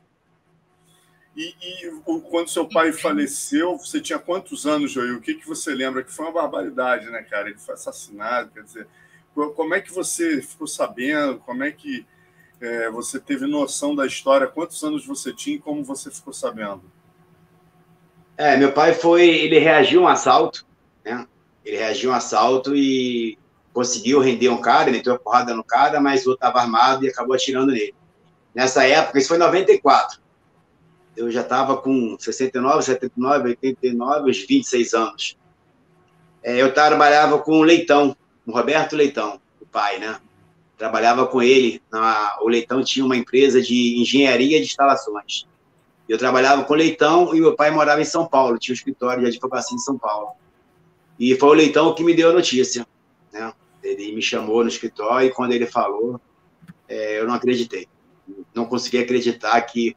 E, 1.36 1.56
e, 1.62 1.92
quando 2.30 2.50
seu 2.50 2.68
pai 2.68 2.92
faleceu, 2.92 3.78
você 3.78 4.00
tinha 4.00 4.20
quantos 4.20 4.68
anos, 4.68 4.92
Joel? 4.92 5.18
O 5.18 5.22
que, 5.22 5.34
que 5.34 5.48
você 5.48 5.74
lembra? 5.74 6.04
Que 6.04 6.12
foi 6.12 6.26
uma 6.26 6.32
barbaridade, 6.32 7.10
né, 7.10 7.24
cara? 7.24 7.50
Ele 7.50 7.58
foi 7.58 7.74
assassinado, 7.74 8.52
quer 8.52 8.64
dizer, 8.64 8.88
como 9.34 9.74
é 9.74 9.82
que 9.82 9.92
você 9.92 10.42
ficou 10.42 10.68
sabendo? 10.68 11.40
Como 11.40 11.64
é 11.64 11.72
que 11.72 12.06
é, 12.62 12.90
você 12.92 13.20
teve 13.20 13.48
noção 13.48 13.96
da 13.96 14.06
história? 14.06 14.48
Quantos 14.48 14.84
anos 14.84 15.06
você 15.06 15.34
tinha 15.34 15.56
e 15.56 15.60
como 15.60 15.84
você 15.84 16.12
ficou 16.12 16.34
sabendo? 16.34 16.84
É, 18.38 18.58
meu 18.58 18.72
pai 18.72 18.94
foi, 18.94 19.28
ele 19.28 19.60
reagiu 19.60 20.02
a 20.02 20.04
um 20.04 20.08
assalto, 20.08 20.66
né? 21.06 21.28
Ele 21.64 21.78
reagiu 21.78 22.12
a 22.12 22.14
um 22.14 22.18
assalto 22.18 22.76
e 22.76 23.38
conseguiu 23.74 24.20
render 24.20 24.50
um 24.50 24.62
cara, 24.62 24.92
meteu 24.92 25.14
a 25.14 25.20
porrada 25.20 25.54
no 25.54 25.64
cara, 25.64 26.00
mas 26.00 26.26
o 26.26 26.32
outro 26.32 26.46
estava 26.46 26.64
armado 26.64 27.06
e 27.06 27.10
acabou 27.10 27.36
atirando 27.36 27.72
nele. 27.72 27.94
Nessa 28.54 28.86
época, 28.86 29.18
isso 29.18 29.30
foi 29.30 29.38
em 29.38 29.42
94. 29.42 30.22
Eu 31.16 31.30
já 31.32 31.42
estava 31.42 31.78
com 31.78 32.16
69, 32.20 32.84
79, 32.84 33.50
89, 33.50 34.30
uns 34.30 34.46
26 34.46 34.94
anos. 34.94 35.38
É, 36.44 36.62
eu 36.62 36.74
trabalhava 36.74 37.40
com 37.40 37.60
o 37.60 37.64
Leitão, 37.64 38.16
o 38.46 38.52
Roberto 38.52 38.96
Leitão, 38.96 39.40
o 39.62 39.66
pai, 39.66 40.00
né? 40.00 40.20
Trabalhava 40.78 41.26
com 41.28 41.42
ele. 41.42 41.82
Na, 41.92 42.38
o 42.42 42.50
Leitão 42.50 42.84
tinha 42.84 43.06
uma 43.06 43.16
empresa 43.16 43.62
de 43.62 44.02
engenharia 44.02 44.60
de 44.60 44.66
instalações. 44.66 45.48
Eu 46.08 46.18
trabalhava 46.18 46.64
com 46.64 46.74
Leitão 46.74 47.34
e 47.34 47.40
meu 47.40 47.56
pai 47.56 47.72
morava 47.72 48.02
em 48.02 48.06
São 48.06 48.28
Paulo, 48.28 48.58
tinha 48.58 48.74
um 48.74 48.76
escritório 48.76 49.22
de 49.22 49.28
advocacia 49.30 49.76
em 49.76 49.80
São 49.80 49.98
Paulo. 49.98 50.32
E 51.18 51.36
foi 51.36 51.50
o 51.50 51.54
Leitão 51.54 51.94
que 51.94 52.04
me 52.04 52.14
deu 52.14 52.30
a 52.30 52.34
notícia, 52.34 52.86
né? 53.32 53.54
Ele 53.82 54.14
me 54.14 54.22
chamou 54.22 54.64
no 54.64 54.70
escritório 54.70 55.28
e 55.28 55.32
quando 55.32 55.54
ele 55.54 55.66
falou, 55.66 56.20
é, 56.88 57.20
eu 57.20 57.28
não 57.28 57.34
acreditei. 57.34 57.88
Não 58.54 58.66
consegui 58.66 58.98
acreditar 58.98 59.60
que 59.62 59.96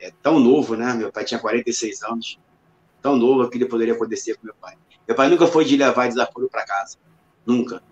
é 0.00 0.12
tão 0.22 0.38
novo, 0.38 0.76
né? 0.76 0.92
Meu 0.94 1.12
pai 1.12 1.24
tinha 1.24 1.40
46 1.40 2.02
anos, 2.02 2.38
tão 3.00 3.16
novo 3.16 3.48
ele 3.52 3.66
poderia 3.66 3.94
acontecer 3.94 4.36
com 4.36 4.46
meu 4.46 4.54
pai. 4.60 4.76
Meu 5.06 5.16
pai 5.16 5.28
nunca 5.28 5.46
foi 5.46 5.64
de 5.64 5.76
levar 5.76 6.08
desaforo 6.08 6.48
para 6.48 6.64
casa. 6.64 6.96
Nunca. 7.44 7.82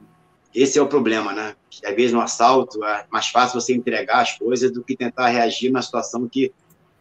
Esse 0.55 0.79
é 0.79 0.83
o 0.83 0.87
problema, 0.87 1.33
né? 1.33 1.57
Às 1.85 1.95
vezes 1.95 2.13
no 2.13 2.21
assalto 2.21 2.85
é 2.85 3.07
mais 3.11 3.29
fácil 3.29 3.61
você 3.61 3.75
entregar 3.75 4.21
as 4.21 4.37
coisas 4.39 4.71
do 4.71 4.83
que 4.83 4.97
tentar 4.97 5.29
reagir 5.29 5.71
na 5.71 5.83
situação 5.83 6.29
que 6.29 6.53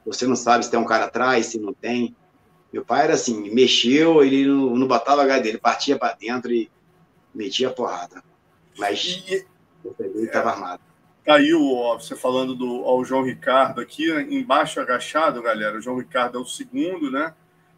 você 0.06 0.28
não 0.28 0.36
sabe 0.36 0.66
se 0.66 0.72
tem 0.72 0.80
um 0.80 0.86
cara 0.86 1.06
atrás, 1.06 1.48
se 1.48 1.60
não 1.60 1.74
tem. 1.74 2.16
Meu 2.72 2.84
pai 2.84 3.04
era 3.04 3.14
assim, 3.14 3.54
mexeu, 3.54 4.24
ele 4.24 4.46
não, 4.46 4.76
não 4.76 4.88
botava 4.88 5.22
a 5.22 5.40
dele, 5.40 5.58
partia 5.58 5.98
para 5.98 6.16
dentro 6.16 6.52
e 6.52 6.70
metia 7.34 7.70
a 7.70 7.74
porrada. 7.74 8.24
Mas 8.78 9.24
e, 9.28 9.46
ele 10.00 10.26
estava 10.26 10.50
é, 10.50 10.54
armado. 10.54 10.82
Caiu, 11.24 11.62
ó, 11.74 11.98
você 11.98 12.16
falando 12.16 12.56
do 12.56 12.84
ao 12.84 13.04
João 13.06 13.24
Ricardo 13.24 13.80
aqui, 13.80 14.12
embaixo 14.12 14.80
agachado, 14.80 15.42
galera. 15.42 15.78
O 15.78 15.82
João 15.82 15.98
Ricardo 15.98 16.38
é 16.38 16.42
o 16.42 16.46
segundo, 16.46 17.12
né? 17.12 17.34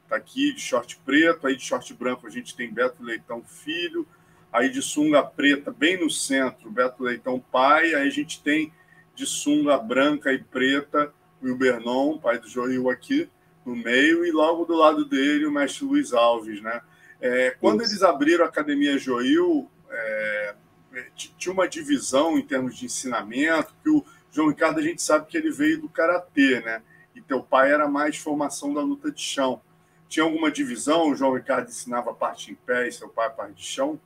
Tá 0.08 0.16
aqui 0.16 0.54
de 0.54 0.62
short 0.62 0.98
preto, 1.06 1.48
aí 1.48 1.56
de 1.56 1.64
short 1.64 1.94
branco 1.94 2.26
a 2.28 2.30
gente 2.30 2.56
tem 2.56 2.72
Beto 2.72 3.04
Leitão 3.04 3.44
Filho, 3.44 4.08
aí 4.52 4.70
de 4.70 4.82
sunga 4.82 5.22
preta, 5.24 5.72
bem 5.72 6.00
no 6.00 6.10
centro, 6.10 6.72
Beto 6.72 7.04
Leitão 7.04 7.40
pai, 7.40 7.94
aí 7.96 8.08
a 8.08 8.12
gente 8.12 8.42
tem 8.42 8.72
de 9.16 9.26
sunga 9.26 9.78
branca 9.78 10.32
e 10.32 10.40
preta 10.40 11.12
o 11.46 11.50
Ilbernon, 11.50 12.18
pai 12.18 12.40
do 12.40 12.50
Joil 12.50 12.90
aqui 12.90 13.30
no 13.66 13.76
meio, 13.76 14.26
e 14.26 14.32
logo 14.32 14.66
do 14.66 14.76
lado 14.76 15.06
dele 15.06 15.46
o 15.46 15.52
mestre 15.52 15.86
Luiz 15.86 16.14
Alves, 16.14 16.62
né? 16.62 16.82
É, 17.22 17.52
quando 17.60 17.82
eles 17.82 18.04
abriram 18.04 18.46
a 18.46 18.48
Academia 18.48 18.98
Joil, 18.98 19.70
é, 19.90 20.56
é 20.94 21.06
tinha 21.16 21.54
uma 21.54 21.68
divisão 21.68 22.38
em 22.38 22.42
termos 22.42 22.76
de 22.76 22.86
ensinamento, 22.86 23.74
que 23.84 23.90
o 23.90 24.04
João 24.32 24.50
Ricardo 24.50 24.80
a 24.80 24.84
gente 24.84 25.02
sabe 25.02 25.28
que 25.28 25.38
ele 25.38 25.52
veio 25.52 25.82
do 25.82 25.90
Karatê, 25.90 26.60
né? 26.62 26.82
E 27.16 27.22
teu 27.22 27.42
pai 27.42 27.72
era 27.72 27.88
mais 27.88 28.18
formação 28.18 28.74
da 28.74 28.82
luta 28.82 29.12
de 29.12 29.22
chão. 29.22 29.62
Tinha 30.10 30.24
alguma 30.24 30.52
divisão? 30.52 31.10
O 31.10 31.16
João 31.16 31.34
Ricardo 31.34 31.70
ensinava 31.70 32.14
parte 32.14 32.52
em 32.52 32.56
pé 32.56 32.88
e 32.88 32.92
seu 32.92 33.08
pai 33.08 33.30
parte 33.30 33.54
de 33.54 33.64
chão? 33.64 34.00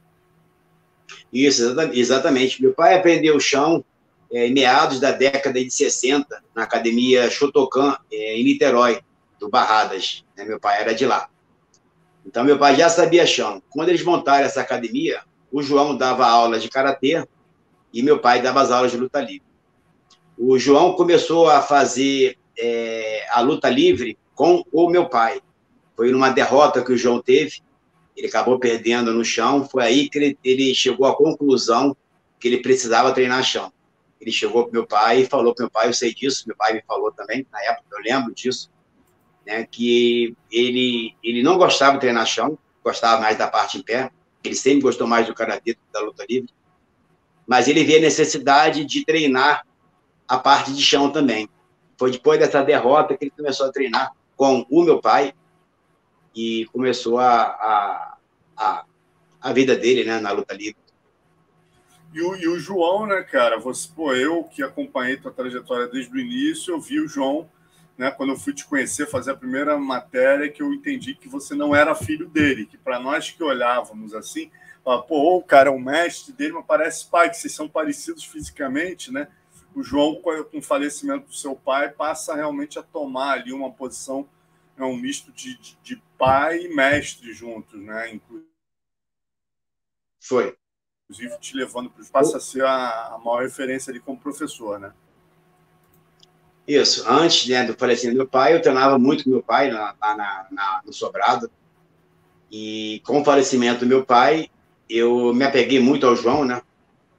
Isso, 1.33 1.75
exatamente. 1.91 2.61
Meu 2.61 2.73
pai 2.73 2.95
aprendeu 2.95 3.35
o 3.35 3.41
chão 3.41 3.83
é, 4.31 4.47
em 4.47 4.53
meados 4.53 4.99
da 4.99 5.11
década 5.11 5.63
de 5.63 5.71
60, 5.71 6.43
na 6.55 6.63
academia 6.63 7.29
Shotokan, 7.29 7.97
é, 8.11 8.37
em 8.37 8.43
Niterói, 8.43 9.01
do 9.39 9.49
Barradas. 9.49 10.23
Né? 10.37 10.43
Meu 10.43 10.59
pai 10.59 10.81
era 10.81 10.93
de 10.93 11.05
lá. 11.05 11.29
Então, 12.25 12.43
meu 12.43 12.59
pai 12.59 12.75
já 12.75 12.89
sabia 12.89 13.25
chão. 13.25 13.61
Quando 13.69 13.89
eles 13.89 14.03
montaram 14.03 14.45
essa 14.45 14.61
academia, 14.61 15.21
o 15.51 15.63
João 15.63 15.97
dava 15.97 16.27
aula 16.27 16.59
de 16.59 16.69
karatê 16.69 17.25
e 17.93 18.03
meu 18.03 18.19
pai 18.19 18.41
dava 18.41 18.61
as 18.61 18.71
aulas 18.71 18.91
de 18.91 18.97
luta 18.97 19.19
livre. 19.19 19.47
O 20.37 20.57
João 20.59 20.93
começou 20.93 21.49
a 21.49 21.61
fazer 21.61 22.37
é, 22.57 23.25
a 23.31 23.41
luta 23.41 23.69
livre 23.69 24.17
com 24.35 24.63
o 24.71 24.89
meu 24.89 25.09
pai. 25.09 25.41
Foi 25.95 26.11
numa 26.11 26.29
derrota 26.29 26.83
que 26.83 26.93
o 26.93 26.97
João 26.97 27.21
teve, 27.21 27.61
ele 28.15 28.27
acabou 28.27 28.59
perdendo 28.59 29.13
no 29.13 29.25
chão. 29.25 29.67
Foi 29.67 29.83
aí 29.83 30.09
que 30.09 30.17
ele, 30.17 30.37
ele 30.43 30.75
chegou 30.75 31.07
à 31.07 31.15
conclusão 31.15 31.95
que 32.39 32.47
ele 32.47 32.57
precisava 32.61 33.11
treinar 33.11 33.43
chão. 33.43 33.71
Ele 34.19 34.31
chegou 34.31 34.63
para 34.63 34.73
meu 34.73 34.85
pai 34.85 35.21
e 35.21 35.25
falou 35.25 35.53
para 35.55 35.63
meu 35.63 35.71
pai, 35.71 35.87
eu 35.87 35.93
sei 35.93 36.13
disso, 36.13 36.43
meu 36.47 36.55
pai 36.55 36.73
me 36.73 36.83
falou 36.85 37.11
também, 37.11 37.45
na 37.51 37.61
época 37.63 37.87
eu 37.91 37.99
lembro 37.99 38.33
disso, 38.33 38.69
né, 39.45 39.65
que 39.65 40.35
ele, 40.51 41.15
ele 41.23 41.41
não 41.41 41.57
gostava 41.57 41.93
de 41.93 42.01
treinar 42.01 42.25
chão, 42.25 42.57
gostava 42.83 43.21
mais 43.21 43.37
da 43.37 43.47
parte 43.47 43.77
em 43.77 43.81
pé, 43.81 44.11
ele 44.43 44.55
sempre 44.55 44.81
gostou 44.81 45.07
mais 45.07 45.25
do 45.25 45.33
karatê 45.33 45.77
da 45.91 46.01
luta 46.01 46.25
livre, 46.29 46.49
mas 47.47 47.67
ele 47.67 47.83
vê 47.83 47.97
a 47.97 48.01
necessidade 48.01 48.85
de 48.85 49.05
treinar 49.05 49.65
a 50.27 50.37
parte 50.37 50.73
de 50.73 50.81
chão 50.81 51.09
também. 51.11 51.49
Foi 51.97 52.11
depois 52.11 52.39
dessa 52.39 52.63
derrota 52.63 53.17
que 53.17 53.25
ele 53.25 53.33
começou 53.35 53.67
a 53.67 53.71
treinar 53.71 54.13
com 54.37 54.65
o 54.69 54.83
meu 54.83 55.01
pai 55.01 55.33
e 56.35 56.65
começou 56.71 57.17
a, 57.17 57.41
a, 57.41 58.17
a, 58.55 58.85
a 59.41 59.53
vida 59.53 59.75
dele 59.75 60.05
né, 60.05 60.19
na 60.19 60.31
luta 60.31 60.53
livre. 60.53 60.77
E 62.11 62.21
o, 62.21 62.35
e 62.35 62.47
o 62.47 62.59
João, 62.59 63.05
né, 63.05 63.21
cara? 63.21 63.59
Você, 63.59 63.87
pô, 63.95 64.13
eu 64.13 64.43
que 64.43 64.63
acompanhei 64.63 65.17
tua 65.17 65.31
trajetória 65.31 65.87
desde 65.87 66.11
o 66.13 66.19
início, 66.19 66.73
eu 66.73 66.81
vi 66.81 66.99
o 66.99 67.07
João, 67.07 67.49
né, 67.97 68.09
quando 68.09 68.31
eu 68.31 68.37
fui 68.37 68.53
te 68.53 68.65
conhecer, 68.65 69.07
fazer 69.07 69.31
a 69.31 69.35
primeira 69.35 69.77
matéria, 69.77 70.49
que 70.49 70.63
eu 70.63 70.73
entendi 70.73 71.13
que 71.13 71.27
você 71.27 71.53
não 71.53 71.75
era 71.75 71.93
filho 71.93 72.27
dele, 72.27 72.65
que 72.65 72.77
para 72.77 72.99
nós 72.99 73.29
que 73.29 73.43
olhávamos 73.43 74.15
assim, 74.15 74.49
fala, 74.83 75.03
pô, 75.03 75.37
o 75.37 75.43
cara 75.43 75.69
é 75.69 75.71
o 75.71 75.79
mestre 75.79 76.33
dele, 76.33 76.53
mas 76.53 76.65
parece 76.65 77.07
pai, 77.09 77.29
que 77.29 77.37
vocês 77.37 77.53
são 77.53 77.67
parecidos 77.67 78.23
fisicamente, 78.23 79.11
né? 79.11 79.27
O 79.75 79.83
João, 79.83 80.15
com 80.21 80.57
o 80.57 80.61
falecimento 80.61 81.27
do 81.27 81.35
seu 81.35 81.55
pai, 81.55 81.89
passa 81.89 82.35
realmente 82.35 82.79
a 82.79 82.83
tomar 82.83 83.33
ali 83.33 83.53
uma 83.53 83.71
posição, 83.71 84.27
é 84.77 84.83
um 84.83 84.95
misto 84.95 85.31
de, 85.31 85.57
de, 85.59 85.77
de 85.83 86.03
pai 86.17 86.61
e 86.61 86.73
mestre 86.73 87.31
juntos, 87.33 87.79
né? 87.79 88.11
Inclusive. 88.13 88.49
Foi 90.21 90.58
inclusive 91.09 91.39
te 91.39 91.55
levando 91.55 91.89
para 91.89 92.03
o 92.03 92.07
passa 92.07 92.37
a 92.37 92.39
ser 92.39 92.63
a, 92.63 93.15
a, 93.15 93.17
maior 93.17 93.41
referência 93.41 93.89
ali 93.89 93.99
como 93.99 94.19
professor, 94.19 94.79
né? 94.79 94.93
Isso. 96.67 97.03
Antes 97.09 97.47
né, 97.47 97.63
do 97.63 97.73
falecimento 97.73 98.19
do 98.19 98.27
pai, 98.27 98.53
eu 98.53 98.61
treinava 98.61 98.99
muito 98.99 99.23
com 99.23 99.31
meu 99.31 99.41
pai 99.41 99.71
lá, 99.71 99.95
lá 99.99 100.15
na, 100.15 100.47
na, 100.51 100.81
no 100.85 100.93
Sobrado. 100.93 101.49
E 102.51 103.01
com 103.03 103.21
o 103.21 103.25
falecimento 103.25 103.79
do 103.79 103.87
meu 103.87 104.05
pai, 104.05 104.51
eu 104.87 105.33
me 105.33 105.43
apeguei 105.43 105.79
muito 105.79 106.05
ao 106.05 106.15
João, 106.15 106.45
né? 106.45 106.61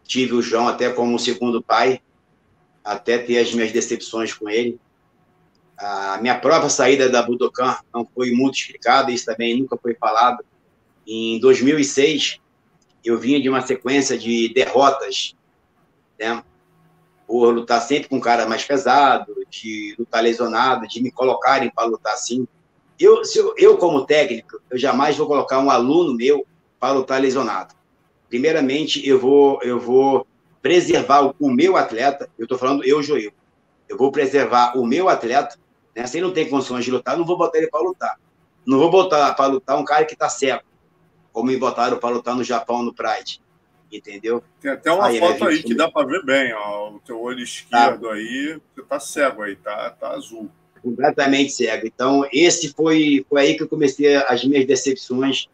Tive 0.05 0.35
o 0.35 0.43
João 0.43 0.69
até 0.69 0.91
como 0.91 1.19
segundo 1.19 1.61
pai, 1.61 2.01
até 2.85 3.19
ter 3.19 3.39
as 3.39 3.53
minhas 3.53 3.73
decepções 3.73 4.33
com 4.33 4.49
ele. 4.49 4.79
A 5.77 6.19
minha 6.21 6.39
própria 6.39 6.71
saída 6.71 7.09
da 7.09 7.23
Budokan 7.23 7.77
não 7.93 8.07
foi 8.15 8.31
muito 8.31 8.57
explicada, 8.57 9.11
isso 9.11 9.25
também 9.25 9.59
nunca 9.59 9.77
foi 9.77 9.95
falado. 9.95 10.45
Em 11.05 11.41
2006, 11.41 12.41
eu 13.05 13.19
vinha 13.19 13.41
de 13.41 13.49
uma 13.49 13.61
sequência 13.61 14.19
de 14.19 14.53
derrotas, 14.53 15.35
né? 16.19 16.43
Por 17.27 17.55
lutar 17.55 17.81
sempre 17.81 18.09
com 18.09 18.17
um 18.17 18.21
cara 18.21 18.47
mais 18.47 18.65
pesado, 18.65 19.35
de 19.49 19.95
lutar 19.99 20.23
lesionado, 20.23 20.87
de 20.89 21.03
me 21.03 21.11
colocarem 21.11 21.71
para 21.71 21.87
lutar 21.87 22.15
assim. 22.15 22.47
Eu, 22.99 23.23
eu, 23.35 23.55
eu, 23.57 23.77
como 23.79 24.05
técnico, 24.05 24.61
eu 24.71 24.77
jamais 24.77 25.17
vou 25.17 25.27
colocar 25.27 25.61
um 25.61 25.71
aluno 25.71 26.15
meu 26.15 26.47
para 26.79 26.93
lutar 26.93 27.21
lesionado. 27.21 27.75
Primeiramente, 28.29 29.07
eu 29.07 29.19
vou, 29.19 29.61
eu 29.63 29.79
vou 29.79 30.27
preservar 30.61 31.25
o, 31.25 31.35
o 31.39 31.51
meu 31.51 31.77
atleta. 31.77 32.29
Eu 32.39 32.45
estou 32.45 32.59
falando 32.59 32.85
eu, 32.85 33.03
Joel. 33.03 33.33
Eu 33.89 33.97
vou 33.97 34.11
preservar 34.11 34.77
o 34.77 34.85
meu 34.85 35.09
atleta. 35.09 35.57
Né? 35.97 36.07
Se 36.07 36.19
ele 36.19 36.27
não 36.27 36.35
tem 36.35 36.49
condições 36.49 36.85
de 36.85 36.91
lutar, 36.91 37.17
não 37.17 37.25
vou 37.25 37.39
botar 37.39 37.59
ele 37.59 37.69
para 37.69 37.81
lutar. 37.81 38.21
Não 38.67 38.79
vou 38.79 38.91
botar 38.91 39.33
para 39.35 39.47
lutar 39.47 39.79
um 39.79 39.85
cara 39.85 40.05
que 40.05 40.15
está 40.15 40.29
cego 40.29 40.63
como 41.33 41.49
me 41.49 41.57
botaram 41.57 41.99
para 41.99 42.15
lutar 42.15 42.35
no 42.35 42.45
Japão 42.45 42.83
no 42.83 42.95
Pride. 42.95 43.41
Entendeu? 43.93 44.43
Tem 44.61 44.71
até 44.71 44.93
uma 44.93 45.07
aí, 45.07 45.19
foto 45.19 45.47
aí 45.47 45.63
que 45.63 45.75
dá 45.75 45.91
para 45.91 46.07
ver 46.07 46.25
bem, 46.25 46.53
ó. 46.55 46.91
O 46.91 47.01
teu 47.01 47.21
olho 47.21 47.41
esquerdo 47.41 48.09
tá. 48.09 48.15
aí, 48.15 48.61
você 48.75 48.83
tá 48.87 49.01
cego 49.01 49.43
aí, 49.43 49.57
tá, 49.57 49.91
tá 49.91 50.11
azul. 50.11 50.49
Completamente 50.81 51.53
cego. 51.53 51.87
Então, 51.87 52.25
esse 52.33 52.73
foi, 52.73 53.27
foi 53.29 53.41
aí 53.41 53.57
que 53.57 53.65
eu 53.65 53.69
comecei 53.69 54.15
as 54.17 54.45
minhas 54.45 54.65
decepções 54.65 55.49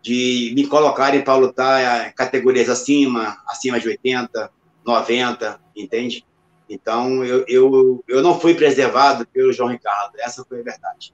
de 0.00 0.52
me 0.54 0.66
colocarem 0.66 1.22
para 1.22 1.36
lutar 1.36 2.14
categorias 2.14 2.70
acima, 2.70 3.36
acima 3.46 3.78
de 3.78 3.88
80, 3.88 4.50
90, 4.84 5.60
entende? 5.76 6.24
Então, 6.68 7.24
eu, 7.24 7.44
eu, 7.46 8.04
eu 8.08 8.22
não 8.22 8.38
fui 8.40 8.54
preservado 8.54 9.26
pelo 9.26 9.52
João 9.52 9.70
Ricardo, 9.70 10.14
essa 10.18 10.44
foi 10.44 10.60
a 10.60 10.62
verdade. 10.62 11.12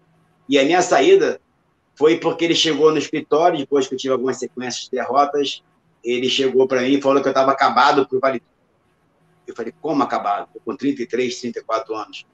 E 0.48 0.58
a 0.58 0.64
minha 0.64 0.82
saída 0.82 1.40
foi 1.94 2.18
porque 2.18 2.44
ele 2.44 2.54
chegou 2.54 2.90
no 2.90 2.98
escritório, 2.98 3.58
depois 3.58 3.86
que 3.86 3.94
eu 3.94 3.98
tive 3.98 4.12
algumas 4.12 4.36
sequências 4.36 4.84
de 4.84 4.90
derrotas, 4.90 5.62
ele 6.02 6.28
chegou 6.28 6.66
para 6.66 6.82
mim 6.82 6.94
e 6.94 7.02
falou 7.02 7.22
que 7.22 7.28
eu 7.28 7.32
estava 7.32 7.52
acabado 7.52 8.06
por 8.06 8.20
Vale 8.20 8.42
Eu 9.46 9.54
falei, 9.54 9.72
como 9.80 10.02
acabado? 10.02 10.48
Com 10.64 10.76
33, 10.76 11.40
34 11.40 11.94
anos. 11.94 12.26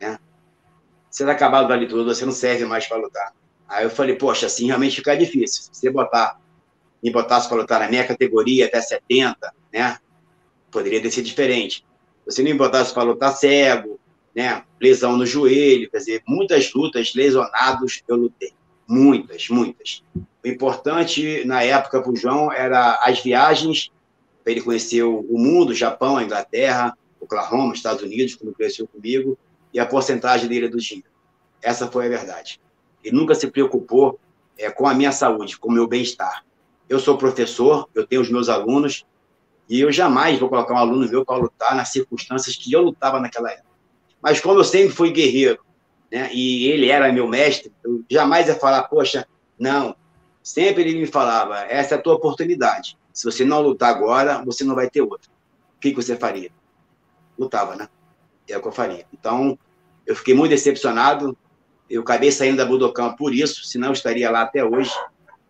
Né? 0.00 0.18
Você 1.10 1.22
está 1.22 1.32
acabado 1.32 1.68
Vale 1.68 1.86
Tudo, 1.86 2.12
você 2.12 2.26
não 2.26 2.32
serve 2.32 2.64
mais 2.64 2.86
para 2.86 2.96
lutar. 2.96 3.32
Aí 3.68 3.84
eu 3.84 3.90
falei, 3.90 4.16
poxa, 4.16 4.46
assim 4.46 4.66
realmente 4.66 4.96
fica 4.96 5.16
difícil. 5.16 5.62
Se 5.62 5.70
você 5.72 5.90
botar, 5.90 6.40
me 7.02 7.10
botasse 7.10 7.48
para 7.48 7.58
lutar 7.58 7.80
na 7.80 7.88
minha 7.88 8.06
categoria 8.06 8.66
até 8.66 8.80
70, 8.80 9.54
né? 9.72 9.98
Poderia 10.70 11.00
ter 11.00 11.10
sido 11.10 11.24
diferente. 11.24 11.86
Você 12.26 12.42
me 12.42 12.52
botasse 12.52 12.92
para 12.92 13.04
lutar 13.04 13.32
cego, 13.32 14.00
né? 14.34 14.64
Lesão 14.80 15.16
no 15.16 15.24
joelho, 15.24 15.90
quer 15.90 15.98
dizer, 15.98 16.22
muitas 16.26 16.72
lutas 16.72 17.14
lesionados 17.14 18.02
eu 18.08 18.16
lutei. 18.16 18.57
Muitas, 18.88 19.50
muitas. 19.50 20.02
O 20.42 20.48
importante 20.48 21.44
na 21.44 21.62
época 21.62 22.00
para 22.00 22.10
o 22.10 22.16
João 22.16 22.50
era 22.50 22.98
as 23.04 23.20
viagens, 23.20 23.92
para 24.42 24.52
ele 24.52 24.62
conhecer 24.62 25.02
o 25.02 25.22
mundo, 25.38 25.70
o 25.70 25.74
Japão, 25.74 26.16
a 26.16 26.24
Inglaterra, 26.24 26.96
Oklahoma, 27.20 27.74
Estados 27.74 28.02
Unidos, 28.02 28.34
como 28.34 28.54
cresceu 28.54 28.88
comigo, 28.88 29.36
e 29.74 29.78
a 29.78 29.84
porcentagem 29.84 30.48
dele 30.48 30.68
do 30.68 30.78
dinheiro. 30.78 31.10
Essa 31.60 31.86
foi 31.86 32.06
a 32.06 32.08
verdade. 32.08 32.58
Ele 33.04 33.14
nunca 33.14 33.34
se 33.34 33.50
preocupou 33.50 34.18
é, 34.56 34.70
com 34.70 34.88
a 34.88 34.94
minha 34.94 35.12
saúde, 35.12 35.58
com 35.58 35.68
o 35.68 35.72
meu 35.72 35.86
bem-estar. 35.86 36.44
Eu 36.88 36.98
sou 36.98 37.18
professor, 37.18 37.86
eu 37.94 38.06
tenho 38.06 38.22
os 38.22 38.30
meus 38.30 38.48
alunos, 38.48 39.04
e 39.68 39.80
eu 39.80 39.92
jamais 39.92 40.38
vou 40.38 40.48
colocar 40.48 40.72
um 40.72 40.78
aluno 40.78 41.06
meu 41.06 41.26
para 41.26 41.36
lutar 41.36 41.76
nas 41.76 41.90
circunstâncias 41.90 42.56
que 42.56 42.72
eu 42.72 42.80
lutava 42.80 43.20
naquela 43.20 43.50
época. 43.50 43.68
Mas 44.22 44.40
como 44.40 44.58
eu 44.58 44.64
sempre 44.64 44.94
fui 44.94 45.10
guerreiro, 45.10 45.58
né? 46.10 46.30
E 46.32 46.66
ele 46.68 46.88
era 46.88 47.12
meu 47.12 47.28
mestre, 47.28 47.72
eu 47.84 48.04
jamais 48.10 48.48
ia 48.48 48.54
falar, 48.54 48.84
poxa, 48.84 49.26
não. 49.58 49.94
Sempre 50.42 50.82
ele 50.82 50.98
me 50.98 51.06
falava, 51.06 51.60
essa 51.64 51.94
é 51.94 51.98
a 51.98 52.00
tua 52.00 52.14
oportunidade. 52.14 52.96
Se 53.12 53.24
você 53.24 53.44
não 53.44 53.60
lutar 53.60 53.90
agora, 53.90 54.42
você 54.44 54.64
não 54.64 54.74
vai 54.74 54.88
ter 54.88 55.02
outra. 55.02 55.30
O 55.76 55.80
que, 55.80 55.92
você 55.92 56.16
faria? 56.16 56.50
Lutava, 57.38 57.76
né? 57.76 57.88
É 58.48 58.56
o 58.56 58.62
que 58.62 58.68
eu 58.68 58.72
faria. 58.72 59.04
Então, 59.12 59.58
eu 60.06 60.16
fiquei 60.16 60.34
muito 60.34 60.50
decepcionado. 60.50 61.36
Eu 61.90 62.02
acabei 62.02 62.30
saindo 62.30 62.56
da 62.56 62.64
Budokan 62.64 63.14
por 63.14 63.34
isso, 63.34 63.64
senão 63.64 63.88
eu 63.88 63.92
estaria 63.92 64.30
lá 64.30 64.42
até 64.42 64.64
hoje. 64.64 64.92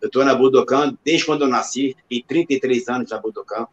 Eu 0.01 0.07
estou 0.07 0.25
na 0.25 0.35
Budokan 0.35 0.97
desde 1.03 1.25
quando 1.25 1.43
eu 1.43 1.47
nasci, 1.47 1.95
fiquei 2.03 2.23
33 2.27 2.87
anos 2.89 3.11
na 3.11 3.19
Budokan. 3.19 3.67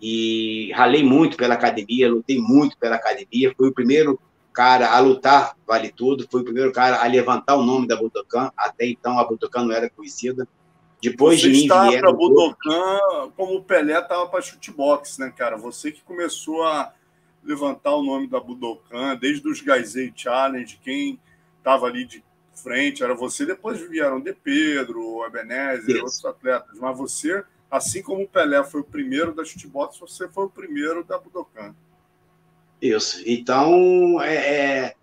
E 0.00 0.72
ralei 0.72 1.04
muito 1.04 1.36
pela 1.36 1.54
academia, 1.54 2.10
lutei 2.10 2.38
muito 2.38 2.76
pela 2.76 2.96
academia. 2.96 3.54
Fui 3.56 3.68
o 3.68 3.74
primeiro 3.74 4.20
cara 4.52 4.90
a 4.90 4.98
lutar 5.00 5.56
vale 5.66 5.90
tudo, 5.90 6.26
foi 6.30 6.42
o 6.42 6.44
primeiro 6.44 6.72
cara 6.72 7.02
a 7.02 7.06
levantar 7.06 7.56
o 7.56 7.62
nome 7.62 7.86
da 7.86 7.96
Budokan. 7.96 8.50
Até 8.56 8.86
então 8.86 9.18
a 9.18 9.24
Budokan 9.24 9.64
não 9.64 9.72
era 9.72 9.88
conhecida. 9.88 10.46
Depois 11.02 11.40
Você 11.40 11.48
de 11.48 11.52
mim 11.52 11.62
estava 11.62 11.98
para 11.98 12.12
Budokan 12.12 13.30
como 13.36 13.56
o 13.56 13.64
Pelé 13.64 13.98
estava 13.98 14.26
para 14.28 14.40
chutebox, 14.40 15.18
né, 15.18 15.32
cara? 15.36 15.56
Você 15.56 15.90
que 15.90 16.02
começou 16.02 16.62
a, 16.62 16.92
levantar 17.42 17.94
o 17.94 18.02
nome 18.02 18.26
da 18.26 18.38
Budokan, 18.38 19.16
desde 19.16 19.46
os 19.48 19.60
Gaizei 19.60 20.12
Challenge, 20.14 20.78
quem 20.82 21.18
estava 21.58 21.86
ali 21.86 22.04
de 22.04 22.24
frente 22.54 23.02
era 23.02 23.14
você, 23.14 23.44
depois 23.44 23.80
vieram 23.80 24.20
De 24.20 24.32
Pedro, 24.32 25.24
Ebenezer, 25.24 25.96
Isso. 25.96 26.04
outros 26.04 26.24
atletas, 26.24 26.78
mas 26.78 26.96
você, 26.96 27.44
assim 27.70 28.02
como 28.02 28.22
o 28.22 28.28
Pelé 28.28 28.62
foi 28.62 28.82
o 28.82 28.84
primeiro 28.84 29.34
da 29.34 29.44
shootbox, 29.44 29.98
você 29.98 30.28
foi 30.28 30.44
o 30.44 30.50
primeiro 30.50 31.02
da 31.02 31.18
Budokan. 31.18 31.74
Isso, 32.82 33.22
então, 33.24 34.20
é, 34.20 34.34
é, 34.34 34.94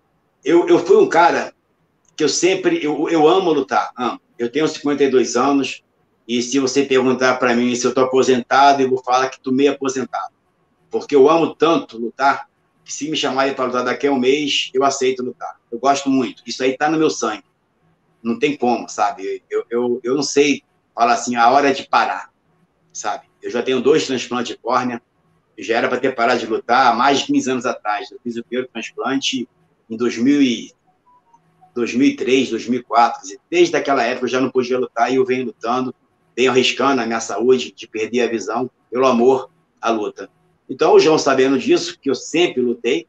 eu, 0.44 0.68
eu 0.68 0.78
fui 0.84 0.98
um 0.98 1.08
cara 1.08 1.54
que 2.14 2.22
eu 2.22 2.28
sempre, 2.28 2.84
eu, 2.84 3.08
eu 3.08 3.26
amo 3.26 3.50
lutar, 3.50 3.90
amo. 3.96 4.20
Eu 4.38 4.52
tenho 4.52 4.68
52 4.68 5.34
anos, 5.34 5.82
e 6.28 6.42
se 6.42 6.58
você 6.58 6.84
perguntar 6.84 7.38
para 7.38 7.56
mim 7.56 7.74
se 7.74 7.86
eu 7.86 7.88
estou 7.88 8.04
aposentado, 8.04 8.82
eu 8.82 8.90
vou 8.90 9.02
falar 9.02 9.30
que 9.30 9.36
estou 9.36 9.50
meio 9.50 9.72
aposentado. 9.72 10.34
Porque 10.90 11.16
eu 11.16 11.30
amo 11.30 11.54
tanto 11.54 11.96
lutar, 11.96 12.50
que 12.84 12.92
se 12.92 13.10
me 13.10 13.16
chamarem 13.16 13.54
para 13.54 13.64
lutar 13.64 13.84
daqui 13.84 14.06
a 14.06 14.12
um 14.12 14.18
mês, 14.18 14.70
eu 14.74 14.84
aceito 14.84 15.22
lutar. 15.22 15.58
Eu 15.72 15.78
gosto 15.78 16.10
muito. 16.10 16.42
Isso 16.46 16.62
aí 16.62 16.72
está 16.72 16.90
no 16.90 16.98
meu 16.98 17.08
sangue. 17.08 17.44
Não 18.22 18.38
tem 18.38 18.58
como, 18.58 18.90
sabe? 18.90 19.42
Eu, 19.48 19.64
eu, 19.70 20.00
eu 20.04 20.14
não 20.14 20.22
sei 20.22 20.62
falar 20.94 21.14
assim, 21.14 21.34
a 21.34 21.48
hora 21.50 21.72
de 21.72 21.88
parar, 21.88 22.30
sabe? 22.92 23.26
Eu 23.42 23.50
já 23.50 23.62
tenho 23.62 23.80
dois 23.80 24.06
transplantes 24.06 24.54
de 24.54 24.58
córnea, 24.58 25.00
já 25.62 25.76
era 25.76 25.88
para 25.88 26.00
ter 26.00 26.14
parado 26.14 26.40
de 26.40 26.46
lutar 26.46 26.92
há 26.92 26.94
mais 26.94 27.20
de 27.20 27.26
15 27.26 27.50
anos 27.50 27.66
atrás. 27.66 28.10
Eu 28.10 28.18
fiz 28.22 28.36
o 28.36 28.44
primeiro 28.44 28.68
transplante 28.72 29.48
em 29.88 29.96
2000 29.96 30.42
e 30.42 30.72
2003, 31.74 32.50
2004. 32.50 33.38
Desde 33.50 33.76
aquela 33.76 34.02
época 34.02 34.26
eu 34.26 34.30
já 34.30 34.40
não 34.40 34.50
podia 34.50 34.78
lutar 34.78 35.12
e 35.12 35.16
eu 35.16 35.24
venho 35.24 35.46
lutando 35.46 35.94
venho 36.40 36.50
arriscando 36.50 37.02
a 37.02 37.06
minha 37.06 37.20
saúde 37.20 37.72
de 37.72 37.86
perder 37.86 38.22
a 38.22 38.30
visão 38.30 38.70
pelo 38.90 39.06
amor 39.06 39.50
à 39.80 39.90
luta. 39.90 40.30
Então, 40.68 40.94
o 40.94 41.00
João, 41.00 41.18
sabendo 41.18 41.58
disso, 41.58 41.98
que 42.00 42.08
eu 42.08 42.14
sempre 42.14 42.62
lutei, 42.62 43.06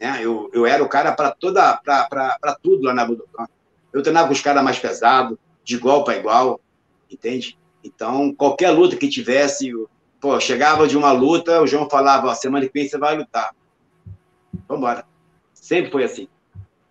né, 0.00 0.20
eu, 0.22 0.50
eu 0.52 0.66
era 0.66 0.82
o 0.82 0.88
cara 0.88 1.12
para 1.12 1.32
toda 1.32 1.76
para 1.76 2.58
tudo 2.62 2.84
lá 2.84 2.94
na 2.94 3.04
Budokan. 3.04 3.46
Eu 3.92 4.02
treinava 4.02 4.28
com 4.28 4.34
os 4.34 4.40
caras 4.40 4.62
mais 4.62 4.78
pesados, 4.78 5.36
de 5.64 5.74
igual 5.74 6.04
para 6.04 6.16
igual, 6.16 6.60
entende? 7.10 7.58
Então, 7.82 8.32
qualquer 8.34 8.70
luta 8.70 8.96
que 8.96 9.08
tivesse, 9.08 9.72
pô, 10.20 10.38
chegava 10.40 10.86
de 10.86 10.96
uma 10.96 11.12
luta, 11.12 11.60
o 11.60 11.66
João 11.66 11.88
falava, 11.88 12.28
ó, 12.28 12.34
semana 12.34 12.66
que 12.66 12.72
vem 12.72 12.88
você 12.88 12.98
vai 12.98 13.16
lutar. 13.16 13.54
Vamos 14.66 14.82
embora. 14.82 15.04
Sempre 15.54 15.90
foi 15.90 16.04
assim. 16.04 16.28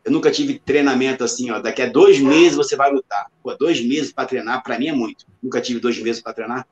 Eu 0.03 0.11
nunca 0.11 0.31
tive 0.31 0.59
treinamento 0.59 1.23
assim, 1.23 1.51
ó. 1.51 1.59
Daqui 1.59 1.81
a 1.81 1.89
dois 1.89 2.19
meses 2.19 2.55
você 2.55 2.75
vai 2.75 2.91
lutar. 2.91 3.27
Pô, 3.43 3.53
dois 3.55 3.83
meses 3.83 4.11
para 4.11 4.25
treinar, 4.25 4.63
para 4.63 4.79
mim 4.79 4.87
é 4.87 4.93
muito. 4.93 5.25
Nunca 5.43 5.59
tive 5.59 5.79
dois 5.79 5.99
meses 5.99 6.21
para 6.21 6.33
treinar. 6.33 6.67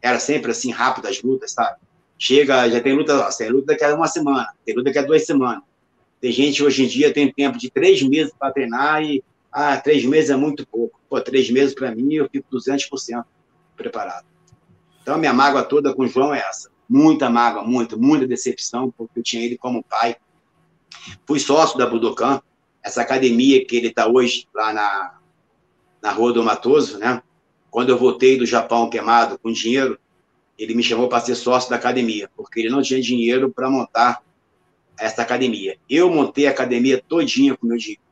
Era 0.00 0.18
sempre 0.18 0.50
assim, 0.50 0.70
rápido 0.70 1.06
as 1.06 1.22
lutas, 1.22 1.52
sabe? 1.52 1.76
Chega, 2.18 2.68
já 2.68 2.80
tem 2.80 2.94
luta, 2.94 3.16
ó, 3.18 3.28
tem 3.30 3.50
luta 3.50 3.66
daqui 3.66 3.84
a 3.84 3.94
uma 3.94 4.08
semana, 4.08 4.48
tem 4.64 4.74
luta 4.74 4.86
daqui 4.86 4.98
a 4.98 5.02
duas 5.02 5.24
semanas. 5.24 5.62
Tem 6.20 6.32
gente 6.32 6.64
hoje 6.64 6.84
em 6.84 6.88
dia 6.88 7.12
tem 7.12 7.32
tempo 7.32 7.58
de 7.58 7.70
três 7.70 8.02
meses 8.02 8.32
para 8.36 8.52
treinar 8.52 9.02
e, 9.02 9.22
ah, 9.52 9.76
três 9.76 10.04
meses 10.04 10.30
é 10.30 10.36
muito 10.36 10.66
pouco. 10.66 10.98
Pô, 11.08 11.20
três 11.20 11.50
meses 11.50 11.74
para 11.74 11.94
mim 11.94 12.14
eu 12.14 12.28
fico 12.28 12.48
200% 12.50 13.24
preparado. 13.76 14.26
Então, 15.08 15.16
a 15.16 15.18
minha 15.18 15.32
mágoa 15.32 15.62
toda 15.62 15.94
com 15.94 16.02
o 16.02 16.06
João 16.06 16.34
é 16.34 16.40
essa. 16.40 16.70
Muita 16.86 17.30
mágoa, 17.30 17.64
muita, 17.64 17.96
muita 17.96 18.26
decepção, 18.26 18.90
porque 18.90 19.20
eu 19.20 19.22
tinha 19.22 19.42
ele 19.42 19.56
como 19.56 19.82
pai. 19.82 20.16
Fui 21.26 21.40
sócio 21.40 21.78
da 21.78 21.86
Budokan, 21.86 22.42
essa 22.82 23.00
academia 23.00 23.64
que 23.64 23.74
ele 23.74 23.88
está 23.88 24.06
hoje 24.06 24.46
lá 24.54 24.70
na, 24.70 25.18
na 26.02 26.12
Rua 26.12 26.34
do 26.34 26.44
Matoso, 26.44 26.98
né? 26.98 27.22
Quando 27.70 27.88
eu 27.88 27.96
voltei 27.96 28.36
do 28.36 28.44
Japão 28.44 28.90
queimado 28.90 29.38
com 29.38 29.50
dinheiro, 29.50 29.98
ele 30.58 30.74
me 30.74 30.82
chamou 30.82 31.08
para 31.08 31.20
ser 31.20 31.36
sócio 31.36 31.70
da 31.70 31.76
academia, 31.76 32.28
porque 32.36 32.60
ele 32.60 32.68
não 32.68 32.82
tinha 32.82 33.00
dinheiro 33.00 33.50
para 33.50 33.70
montar 33.70 34.22
essa 34.98 35.22
academia. 35.22 35.78
Eu 35.88 36.10
montei 36.10 36.46
a 36.46 36.50
academia 36.50 37.02
todinha 37.08 37.56
com 37.56 37.66
meu 37.66 37.78
dinheiro. 37.78 38.02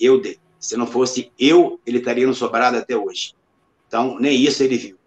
Eu 0.00 0.18
dei. 0.18 0.38
Se 0.58 0.74
não 0.74 0.86
fosse 0.86 1.30
eu, 1.38 1.78
ele 1.84 1.98
estaria 1.98 2.26
no 2.26 2.32
sobrado 2.32 2.78
até 2.78 2.96
hoje. 2.96 3.34
Então, 3.86 4.18
nem 4.18 4.40
isso 4.40 4.62
ele 4.62 4.78
viu. 4.78 5.03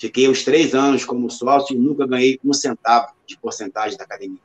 Fiquei 0.00 0.26
uns 0.30 0.42
três 0.42 0.74
anos 0.74 1.04
como 1.04 1.28
sócio 1.28 1.76
e 1.76 1.78
nunca 1.78 2.06
ganhei 2.06 2.40
um 2.42 2.54
centavo 2.54 3.12
de 3.26 3.36
porcentagem 3.36 3.98
da 3.98 4.04
academia. 4.04 4.40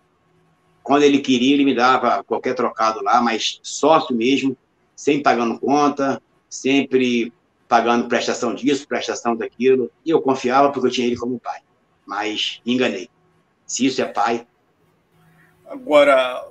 Quando 0.84 1.04
ele 1.04 1.20
queria, 1.20 1.54
ele 1.54 1.64
me 1.64 1.74
dava 1.74 2.22
qualquer 2.26 2.54
trocado 2.54 3.02
lá, 3.02 3.22
mas 3.22 3.62
sócio 3.64 4.14
mesmo, 4.14 4.58
sem 4.98 5.24
pagando 5.24 5.58
conta, 5.58 6.22
sempre 6.50 7.32
pagando 7.70 8.10
prestação 8.10 8.54
disso, 8.54 8.86
prestação 8.86 9.34
daquilo. 9.34 9.90
E 10.06 10.10
eu 10.10 10.22
confiava 10.22 10.74
porque 10.74 10.88
eu 10.88 10.92
tinha 10.92 11.08
ele 11.08 11.16
como 11.16 11.40
pai. 11.40 11.62
Mas 12.06 12.60
enganei. 12.66 13.10
Se 13.66 13.86
isso 13.86 14.02
é 14.02 14.06
pai. 14.06 14.46
Agora, 15.66 16.46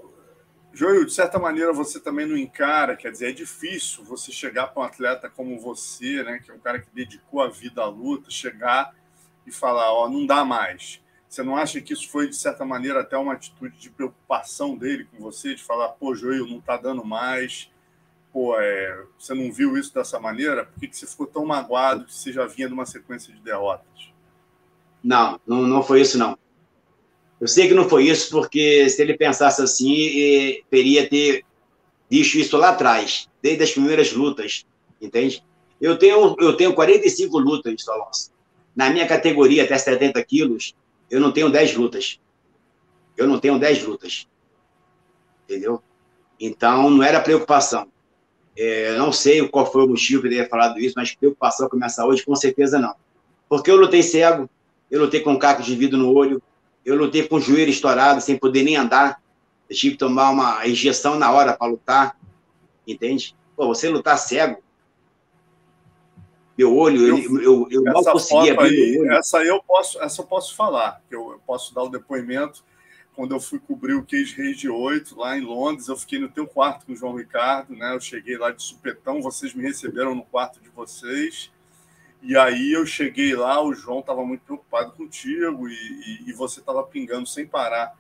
Joio, 0.75 1.07
de 1.07 1.13
certa 1.13 1.39
maneira 1.39 1.73
você 1.73 2.01
também 2.01 2.27
não 2.27 2.37
encara, 2.37 2.97
quer 2.97 3.13
dizer, 3.13 3.31
é 3.31 3.33
difícil 3.33 4.03
você 4.03 4.33
chegar 4.33 4.67
para 4.67 4.83
um 4.83 4.85
atleta 4.85 5.31
como 5.31 5.57
você, 5.61 6.25
né, 6.25 6.41
que 6.45 6.51
é 6.51 6.55
um 6.55 6.59
cara 6.59 6.81
que 6.81 6.89
dedicou 6.93 7.41
a 7.43 7.49
vida 7.49 7.81
à 7.81 7.87
luta, 7.87 8.29
chegar 8.29 8.93
e 9.47 9.53
falar, 9.53 9.93
ó, 9.93 10.09
não 10.09 10.27
dá 10.27 10.45
mais. 10.45 11.01
Você 11.29 11.45
não 11.45 11.57
acha 11.57 11.81
que 11.81 11.93
isso 11.93 12.11
foi, 12.11 12.29
de 12.29 12.35
certa 12.35 12.65
maneira, 12.65 13.03
até 13.03 13.17
uma 13.17 13.35
atitude 13.35 13.79
de 13.79 13.89
preocupação 13.89 14.77
dele 14.77 15.05
com 15.05 15.23
você, 15.23 15.55
de 15.55 15.63
falar, 15.63 15.91
pô, 15.91 16.13
Joel, 16.13 16.47
não 16.49 16.59
está 16.59 16.77
dando 16.77 17.05
mais, 17.05 17.71
pô, 18.33 18.59
é, 18.59 19.05
você 19.17 19.33
não 19.33 19.53
viu 19.53 19.77
isso 19.77 19.95
dessa 19.95 20.19
maneira? 20.19 20.65
Por 20.65 20.81
que, 20.81 20.89
que 20.89 20.97
você 20.97 21.07
ficou 21.07 21.29
tão 21.29 21.47
magoado 21.47 22.05
que 22.05 22.13
você 22.13 22.33
já 22.33 22.47
vinha 22.47 22.67
de 22.67 22.75
uma 22.75 22.85
sequência 22.85 23.33
de 23.33 23.41
derrotas? 23.41 24.13
Não, 25.03 25.41
não, 25.47 25.63
não 25.63 25.83
foi 25.85 26.01
isso, 26.01 26.19
não. 26.19 26.37
Eu 27.45 27.49
sei 27.49 27.69
que 27.69 27.75
não 27.75 27.87
foi 27.87 28.07
isso, 28.07 28.31
porque 28.31 28.89
se 28.89 29.03
ele 29.03 29.19
pensasse 29.19 29.61
assim, 29.61 30.63
teria 30.71 31.07
ter 31.07 31.45
visto 32.09 32.37
isso 32.37 32.57
lá 32.57 32.71
atrás, 32.71 33.29
desde 33.43 33.63
as 33.63 33.71
primeiras 33.71 34.15
lutas, 34.15 34.65
entende? 34.99 35.45
Eu 35.79 35.99
tenho, 35.99 36.35
eu 36.39 36.57
tenho 36.57 36.73
45 36.73 37.39
lutas, 37.39 37.87
Alonso. 37.87 38.31
Na 38.75 38.89
minha 38.89 39.07
categoria, 39.07 39.65
até 39.65 39.77
70 39.77 40.25
quilos, 40.25 40.75
eu 41.11 41.21
não 41.21 41.31
tenho 41.31 41.51
10 41.51 41.77
lutas. 41.77 42.19
Eu 43.15 43.29
não 43.29 43.39
tenho 43.39 43.59
10 43.59 43.83
lutas. 43.83 44.27
Entendeu? 45.45 45.83
Então, 46.41 46.89
não 46.89 47.03
era 47.03 47.21
preocupação. 47.21 47.89
É, 48.57 48.97
não 48.97 49.13
sei 49.13 49.47
qual 49.49 49.71
foi 49.71 49.85
o 49.85 49.89
motivo 49.89 50.27
ele 50.27 50.37
ter 50.37 50.49
falado 50.49 50.81
isso, 50.81 50.95
mas 50.97 51.15
preocupação 51.15 51.69
com 51.69 51.77
a 51.77 51.79
minha 51.79 51.91
saúde, 51.91 52.25
com 52.25 52.35
certeza 52.35 52.79
não. 52.79 52.95
Porque 53.51 53.71
eu 53.71 53.77
lutei 53.77 54.03
cego, 54.03 54.49
eu 54.91 54.99
lutei 54.99 55.21
com 55.21 55.39
caco 55.39 55.63
de 55.63 55.77
vidro 55.77 55.99
no 55.99 56.11
olho, 56.11 56.43
eu 56.85 56.97
lutei 56.97 57.27
com 57.27 57.37
o 57.37 57.41
joelho 57.41 57.71
estourado, 57.71 58.21
sem 58.21 58.37
poder 58.39 58.63
nem 58.63 58.77
andar. 58.77 59.23
Eu 59.69 59.77
tive 59.77 59.93
que 59.93 59.99
tomar 59.99 60.31
uma 60.31 60.67
injeção 60.67 61.19
na 61.19 61.31
hora 61.33 61.55
para 61.55 61.67
lutar. 61.67 62.17
Entende? 62.87 63.35
Pô, 63.57 63.67
você 63.67 63.89
lutar 63.89 64.19
cego, 64.19 64.63
meu 66.57 66.77
olho, 66.77 67.07
eu, 67.07 67.19
eu, 67.19 67.43
eu, 67.43 67.69
eu 67.71 67.85
mal 67.85 68.05
conseguia 68.05 68.53
abrir 68.53 68.69
aí, 68.69 68.99
olho. 68.99 69.13
Essa 69.13 69.39
aí 69.39 69.49
eu 69.49 69.61
posso, 69.63 70.01
essa 70.01 70.23
eu 70.23 70.27
posso 70.27 70.55
falar, 70.55 71.03
que 71.09 71.15
eu, 71.15 71.33
eu, 71.33 71.41
posso 71.45 71.75
dar 71.75 71.83
o 71.83 71.89
depoimento. 71.89 72.65
Quando 73.17 73.35
eu 73.35 73.41
fui 73.41 73.59
cobrir 73.61 73.95
o 73.95 74.05
Cage 74.05 74.35
Rage 74.37 74.69
8 74.69 75.19
lá 75.19 75.37
em 75.37 75.41
Londres, 75.41 75.89
eu 75.89 75.97
fiquei 75.97 76.19
no 76.19 76.29
teu 76.29 76.47
quarto 76.47 76.87
com 76.87 76.93
o 76.93 76.97
João 76.97 77.15
Ricardo, 77.15 77.75
né? 77.75 77.95
Eu 77.95 78.01
cheguei 78.01 78.37
lá 78.37 78.51
de 78.51 78.63
supetão, 78.63 79.23
vocês 79.23 79.55
me 79.55 79.63
receberam 79.63 80.15
no 80.15 80.25
quarto 80.25 80.61
de 80.61 80.69
vocês. 80.69 81.51
E 82.27 82.39
aí 82.39 82.73
eu 82.73 82.87
cheguei 82.87 83.37
lá, 83.37 83.63
o 83.63 83.75
João 83.75 84.01
estava 84.01 84.25
muito 84.25 84.41
preocupado 84.47 84.93
contigo 84.93 85.69
e, 85.69 85.75
e, 85.75 86.31
e 86.31 86.33
você 86.33 86.61
estava 86.61 86.83
pingando 86.83 87.27
sem 87.27 87.47
parar 87.47 87.95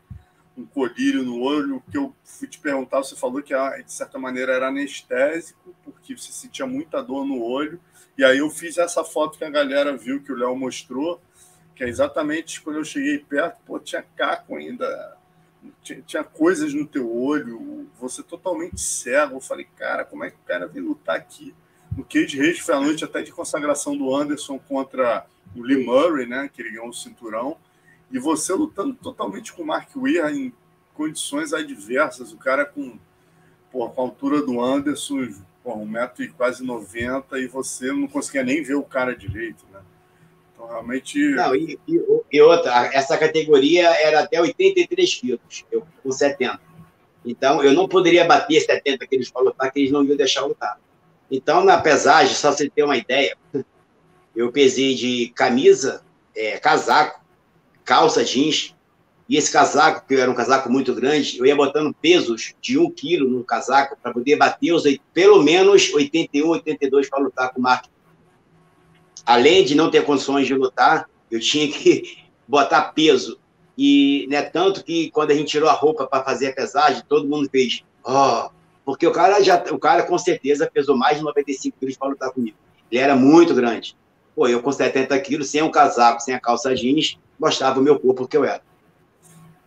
um 0.56 0.64
colírio 0.64 1.22
no 1.22 1.42
olho. 1.42 1.82
que 1.90 1.98
eu 1.98 2.16
fui 2.24 2.48
te 2.48 2.58
perguntar, 2.58 3.02
você 3.02 3.14
falou 3.14 3.42
que 3.42 3.52
ah, 3.52 3.76
de 3.84 3.92
certa 3.92 4.18
maneira 4.18 4.54
era 4.54 4.68
anestésico, 4.68 5.76
porque 5.84 6.16
você 6.16 6.32
sentia 6.32 6.66
muita 6.66 7.02
dor 7.02 7.26
no 7.26 7.42
olho. 7.42 7.78
E 8.16 8.24
aí 8.24 8.38
eu 8.38 8.48
fiz 8.48 8.78
essa 8.78 9.04
foto 9.04 9.36
que 9.36 9.44
a 9.44 9.50
galera 9.50 9.94
viu, 9.94 10.22
que 10.22 10.32
o 10.32 10.36
Léo 10.36 10.56
mostrou, 10.56 11.20
que 11.76 11.84
é 11.84 11.88
exatamente 11.88 12.62
quando 12.62 12.76
eu 12.76 12.84
cheguei 12.84 13.18
perto, 13.18 13.60
pô, 13.66 13.78
tinha 13.78 14.02
caco 14.16 14.56
ainda, 14.56 15.18
tinha, 15.82 16.00
tinha, 16.00 16.24
coisas 16.24 16.72
no 16.72 16.86
teu 16.86 17.14
olho, 17.14 17.90
você 18.00 18.22
totalmente 18.22 18.80
cego. 18.80 19.36
Eu 19.36 19.40
falei, 19.42 19.66
cara, 19.76 20.02
como 20.02 20.24
é 20.24 20.30
que 20.30 20.38
o 20.38 20.46
cara 20.46 20.66
veio 20.66 20.86
lutar 20.86 21.16
aqui? 21.16 21.54
No 21.96 22.04
Cage 22.04 22.38
Rage 22.38 22.60
foi 22.60 22.74
a 22.74 22.80
noite 22.80 23.04
até 23.04 23.22
de 23.22 23.30
consagração 23.30 23.96
do 23.96 24.14
Anderson 24.14 24.58
contra 24.58 25.26
o 25.54 25.62
Lee 25.62 25.84
Murray, 25.84 26.26
né, 26.26 26.50
que 26.52 26.60
ele 26.60 26.70
ganhou 26.70 26.88
o 26.88 26.92
cinturão, 26.92 27.56
e 28.10 28.18
você 28.18 28.52
lutando 28.52 28.94
totalmente 28.94 29.52
com 29.52 29.62
o 29.62 29.66
Mark 29.66 29.88
Weir 29.96 30.26
em 30.26 30.52
condições 30.92 31.52
adversas, 31.52 32.32
o 32.32 32.36
cara 32.36 32.64
com, 32.64 32.98
pô, 33.70 33.88
com 33.88 34.00
a 34.00 34.04
altura 34.04 34.42
do 34.42 34.60
Anderson, 34.60 35.28
porra, 35.62 35.76
um 35.76 35.86
metro 35.86 36.22
e 36.22 36.28
quase 36.28 36.64
90 36.64 37.38
e 37.38 37.46
você 37.46 37.92
não 37.92 38.08
conseguia 38.08 38.42
nem 38.42 38.62
ver 38.62 38.74
o 38.74 38.82
cara 38.82 39.16
direito, 39.16 39.64
né? 39.72 39.80
Então, 40.52 40.66
realmente... 40.66 41.18
Não, 41.30 41.54
e, 41.54 41.78
e, 42.30 42.40
outra, 42.40 42.90
essa 42.92 43.16
categoria 43.16 43.88
era 43.90 44.20
até 44.20 44.40
83 44.40 45.14
quilos, 45.14 45.64
eu 45.70 45.86
com 46.02 46.12
70. 46.12 46.60
Então, 47.24 47.62
eu 47.62 47.72
não 47.72 47.88
poderia 47.88 48.24
bater 48.24 48.60
70 48.60 49.06
quilos 49.06 49.30
para 49.30 49.42
lutar, 49.42 49.72
que 49.72 49.80
eles 49.80 49.90
não 49.90 50.04
iam 50.04 50.16
deixar 50.16 50.44
lutar. 50.44 50.78
Então, 51.30 51.64
na 51.64 51.78
pesagem, 51.78 52.34
só 52.34 52.52
você 52.52 52.68
ter 52.68 52.82
uma 52.82 52.96
ideia, 52.96 53.36
eu 54.34 54.50
pesei 54.52 54.94
de 54.94 55.32
camisa, 55.34 56.02
é, 56.36 56.58
casaco, 56.58 57.20
calça 57.84 58.24
jeans, 58.24 58.74
E 59.28 59.36
esse 59.36 59.50
casaco, 59.50 60.06
que 60.06 60.14
era 60.14 60.30
um 60.30 60.34
casaco 60.34 60.70
muito 60.70 60.94
grande, 60.94 61.38
eu 61.38 61.46
ia 61.46 61.56
botando 61.56 61.94
pesos 61.94 62.54
de 62.60 62.78
um 62.78 62.90
quilo 62.90 63.28
no 63.28 63.42
casaco 63.42 63.96
para 64.02 64.12
poder 64.12 64.36
bater 64.36 64.72
os 64.72 64.84
pelo 65.14 65.42
menos 65.42 65.92
81, 65.94 66.46
82 66.46 67.08
para 67.08 67.22
lutar 67.22 67.52
com 67.52 67.58
o 67.58 67.62
Mark. 67.62 67.86
Além 69.24 69.64
de 69.64 69.74
não 69.74 69.90
ter 69.90 70.04
condições 70.04 70.46
de 70.46 70.54
lutar, 70.54 71.08
eu 71.30 71.40
tinha 71.40 71.66
que 71.72 72.18
botar 72.46 72.92
peso. 72.92 73.38
E 73.78 74.26
né, 74.28 74.42
tanto 74.42 74.84
que 74.84 75.10
quando 75.10 75.30
a 75.30 75.34
gente 75.34 75.48
tirou 75.48 75.70
a 75.70 75.72
roupa 75.72 76.06
para 76.06 76.22
fazer 76.22 76.48
a 76.48 76.54
pesagem, 76.54 77.02
todo 77.08 77.26
mundo 77.26 77.48
fez, 77.50 77.82
ó, 78.04 78.46
oh, 78.46 78.50
porque 78.84 79.06
o 79.06 79.12
cara 79.12 79.42
já, 79.42 79.62
o 79.70 79.78
cara 79.78 80.02
com 80.02 80.18
certeza 80.18 80.70
pesou 80.72 80.96
mais 80.96 81.18
de 81.18 81.24
95 81.24 81.76
quilos 81.78 81.96
para 81.96 82.08
lutar 82.08 82.30
comigo. 82.30 82.56
Ele 82.90 83.00
era 83.00 83.16
muito 83.16 83.54
grande. 83.54 83.96
Pô, 84.36 84.46
eu 84.46 84.60
com 84.60 84.70
70 84.70 85.18
quilos, 85.20 85.48
sem 85.48 85.62
um 85.62 85.70
casaco, 85.70 86.20
sem 86.20 86.34
a 86.34 86.40
calça 86.40 86.74
jeans, 86.74 87.18
mostrava 87.38 87.80
o 87.80 87.82
meu 87.82 87.98
corpo 87.98 88.28
que 88.28 88.36
eu 88.36 88.44
era. 88.44 88.62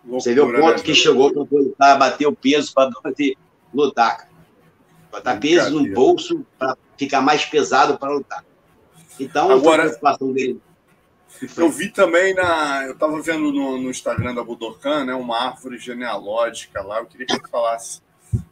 Loucura, 0.04 0.22
Você 0.22 0.34
vê 0.34 0.40
o 0.40 0.52
ponto 0.52 0.78
né, 0.78 0.84
que 0.84 0.94
chegou 0.94 1.32
para 1.32 1.60
lutar, 1.60 2.00
bater 2.00 2.28
o 2.28 2.36
peso 2.36 2.74
para 2.74 2.92
poder 2.92 3.36
lutar, 3.74 4.18
cara. 4.18 4.38
Botar 5.12 5.38
peso 5.38 5.72
no 5.72 5.94
bolso 5.94 6.46
para 6.60 6.78
ficar 6.98 7.22
mais 7.22 7.44
pesado 7.46 7.98
para 7.98 8.12
lutar. 8.12 8.46
Então, 9.20 9.52
Agora, 9.52 9.84
a 9.84 9.86
preocupação 9.86 10.32
dele. 10.32 10.62
Eu 11.56 11.70
vi 11.70 11.90
também 11.90 12.34
na. 12.34 12.86
Eu 12.86 12.94
estava 12.94 13.22
vendo 13.22 13.52
no, 13.52 13.78
no, 13.78 13.90
Instagram 13.90 14.34
da 14.34 14.44
Budokan, 14.44 15.06
né, 15.06 15.14
uma 15.14 15.38
árvore 15.38 15.78
genealógica 15.78 16.82
lá. 16.82 17.00
Eu 17.00 17.06
queria 17.06 17.26
que 17.26 17.34
ele 17.34 17.48
falasse 17.50 18.02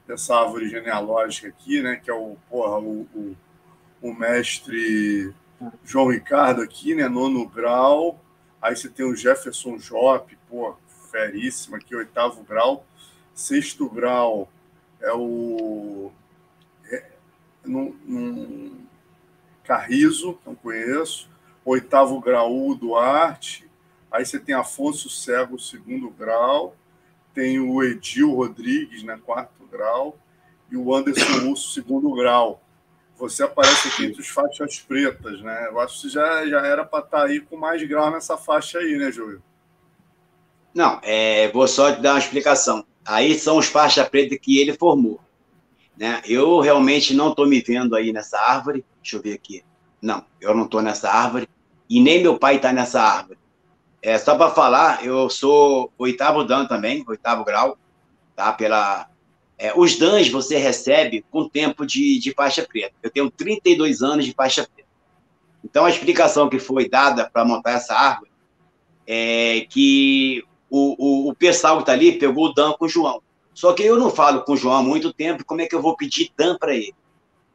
dessa 0.08 0.36
árvore 0.36 0.70
genealógica 0.70 1.48
aqui, 1.48 1.82
né? 1.82 1.96
Que 1.96 2.10
é 2.10 2.14
o, 2.14 2.38
porra, 2.50 2.80
o, 2.80 3.02
o, 3.14 3.36
o 4.02 4.14
mestre 4.14 5.34
João 5.84 6.10
Ricardo 6.10 6.62
aqui, 6.62 6.96
né? 6.96 7.08
Nono 7.08 7.48
grau. 7.48 8.20
Aí 8.62 8.76
você 8.76 8.90
tem 8.90 9.06
o 9.06 9.16
Jefferson 9.16 9.78
Jope, 9.78 10.38
pô, 10.50 10.76
feríssimo 11.12 11.76
aqui, 11.76 11.96
oitavo 11.96 12.44
grau. 12.44 12.86
Sexto 13.34 13.90
grau 13.90 14.50
é 15.02 15.12
o. 15.14 16.12
É, 16.92 17.12
num, 17.64 17.96
num 18.06 18.86
Carrizo, 19.64 20.38
não 20.46 20.56
conheço. 20.56 21.30
Oitavo 21.64 22.20
grau, 22.20 22.56
o 22.56 22.76
Duarte. 22.76 23.70
Aí 24.12 24.26
você 24.26 24.40
tem 24.40 24.54
Afonso 24.54 25.10
Cego, 25.10 25.60
segundo 25.60 26.10
grau. 26.10 26.76
Tem 27.34 27.60
o 27.60 27.84
Edil 27.84 28.34
Rodrigues, 28.34 29.04
né, 29.04 29.20
quarto 29.26 29.65
grau. 29.76 30.18
E 30.72 30.78
o 30.78 30.94
Anderson 30.94 31.50
Urso, 31.50 31.74
segundo 31.74 32.14
grau. 32.14 32.62
Você 33.18 33.44
aparece 33.44 33.88
aqui 33.88 34.06
entre 34.06 34.22
os 34.22 34.28
faixas 34.28 34.80
pretas, 34.80 35.42
né? 35.42 35.68
Eu 35.70 35.80
acho 35.80 36.02
que 36.02 36.10
já, 36.10 36.46
já 36.48 36.66
era 36.66 36.84
para 36.84 37.00
estar 37.00 37.20
tá 37.20 37.26
aí 37.26 37.40
com 37.40 37.56
mais 37.56 37.82
grau 37.88 38.12
nessa 38.12 38.36
faixa 38.36 38.80
aí, 38.80 38.98
né, 38.98 39.12
Júlio? 39.12 39.42
Não, 40.74 41.00
é, 41.02 41.50
vou 41.52 41.68
só 41.68 41.94
te 41.94 42.02
dar 42.02 42.14
uma 42.14 42.20
explicação. 42.20 42.86
Aí 43.06 43.38
são 43.40 43.58
os 43.58 43.68
faixas 43.68 44.08
pretas 44.10 44.38
que 44.42 44.60
ele 44.60 44.74
formou. 44.74 45.22
Né? 45.98 46.22
Eu 46.26 46.60
realmente 46.60 47.14
não 47.14 47.30
estou 47.30 47.48
me 47.48 47.62
vendo 47.62 47.96
aí 47.96 48.12
nessa 48.12 48.38
árvore. 48.38 48.84
Deixa 49.02 49.16
eu 49.16 49.22
ver 49.22 49.34
aqui. 49.34 49.64
Não, 50.02 50.26
eu 50.42 50.54
não 50.54 50.66
estou 50.66 50.82
nessa 50.82 51.10
árvore. 51.10 51.48
E 51.90 52.02
nem 52.02 52.22
meu 52.22 52.38
pai 52.38 52.58
está 52.58 52.74
nessa 52.74 53.02
árvore. 53.02 53.40
É, 54.02 54.18
só 54.18 54.36
para 54.36 54.52
falar, 54.52 55.06
eu 55.06 55.30
sou 55.30 55.92
oitavo 55.98 56.44
Dan 56.44 56.66
também, 56.66 57.04
oitavo 57.08 57.44
grau, 57.44 57.78
tá? 58.36 58.54
Pela, 58.54 59.08
é, 59.58 59.74
os 59.76 59.98
DANs 59.98 60.30
você 60.30 60.58
recebe 60.58 61.24
com 61.32 61.48
tempo 61.48 61.86
de, 61.86 62.20
de 62.20 62.34
faixa 62.34 62.66
preta. 62.68 62.94
Eu 63.02 63.10
tenho 63.10 63.30
32 63.30 64.02
anos 64.02 64.26
de 64.26 64.34
faixa 64.34 64.68
preta. 64.74 64.90
Então, 65.64 65.86
a 65.86 65.90
explicação 65.90 66.50
que 66.50 66.60
foi 66.60 66.90
dada 66.90 67.30
para 67.30 67.46
montar 67.46 67.72
essa 67.72 67.96
árvore 67.96 68.32
é 69.08 69.66
que 69.70 70.44
o, 70.70 70.96
o, 70.98 71.30
o 71.30 71.36
pessoal 71.36 71.78
que 71.78 71.84
está 71.84 71.94
ali 71.94 72.20
pegou 72.20 72.48
o 72.48 72.54
Dan 72.54 72.74
com 72.74 72.86
o 72.86 72.90
João. 72.90 73.22
Só 73.54 73.72
que 73.74 73.84
eu 73.84 73.98
não 73.98 74.10
falo 74.10 74.44
com 74.44 74.54
o 74.54 74.58
João 74.58 74.76
há 74.76 74.84
muito 74.84 75.14
tempo, 75.14 75.46
como 75.46 75.62
é 75.62 75.66
que 75.66 75.74
eu 75.74 75.82
vou 75.82 75.96
pedir 75.96 76.32
Dan 76.38 76.58
para 76.58 76.76
ele? 76.76 76.94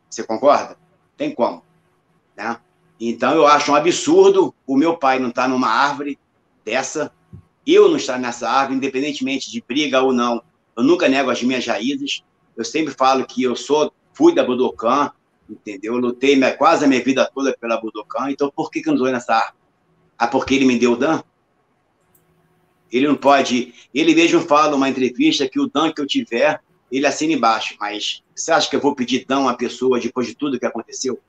Você 0.08 0.24
concorda? 0.24 0.78
Tem 1.16 1.32
como. 1.32 1.62
Né? 2.36 2.58
Então, 2.98 3.34
eu 3.34 3.46
acho 3.46 3.70
um 3.70 3.74
absurdo 3.74 4.54
o 4.66 4.76
meu 4.76 4.96
pai 4.96 5.18
não 5.18 5.28
estar 5.28 5.42
tá 5.42 5.48
numa 5.48 5.68
árvore 5.68 6.18
dessa, 6.64 7.12
eu 7.66 7.88
não 7.88 7.96
estar 7.96 8.18
nessa 8.18 8.48
árvore, 8.48 8.76
independentemente 8.76 9.50
de 9.50 9.62
briga 9.66 10.00
ou 10.00 10.12
não 10.12 10.42
eu 10.80 10.84
nunca 10.84 11.08
nego 11.08 11.30
as 11.30 11.42
minhas 11.42 11.66
raízes. 11.66 12.24
Eu 12.56 12.64
sempre 12.64 12.94
falo 12.94 13.26
que 13.26 13.42
eu 13.42 13.54
sou, 13.54 13.92
fui 14.14 14.34
da 14.34 14.42
Budokan, 14.42 15.12
entendeu? 15.48 15.94
Eu 15.94 16.00
lutei 16.00 16.36
minha, 16.36 16.56
quase 16.56 16.84
a 16.84 16.88
minha 16.88 17.02
vida 17.04 17.30
toda 17.34 17.54
pela 17.56 17.78
Budokan. 17.78 18.30
Então, 18.30 18.50
por 18.50 18.70
que, 18.70 18.80
que 18.80 18.88
eu 18.88 18.92
não 18.92 18.98
estou 18.98 19.12
nessa 19.12 19.34
árvore? 19.34 19.54
Ah, 20.18 20.26
porque 20.26 20.54
ele 20.54 20.64
me 20.64 20.78
deu 20.78 20.92
o 20.92 20.96
Dan? 20.96 21.22
Ele 22.90 23.06
não 23.06 23.14
pode. 23.14 23.74
Ele 23.94 24.14
mesmo 24.14 24.40
fala 24.40 24.70
numa 24.70 24.88
entrevista 24.88 25.48
que 25.48 25.60
o 25.60 25.68
Dan 25.68 25.92
que 25.92 26.00
eu 26.00 26.06
tiver, 26.06 26.60
ele 26.90 27.06
assina 27.06 27.34
embaixo. 27.34 27.76
Mas 27.78 28.22
você 28.34 28.50
acha 28.50 28.68
que 28.68 28.76
eu 28.76 28.80
vou 28.80 28.94
pedir 28.94 29.26
Dan 29.26 29.48
a 29.48 29.54
pessoa 29.54 30.00
depois 30.00 30.26
de 30.26 30.34
tudo 30.34 30.58
que 30.58 30.66
aconteceu? 30.66 31.20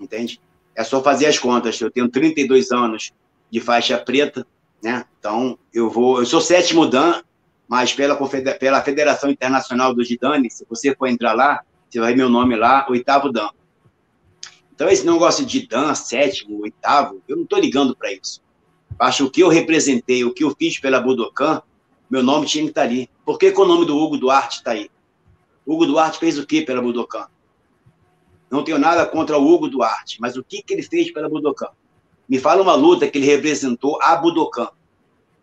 Entende? 0.00 0.40
É 0.74 0.82
só 0.82 1.02
fazer 1.02 1.26
as 1.26 1.38
contas. 1.38 1.80
Eu 1.80 1.90
tenho 1.90 2.08
32 2.08 2.72
anos 2.72 3.12
de 3.48 3.60
faixa 3.60 3.96
preta, 3.96 4.44
né? 4.82 5.04
Então, 5.18 5.56
eu 5.72 5.88
vou. 5.88 6.18
Eu 6.18 6.26
sou 6.26 6.40
sétimo 6.40 6.86
Dan 6.86 7.22
mas 7.68 7.92
pela, 7.92 8.16
pela 8.58 8.82
Federação 8.82 9.30
Internacional 9.30 9.94
do 9.94 10.04
Gidane, 10.04 10.50
se 10.50 10.64
você 10.68 10.94
for 10.94 11.06
entrar 11.06 11.32
lá, 11.32 11.62
você 11.88 12.00
vai 12.00 12.12
ver 12.12 12.18
meu 12.18 12.28
nome 12.28 12.56
lá, 12.56 12.86
oitavo 12.88 13.30
Dan. 13.30 13.48
Então, 14.74 14.88
esse 14.88 15.06
negócio 15.06 15.44
de 15.44 15.66
Dan, 15.66 15.94
sétimo, 15.94 16.60
oitavo, 16.60 17.22
eu 17.26 17.36
não 17.36 17.44
estou 17.44 17.58
ligando 17.58 17.96
para 17.96 18.12
isso. 18.12 18.42
Acho 18.98 19.24
que 19.24 19.28
o 19.28 19.30
que 19.30 19.42
eu 19.42 19.48
representei, 19.48 20.24
o 20.24 20.32
que 20.32 20.44
eu 20.44 20.54
fiz 20.56 20.78
pela 20.78 21.00
Budokan, 21.00 21.62
meu 22.08 22.22
nome 22.22 22.46
tinha 22.46 22.64
que 22.64 22.70
estar 22.70 22.82
tá 22.82 22.86
ali. 22.86 23.10
Por 23.24 23.38
que, 23.38 23.50
que 23.50 23.60
o 23.60 23.64
nome 23.64 23.84
do 23.84 23.96
Hugo 23.96 24.16
Duarte 24.16 24.58
está 24.58 24.72
aí? 24.72 24.90
Hugo 25.66 25.86
Duarte 25.86 26.18
fez 26.18 26.38
o 26.38 26.46
que 26.46 26.62
pela 26.62 26.80
Budokan? 26.80 27.26
Não 28.50 28.62
tenho 28.62 28.78
nada 28.78 29.04
contra 29.04 29.36
o 29.36 29.46
Hugo 29.46 29.68
Duarte, 29.68 30.20
mas 30.20 30.36
o 30.36 30.44
que, 30.44 30.62
que 30.62 30.72
ele 30.72 30.82
fez 30.82 31.10
pela 31.10 31.28
Budokan? 31.28 31.68
Me 32.28 32.38
fala 32.38 32.62
uma 32.62 32.74
luta 32.74 33.08
que 33.08 33.18
ele 33.18 33.26
representou 33.26 33.98
a 34.00 34.14
Budokan. 34.16 34.68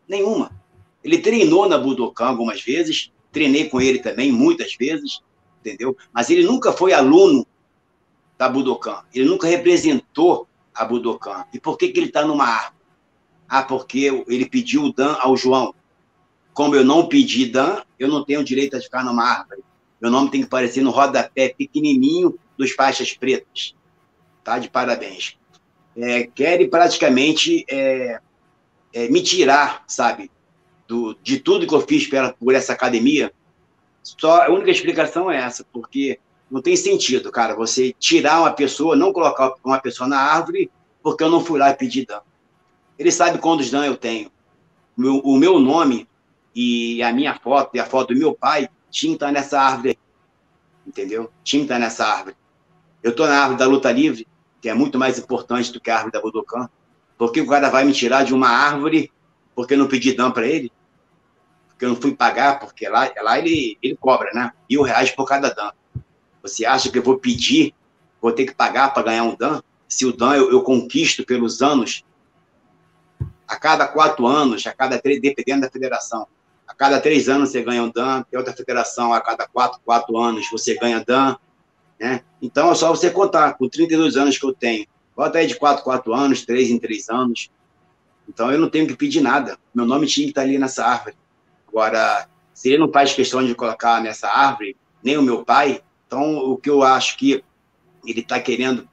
Nenhuma. 0.07 0.62
Ele 1.03 1.17
treinou 1.17 1.67
na 1.67 1.77
Budokan 1.77 2.27
algumas 2.27 2.61
vezes, 2.61 3.11
treinei 3.31 3.69
com 3.69 3.81
ele 3.81 3.99
também 3.99 4.31
muitas 4.31 4.75
vezes, 4.75 5.21
entendeu? 5.59 5.97
Mas 6.13 6.29
ele 6.29 6.43
nunca 6.43 6.71
foi 6.71 6.93
aluno 6.93 7.45
da 8.37 8.47
Budokan, 8.47 9.03
ele 9.13 9.25
nunca 9.25 9.47
representou 9.47 10.47
a 10.73 10.85
Budokan. 10.85 11.45
E 11.53 11.59
por 11.59 11.77
que, 11.77 11.89
que 11.89 11.99
ele 11.99 12.07
está 12.07 12.25
numa 12.25 12.45
árvore? 12.45 12.83
Ah, 13.47 13.63
porque 13.63 14.23
ele 14.27 14.45
pediu 14.47 14.85
o 14.85 14.93
Dan 14.93 15.13
ao 15.19 15.37
João. 15.37 15.75
Como 16.53 16.75
eu 16.75 16.83
não 16.83 17.07
pedi 17.07 17.45
Dan, 17.45 17.81
eu 17.99 18.07
não 18.07 18.23
tenho 18.23 18.43
direito 18.43 18.75
a 18.75 18.81
ficar 18.81 19.03
numa 19.03 19.23
árvore. 19.23 19.63
Meu 20.01 20.09
nome 20.09 20.29
tem 20.29 20.41
que 20.41 20.47
aparecer 20.47 20.81
no 20.81 20.89
rodapé 20.89 21.53
pequenininho 21.55 22.37
dos 22.57 22.71
faixas 22.71 23.13
pretas. 23.13 23.75
Tá? 24.43 24.59
De 24.59 24.69
parabéns. 24.69 25.37
É, 25.95 26.27
praticamente 26.69 27.65
é, 27.69 28.19
é, 28.91 29.07
me 29.09 29.21
tirar, 29.21 29.83
sabe, 29.87 30.31
do, 30.87 31.15
de 31.21 31.39
tudo 31.39 31.67
que 31.67 31.73
eu 31.73 31.81
fiz 31.81 32.07
pela, 32.07 32.33
por 32.33 32.53
essa 32.53 32.73
academia, 32.73 33.31
só 34.01 34.43
a 34.43 34.49
única 34.49 34.71
explicação 34.71 35.31
é 35.31 35.37
essa, 35.37 35.65
porque 35.71 36.19
não 36.51 36.61
tem 36.61 36.75
sentido, 36.75 37.31
cara, 37.31 37.55
você 37.55 37.93
tirar 37.97 38.41
uma 38.41 38.51
pessoa, 38.51 38.95
não 38.95 39.13
colocar 39.13 39.53
uma 39.63 39.79
pessoa 39.79 40.07
na 40.07 40.19
árvore, 40.19 40.69
porque 41.01 41.23
eu 41.23 41.29
não 41.29 41.43
fui 41.43 41.57
lá 41.57 41.71
e 41.71 41.75
pedi. 41.75 42.05
Ele 42.97 43.11
sabe 43.11 43.39
quantos 43.39 43.71
Dan 43.71 43.85
eu 43.85 43.97
tenho. 43.97 44.31
Meu, 44.95 45.17
o 45.19 45.35
meu 45.35 45.57
nome 45.59 46.07
e 46.53 47.01
a 47.01 47.11
minha 47.11 47.33
foto 47.39 47.75
e 47.75 47.79
a 47.79 47.85
foto 47.85 48.13
do 48.13 48.19
meu 48.19 48.35
pai 48.35 48.69
tinha 48.91 49.11
que 49.11 49.15
estar 49.15 49.31
nessa 49.31 49.59
árvore. 49.59 49.97
Entendeu? 50.85 51.31
Tinha 51.43 51.61
que 51.61 51.65
estar 51.65 51.79
nessa 51.79 52.05
árvore. 52.05 52.35
Eu 53.01 53.11
estou 53.11 53.25
na 53.25 53.39
árvore 53.39 53.57
da 53.57 53.65
luta 53.65 53.91
livre, 53.91 54.27
que 54.61 54.69
é 54.69 54.73
muito 54.73 54.99
mais 54.99 55.17
importante 55.17 55.73
do 55.73 55.79
que 55.79 55.89
a 55.89 55.95
árvore 55.95 56.13
da 56.13 56.21
Budokan. 56.21 56.69
Porque 57.17 57.41
o 57.41 57.47
cara 57.47 57.69
vai 57.69 57.83
me 57.83 57.93
tirar 57.93 58.23
de 58.23 58.33
uma 58.33 58.49
árvore 58.49 59.11
porque 59.55 59.73
eu 59.73 59.77
não 59.77 59.87
pedi 59.87 60.13
Dan 60.13 60.31
para 60.31 60.47
ele? 60.47 60.71
Porque 61.69 61.85
eu 61.85 61.89
não 61.89 61.95
fui 61.95 62.15
pagar, 62.15 62.59
porque 62.59 62.87
lá, 62.87 63.11
lá 63.21 63.39
ele, 63.39 63.77
ele 63.81 63.95
cobra, 63.95 64.31
né? 64.33 64.51
Mil 64.69 64.81
reais 64.81 65.11
por 65.11 65.25
cada 65.25 65.49
Dan. 65.49 65.71
Você 66.41 66.65
acha 66.65 66.91
que 66.91 66.97
eu 66.97 67.03
vou 67.03 67.17
pedir, 67.17 67.73
vou 68.21 68.31
ter 68.31 68.45
que 68.45 68.53
pagar 68.53 68.93
para 68.93 69.03
ganhar 69.03 69.23
um 69.23 69.35
Dan? 69.35 69.61
Se 69.87 70.05
o 70.05 70.15
Dan 70.15 70.35
eu, 70.35 70.51
eu 70.51 70.63
conquisto 70.63 71.25
pelos 71.25 71.61
anos, 71.61 72.03
a 73.47 73.55
cada 73.55 73.87
quatro 73.87 74.25
anos, 74.25 74.65
a 74.65 74.73
cada 74.73 74.99
três, 74.99 75.21
dependendo 75.21 75.61
da 75.61 75.69
federação, 75.69 76.27
a 76.67 76.73
cada 76.73 76.99
três 76.99 77.29
anos 77.29 77.49
você 77.49 77.61
ganha 77.61 77.83
um 77.83 77.91
Dan, 77.91 78.23
tem 78.23 78.37
outra 78.37 78.53
federação, 78.53 79.13
a 79.13 79.21
cada 79.21 79.47
quatro, 79.47 79.79
quatro 79.85 80.17
anos 80.17 80.49
você 80.51 80.75
ganha 80.75 81.03
Dan, 81.05 81.35
né? 81.99 82.23
Então 82.41 82.71
é 82.71 82.75
só 82.75 82.89
você 82.89 83.09
contar, 83.09 83.53
com 83.53 83.69
32 83.69 84.17
anos 84.17 84.37
que 84.37 84.45
eu 84.45 84.53
tenho, 84.53 84.85
bota 85.15 85.37
aí 85.37 85.47
de 85.47 85.55
quatro, 85.55 85.83
quatro 85.83 86.13
anos, 86.13 86.45
três 86.45 86.69
em 86.69 86.79
três 86.79 87.09
anos, 87.09 87.51
então 88.27 88.51
eu 88.51 88.59
não 88.59 88.69
tenho 88.69 88.87
que 88.87 88.95
pedir 88.95 89.21
nada. 89.21 89.57
Meu 89.73 89.85
nome 89.85 90.07
tinha 90.07 90.25
que 90.25 90.31
estar 90.31 90.41
ali 90.41 90.57
nessa 90.57 90.85
árvore. 90.85 91.15
Agora, 91.67 92.27
se 92.53 92.69
ele 92.69 92.77
não 92.77 92.91
faz 92.91 93.13
questão 93.13 93.45
de 93.45 93.55
colocar 93.55 94.01
nessa 94.01 94.27
árvore, 94.27 94.75
nem 95.03 95.17
o 95.17 95.21
meu 95.21 95.43
pai, 95.43 95.81
então 96.07 96.37
o 96.37 96.57
que 96.57 96.69
eu 96.69 96.83
acho 96.83 97.17
que 97.17 97.43
ele 98.05 98.21
está 98.21 98.39
querendo 98.39 98.87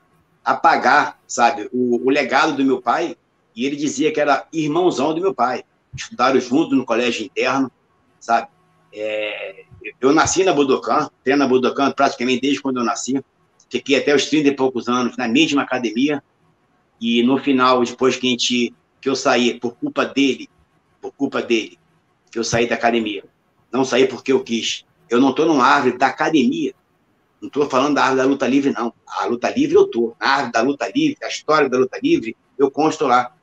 apagar, 0.45 1.21
sabe, 1.27 1.69
o, 1.73 2.07
o, 2.07 2.11
legado 2.11 2.57
do 2.57 2.65
meu 2.65 2.81
pai, 2.81 3.17
e 3.55 3.67
ele 3.67 3.77
dizia 3.77 4.13
que 4.13 4.21
era 4.21 4.47
irmãozão 4.53 5.15
do 5.15 5.21
meu 5.21 5.35
pai. 5.35 5.63
estudaram 5.95 6.41
junto 6.41 6.75
no 6.75 6.85
colégio 6.85 7.27
interno, 7.27 7.71
sabe? 8.19 8.49
É, 8.93 9.65
eu 10.01 10.13
nasci 10.13 10.45
na 10.45 10.53
Budokan, 10.53 11.11
treino 11.23 11.41
na 11.41 11.49
Budokan 11.49 11.93
praticamente 11.93 12.43
desde 12.43 12.61
quando 12.61 12.79
eu 12.79 12.85
nasci. 12.85 13.23
Fiquei 13.69 13.97
até 13.97 14.15
os 14.15 14.27
30 14.27 14.49
e 14.49 14.55
poucos 14.55 14.89
anos 14.89 15.17
na 15.17 15.29
mesma 15.29 15.63
academia. 15.63 16.23
E 17.01 17.23
no 17.23 17.39
final, 17.39 17.83
depois 17.83 18.17
que, 18.17 18.27
a 18.27 18.31
gente, 18.31 18.75
que 19.01 19.09
eu 19.09 19.17
saí, 19.17 19.59
por 19.59 19.75
culpa 19.77 20.05
dele, 20.05 20.49
por 21.01 21.13
culpa 21.13 21.41
dele, 21.43 21.79
que 22.31 22.39
eu 22.39 22.45
saí 22.45 22.69
da 22.69 22.75
academia. 22.75 23.25
Não 23.73 23.85
saí 23.85 24.07
porque 24.07 24.33
eu 24.33 24.43
quis. 24.43 24.85
Eu 25.09 25.21
não 25.21 25.31
estou 25.31 25.47
numa 25.47 25.65
árvore 25.65 25.97
da 25.97 26.09
academia. 26.09 26.75
Não 27.41 27.49
estou 27.49 27.69
falando 27.69 27.95
da 27.95 28.03
árvore 28.03 28.23
da 28.23 28.27
luta 28.27 28.47
livre, 28.47 28.73
não. 28.73 28.93
A 29.07 29.25
luta 29.25 29.51
livre 29.51 29.75
eu 29.77 29.85
estou. 29.85 30.17
Na 30.21 30.29
árvore 30.29 30.53
da 30.53 30.61
luta 30.61 30.93
livre, 30.95 31.19
a 31.23 31.29
história 31.29 31.69
da 31.69 31.79
luta 31.79 31.99
livre, 32.03 32.37
eu 32.59 32.71
consto 32.71 33.07
lá. 33.07 33.35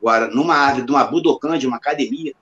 Agora, 0.00 0.28
numa 0.28 0.54
árvore 0.54 0.86
de 0.86 0.92
uma 0.92 1.04
Budokan, 1.04 1.58
de 1.58 1.66
uma 1.66 1.76
academia, 1.76 2.32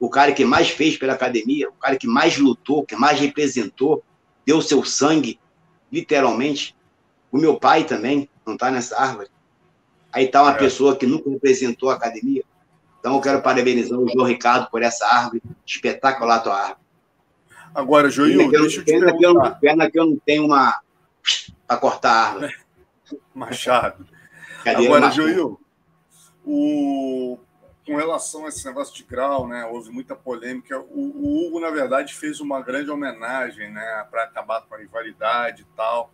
o 0.00 0.08
cara 0.08 0.32
que 0.32 0.44
mais 0.44 0.70
fez 0.70 0.96
pela 0.96 1.12
academia, 1.12 1.68
o 1.68 1.72
cara 1.72 1.96
que 1.96 2.06
mais 2.06 2.38
lutou, 2.38 2.84
que 2.84 2.96
mais 2.96 3.20
representou, 3.20 4.02
deu 4.46 4.62
seu 4.62 4.84
sangue, 4.84 5.38
literalmente. 5.92 6.74
O 7.30 7.36
meu 7.36 7.58
pai 7.58 7.84
também 7.84 8.28
não 8.46 8.54
está 8.54 8.70
nessa 8.70 8.98
árvore. 8.98 9.28
Aí 10.12 10.24
está 10.24 10.42
uma 10.42 10.52
é. 10.52 10.58
pessoa 10.58 10.96
que 10.96 11.06
nunca 11.06 11.30
representou 11.30 11.90
a 11.90 11.94
academia. 11.94 12.42
Então 12.98 13.14
eu 13.14 13.20
quero 13.20 13.42
parabenizar 13.42 13.98
o 13.98 14.08
João 14.08 14.26
Ricardo 14.26 14.68
por 14.70 14.82
essa 14.82 15.06
árvore, 15.06 15.42
espetacular 15.66 16.36
a 16.36 16.40
tua 16.40 16.54
árvore. 16.54 16.88
Agora, 17.74 18.10
Joil, 18.10 18.50
deixa 18.50 18.80
eu 18.80 18.84
te 18.84 18.92
pena 18.92 19.16
que 19.16 19.24
eu, 19.24 19.34
pena 19.60 19.90
que 19.90 19.98
eu 19.98 20.06
não 20.06 20.16
tenho 20.18 20.46
uma 20.46 20.80
para 21.66 21.76
cortar 21.76 22.10
a 22.10 22.26
árvore. 22.26 22.56
Machado. 23.34 24.06
Agora, 24.64 25.10
Joil, 25.10 25.60
o 26.44 27.38
com 27.88 27.96
relação 27.96 28.44
a 28.44 28.48
esse 28.48 28.66
negócio 28.66 28.94
de 28.94 29.02
grau, 29.02 29.48
né, 29.48 29.64
houve 29.64 29.90
muita 29.90 30.14
polêmica. 30.14 30.78
O, 30.78 30.84
o 30.90 31.46
Hugo, 31.46 31.58
na 31.58 31.70
verdade, 31.70 32.12
fez 32.12 32.38
uma 32.38 32.60
grande 32.60 32.90
homenagem 32.90 33.72
né, 33.72 34.06
para 34.10 34.24
acabar 34.24 34.60
com 34.60 34.74
a 34.74 34.78
rivalidade 34.78 35.62
e 35.62 35.66
tal. 35.74 36.12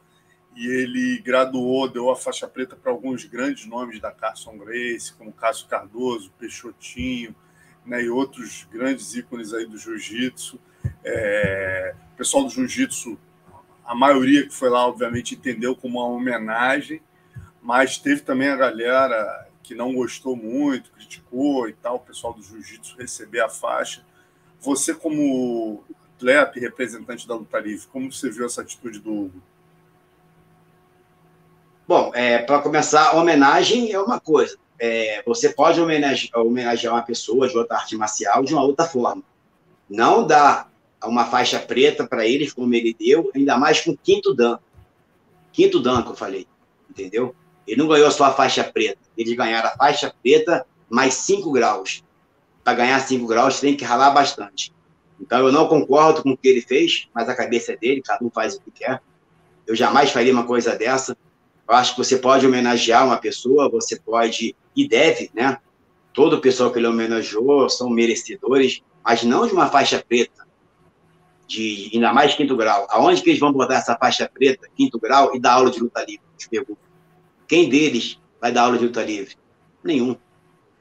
E 0.54 0.66
ele 0.66 1.18
graduou, 1.18 1.88
deu 1.88 2.10
a 2.10 2.16
faixa 2.16 2.46
preta 2.46 2.76
para 2.76 2.92
alguns 2.92 3.24
grandes 3.24 3.66
nomes 3.66 4.00
da 4.00 4.12
Carson 4.12 4.56
Grace, 4.56 5.12
como 5.14 5.32
Cássio 5.32 5.66
Cardoso, 5.66 6.30
Peixotinho, 6.38 7.34
né, 7.84 8.02
e 8.02 8.08
outros 8.08 8.66
grandes 8.70 9.14
ícones 9.14 9.52
aí 9.52 9.66
do 9.66 9.76
jiu-jitsu. 9.76 10.58
É, 11.02 11.94
o 12.12 12.16
pessoal 12.16 12.44
do 12.44 12.50
jiu-jitsu, 12.50 13.18
a 13.84 13.94
maioria 13.94 14.46
que 14.46 14.54
foi 14.54 14.70
lá, 14.70 14.86
obviamente, 14.86 15.34
entendeu 15.34 15.74
como 15.74 15.98
uma 15.98 16.08
homenagem, 16.08 17.02
mas 17.60 17.98
teve 17.98 18.22
também 18.22 18.48
a 18.48 18.56
galera 18.56 19.48
que 19.62 19.74
não 19.74 19.94
gostou 19.94 20.36
muito, 20.36 20.92
criticou 20.92 21.68
e 21.68 21.72
tal, 21.72 21.96
o 21.96 22.00
pessoal 22.00 22.32
do 22.32 22.42
jiu-jitsu 22.42 22.96
receber 22.96 23.40
a 23.40 23.48
faixa. 23.48 24.04
Você, 24.60 24.94
como 24.94 25.84
atleta 26.14 26.58
e 26.58 26.60
representante 26.60 27.26
da 27.26 27.34
luta 27.34 27.58
livre, 27.58 27.86
como 27.88 28.12
você 28.12 28.30
viu 28.30 28.46
essa 28.46 28.62
atitude 28.62 29.00
do 29.00 29.12
Hugo? 29.12 29.42
Bom, 31.86 32.12
é, 32.14 32.38
para 32.38 32.60
começar, 32.60 33.14
homenagem 33.14 33.92
é 33.92 34.00
uma 34.00 34.18
coisa. 34.18 34.56
É, 34.78 35.22
você 35.26 35.50
pode 35.50 35.78
homenagear, 35.78 36.40
homenagear 36.40 36.94
uma 36.94 37.02
pessoa 37.02 37.46
de 37.46 37.56
outra 37.56 37.76
arte 37.76 37.94
marcial 37.94 38.42
de 38.42 38.54
uma 38.54 38.62
outra 38.62 38.86
forma. 38.86 39.22
Não 39.88 40.26
dar 40.26 40.72
uma 41.04 41.26
faixa 41.26 41.58
preta 41.58 42.06
para 42.06 42.26
eles, 42.26 42.54
como 42.54 42.74
ele 42.74 42.96
deu, 42.98 43.30
ainda 43.34 43.58
mais 43.58 43.82
com 43.82 43.94
quinto 43.94 44.34
dan. 44.34 44.58
Quinto 45.52 45.78
dan 45.78 46.02
que 46.02 46.10
eu 46.10 46.16
falei, 46.16 46.48
entendeu? 46.88 47.34
Ele 47.66 47.82
não 47.82 47.88
ganhou 47.88 48.10
só 48.10 48.24
a 48.24 48.32
faixa 48.32 48.64
preta, 48.64 49.00
eles 49.16 49.36
ganharam 49.36 49.68
a 49.68 49.76
faixa 49.76 50.12
preta 50.22 50.66
mais 50.88 51.14
5 51.14 51.52
graus. 51.52 52.02
Para 52.62 52.74
ganhar 52.74 52.98
5 52.98 53.26
graus, 53.26 53.60
tem 53.60 53.76
que 53.76 53.84
ralar 53.84 54.10
bastante. 54.10 54.72
Então, 55.20 55.46
eu 55.46 55.52
não 55.52 55.68
concordo 55.68 56.22
com 56.22 56.30
o 56.30 56.36
que 56.36 56.48
ele 56.48 56.62
fez, 56.62 57.08
mas 57.14 57.28
a 57.28 57.34
cabeça 57.34 57.72
é 57.72 57.76
dele, 57.76 58.02
cada 58.02 58.24
um 58.24 58.30
faz 58.30 58.54
o 58.54 58.60
que 58.60 58.70
quer. 58.70 59.02
Eu 59.66 59.76
jamais 59.76 60.10
faria 60.10 60.32
uma 60.32 60.44
coisa 60.44 60.74
dessa. 60.74 61.16
Eu 61.68 61.74
acho 61.74 61.92
que 61.92 61.98
você 61.98 62.18
pode 62.18 62.46
homenagear 62.46 63.06
uma 63.06 63.16
pessoa, 63.16 63.70
você 63.70 63.98
pode 63.98 64.54
e 64.76 64.86
deve, 64.86 65.30
né? 65.34 65.58
Todo 66.12 66.36
o 66.36 66.40
pessoal 66.40 66.70
que 66.70 66.78
ele 66.78 66.86
homenageou 66.86 67.68
são 67.68 67.88
merecedores, 67.88 68.82
mas 69.04 69.22
não 69.22 69.46
de 69.46 69.52
uma 69.52 69.68
faixa 69.68 70.02
preta, 70.06 70.46
de 71.46 71.90
ainda 71.92 72.12
mais 72.12 72.34
quinto 72.34 72.56
grau. 72.56 72.86
Aonde 72.90 73.22
que 73.22 73.30
eles 73.30 73.40
vão 73.40 73.52
botar 73.52 73.76
essa 73.76 73.96
faixa 73.96 74.30
preta, 74.32 74.68
quinto 74.76 74.98
grau, 74.98 75.34
e 75.34 75.40
dar 75.40 75.54
aula 75.54 75.70
de 75.70 75.80
luta 75.80 76.00
livre? 76.00 76.22
Te 76.36 76.48
pergunto. 76.48 76.78
Quem 77.48 77.68
deles 77.68 78.20
vai 78.40 78.52
dar 78.52 78.62
aula 78.62 78.78
de 78.78 78.84
luta 78.84 79.02
livre? 79.02 79.36
Nenhum. 79.82 80.16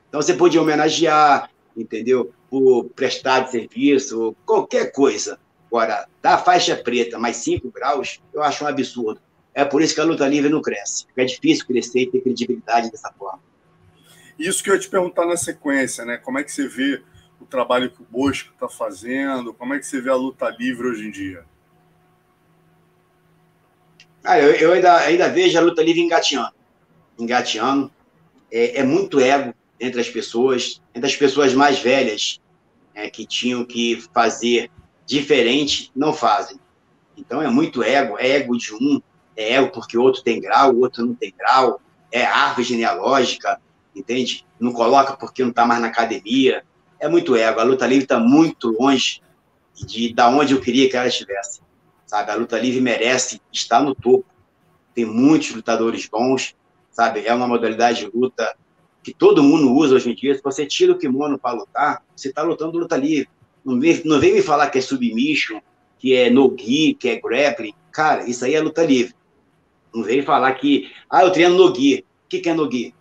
Então 0.10 0.22
você 0.22 0.34
podia 0.34 0.62
homenagear, 0.62 1.50
entendeu? 1.76 2.32
Por 2.50 2.86
prestar 2.90 3.42
de 3.42 3.52
serviço, 3.52 4.36
qualquer 4.46 4.92
coisa. 4.92 5.40
Agora, 5.68 6.08
dar 6.22 6.38
faixa 6.38 6.76
preta 6.76 7.18
mais 7.18 7.38
5 7.38 7.72
graus, 7.72 8.22
eu 8.32 8.44
acho 8.44 8.64
um 8.64 8.68
absurdo. 8.68 9.20
É 9.54 9.64
por 9.64 9.82
isso 9.82 9.94
que 9.94 10.02
a 10.02 10.04
luta 10.04 10.28
livre 10.28 10.50
não 10.50 10.62
cresce. 10.62 11.06
É 11.16 11.26
difícil 11.26 11.66
crescer 11.68 12.02
e 12.02 12.12
ter 12.12 12.22
credibilidade 12.22 12.90
dessa 12.90 13.12
forma. 13.14 13.42
Isso 14.38 14.64
que 14.64 14.70
eu 14.70 14.74
ia 14.74 14.80
te 14.80 14.90
perguntar 14.90 15.26
na 15.26 15.38
sequência, 15.38 16.04
né? 16.04 16.18
Como 16.18 16.40
é 16.40 16.44
que 16.44 16.52
você 16.52 16.68
vê 16.68 17.04
o 17.40 17.46
trabalho 17.46 17.92
que 17.92 18.02
o 18.02 18.08
Bosco 18.10 18.52
está 18.52 18.68
fazendo? 18.68 19.54
Como 19.54 19.74
é 19.74 19.80
que 19.80 19.86
você 19.86 20.02
vê 20.02 20.10
a 20.10 20.16
luta 20.16 20.50
livre 20.50 20.88
hoje 20.88 21.08
em 21.08 21.12
dia? 21.12 21.46
Ah, 24.24 24.40
eu, 24.40 24.54
eu 24.56 24.74
ainda, 24.74 24.96
ainda 24.98 25.30
vejo 25.30 25.58
a 25.58 25.62
luta 25.62 25.84
livre 25.84 26.02
engateando. 26.02 26.54
Engateando. 27.20 27.92
É, 28.52 28.80
é, 28.80 28.84
muito 28.84 29.20
ego 29.20 29.54
entre 29.80 30.00
as 30.00 30.10
pessoas, 30.10 30.82
entre 30.96 31.10
as 31.10 31.16
pessoas 31.16 31.54
mais 31.54 31.80
velhas, 31.80 32.40
é, 32.94 33.10
que 33.10 33.26
tinham 33.26 33.66
que 33.66 34.04
fazer 34.14 34.72
diferente, 35.06 35.92
não 35.96 36.14
fazem. 36.14 36.60
Então 37.18 37.42
é 37.42 37.50
muito 37.50 37.84
ego, 37.84 38.18
é 38.18 38.30
ego 38.30 38.58
de 38.58 38.74
um, 38.74 39.02
é 39.36 39.62
porque 39.66 39.98
o 39.98 40.02
outro 40.02 40.24
tem 40.24 40.40
grau, 40.40 40.74
o 40.74 40.82
outro 40.82 41.06
não 41.06 41.14
tem 41.16 41.34
grau, 41.38 41.82
é 42.12 42.24
árvore 42.26 42.64
genealógica, 42.64 43.60
entende? 43.96 44.46
Não 44.60 44.72
coloca 44.72 45.14
porque 45.14 45.44
não 45.44 45.50
está 45.50 45.66
mais 45.66 45.82
na 45.82 45.88
academia. 45.88 46.64
É 47.00 47.08
muito 47.08 47.36
ego. 47.36 47.60
A 47.60 47.64
luta 47.64 47.86
livre 47.86 48.04
está 48.04 48.20
muito 48.20 48.70
longe 48.70 49.22
de 49.76 50.14
da 50.14 50.30
onde 50.30 50.54
eu 50.54 50.62
queria 50.62 50.90
que 50.90 50.96
ela 50.96 51.08
estivesse 51.08 51.64
sabe? 52.14 52.30
A 52.30 52.36
luta 52.36 52.60
livre 52.60 52.80
merece 52.80 53.42
estar 53.52 53.82
no 53.82 53.96
topo. 53.96 54.26
Tem 54.94 55.04
muitos 55.04 55.56
lutadores 55.56 56.08
bons, 56.08 56.56
sabe? 56.92 57.26
É 57.26 57.34
uma 57.34 57.48
modalidade 57.48 58.06
de 58.06 58.12
luta 58.16 58.56
que 59.02 59.12
todo 59.12 59.42
mundo 59.42 59.74
usa 59.74 59.96
hoje 59.96 60.12
em 60.12 60.16
dia. 60.16 60.36
Se 60.36 60.44
você 60.44 60.64
tira 60.64 60.92
o 60.92 60.98
kimono 60.98 61.40
para 61.40 61.56
lutar, 61.56 62.04
você 62.16 62.30
está 62.30 62.44
lutando 62.44 62.78
luta 62.78 62.96
livre. 62.96 63.28
Não 63.66 63.80
vem, 63.80 64.00
não 64.06 64.20
vem 64.20 64.36
me 64.36 64.44
falar 64.44 64.70
que 64.70 64.78
é 64.78 64.82
submission, 64.82 65.60
que 65.98 66.14
é 66.14 66.30
no-gi, 66.30 66.94
que 66.94 67.10
é 67.10 67.20
grappling. 67.20 67.74
Cara, 67.92 68.30
isso 68.30 68.46
aí 68.46 68.54
é 68.54 68.62
luta 68.62 68.86
livre. 68.86 69.16
Não 69.94 70.04
vem 70.04 70.22
falar 70.22 70.54
que, 70.54 70.92
ah, 71.10 71.24
eu 71.24 71.32
treino 71.32 71.56
no-gi. 71.56 72.06
O 72.26 72.30
que, 72.30 72.40
que 72.40 72.50
é 72.50 72.54
no-gi? 72.54 72.94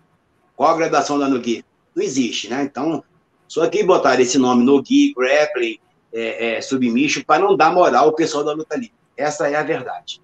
Qual 0.55 0.71
a 0.71 0.77
graduação 0.77 1.19
da 1.19 1.29
no-gi? 1.29 1.65
Não 1.95 2.03
existe, 2.03 2.49
né? 2.49 2.63
Então, 2.63 3.03
só 3.49 3.67
que 3.69 3.83
botar 3.83 4.21
esse 4.21 4.39
nome 4.39 4.65
no-gi, 4.65 5.15
grappling, 5.15 5.79
é, 6.13 6.57
é, 6.57 6.61
submission, 6.61 7.23
para 7.23 7.43
não 7.43 7.57
dar 7.57 7.73
moral 7.73 8.05
ao 8.07 8.15
pessoal 8.15 8.45
da 8.45 8.53
luta 8.53 8.77
livre. 8.77 8.95
Essa 9.17 9.49
é 9.49 9.55
a 9.55 9.63
verdade. 9.63 10.21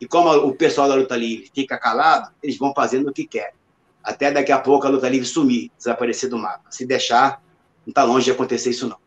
E 0.00 0.06
como 0.06 0.30
o 0.30 0.54
pessoal 0.54 0.88
da 0.88 0.94
luta 0.94 1.16
livre 1.16 1.50
fica 1.54 1.78
calado, 1.78 2.30
eles 2.42 2.58
vão 2.58 2.74
fazendo 2.74 3.08
o 3.08 3.12
que 3.12 3.26
querem. 3.26 3.54
Até 4.04 4.30
daqui 4.30 4.52
a 4.52 4.58
pouco 4.58 4.86
a 4.86 4.90
luta 4.90 5.08
livre 5.08 5.26
sumir, 5.26 5.70
desaparecer 5.76 6.28
do 6.28 6.38
mapa. 6.38 6.64
Se 6.70 6.86
deixar, 6.86 7.42
não 7.86 7.90
está 7.90 8.04
longe 8.04 8.26
de 8.26 8.30
acontecer 8.30 8.70
isso, 8.70 8.88
não. 8.88 8.98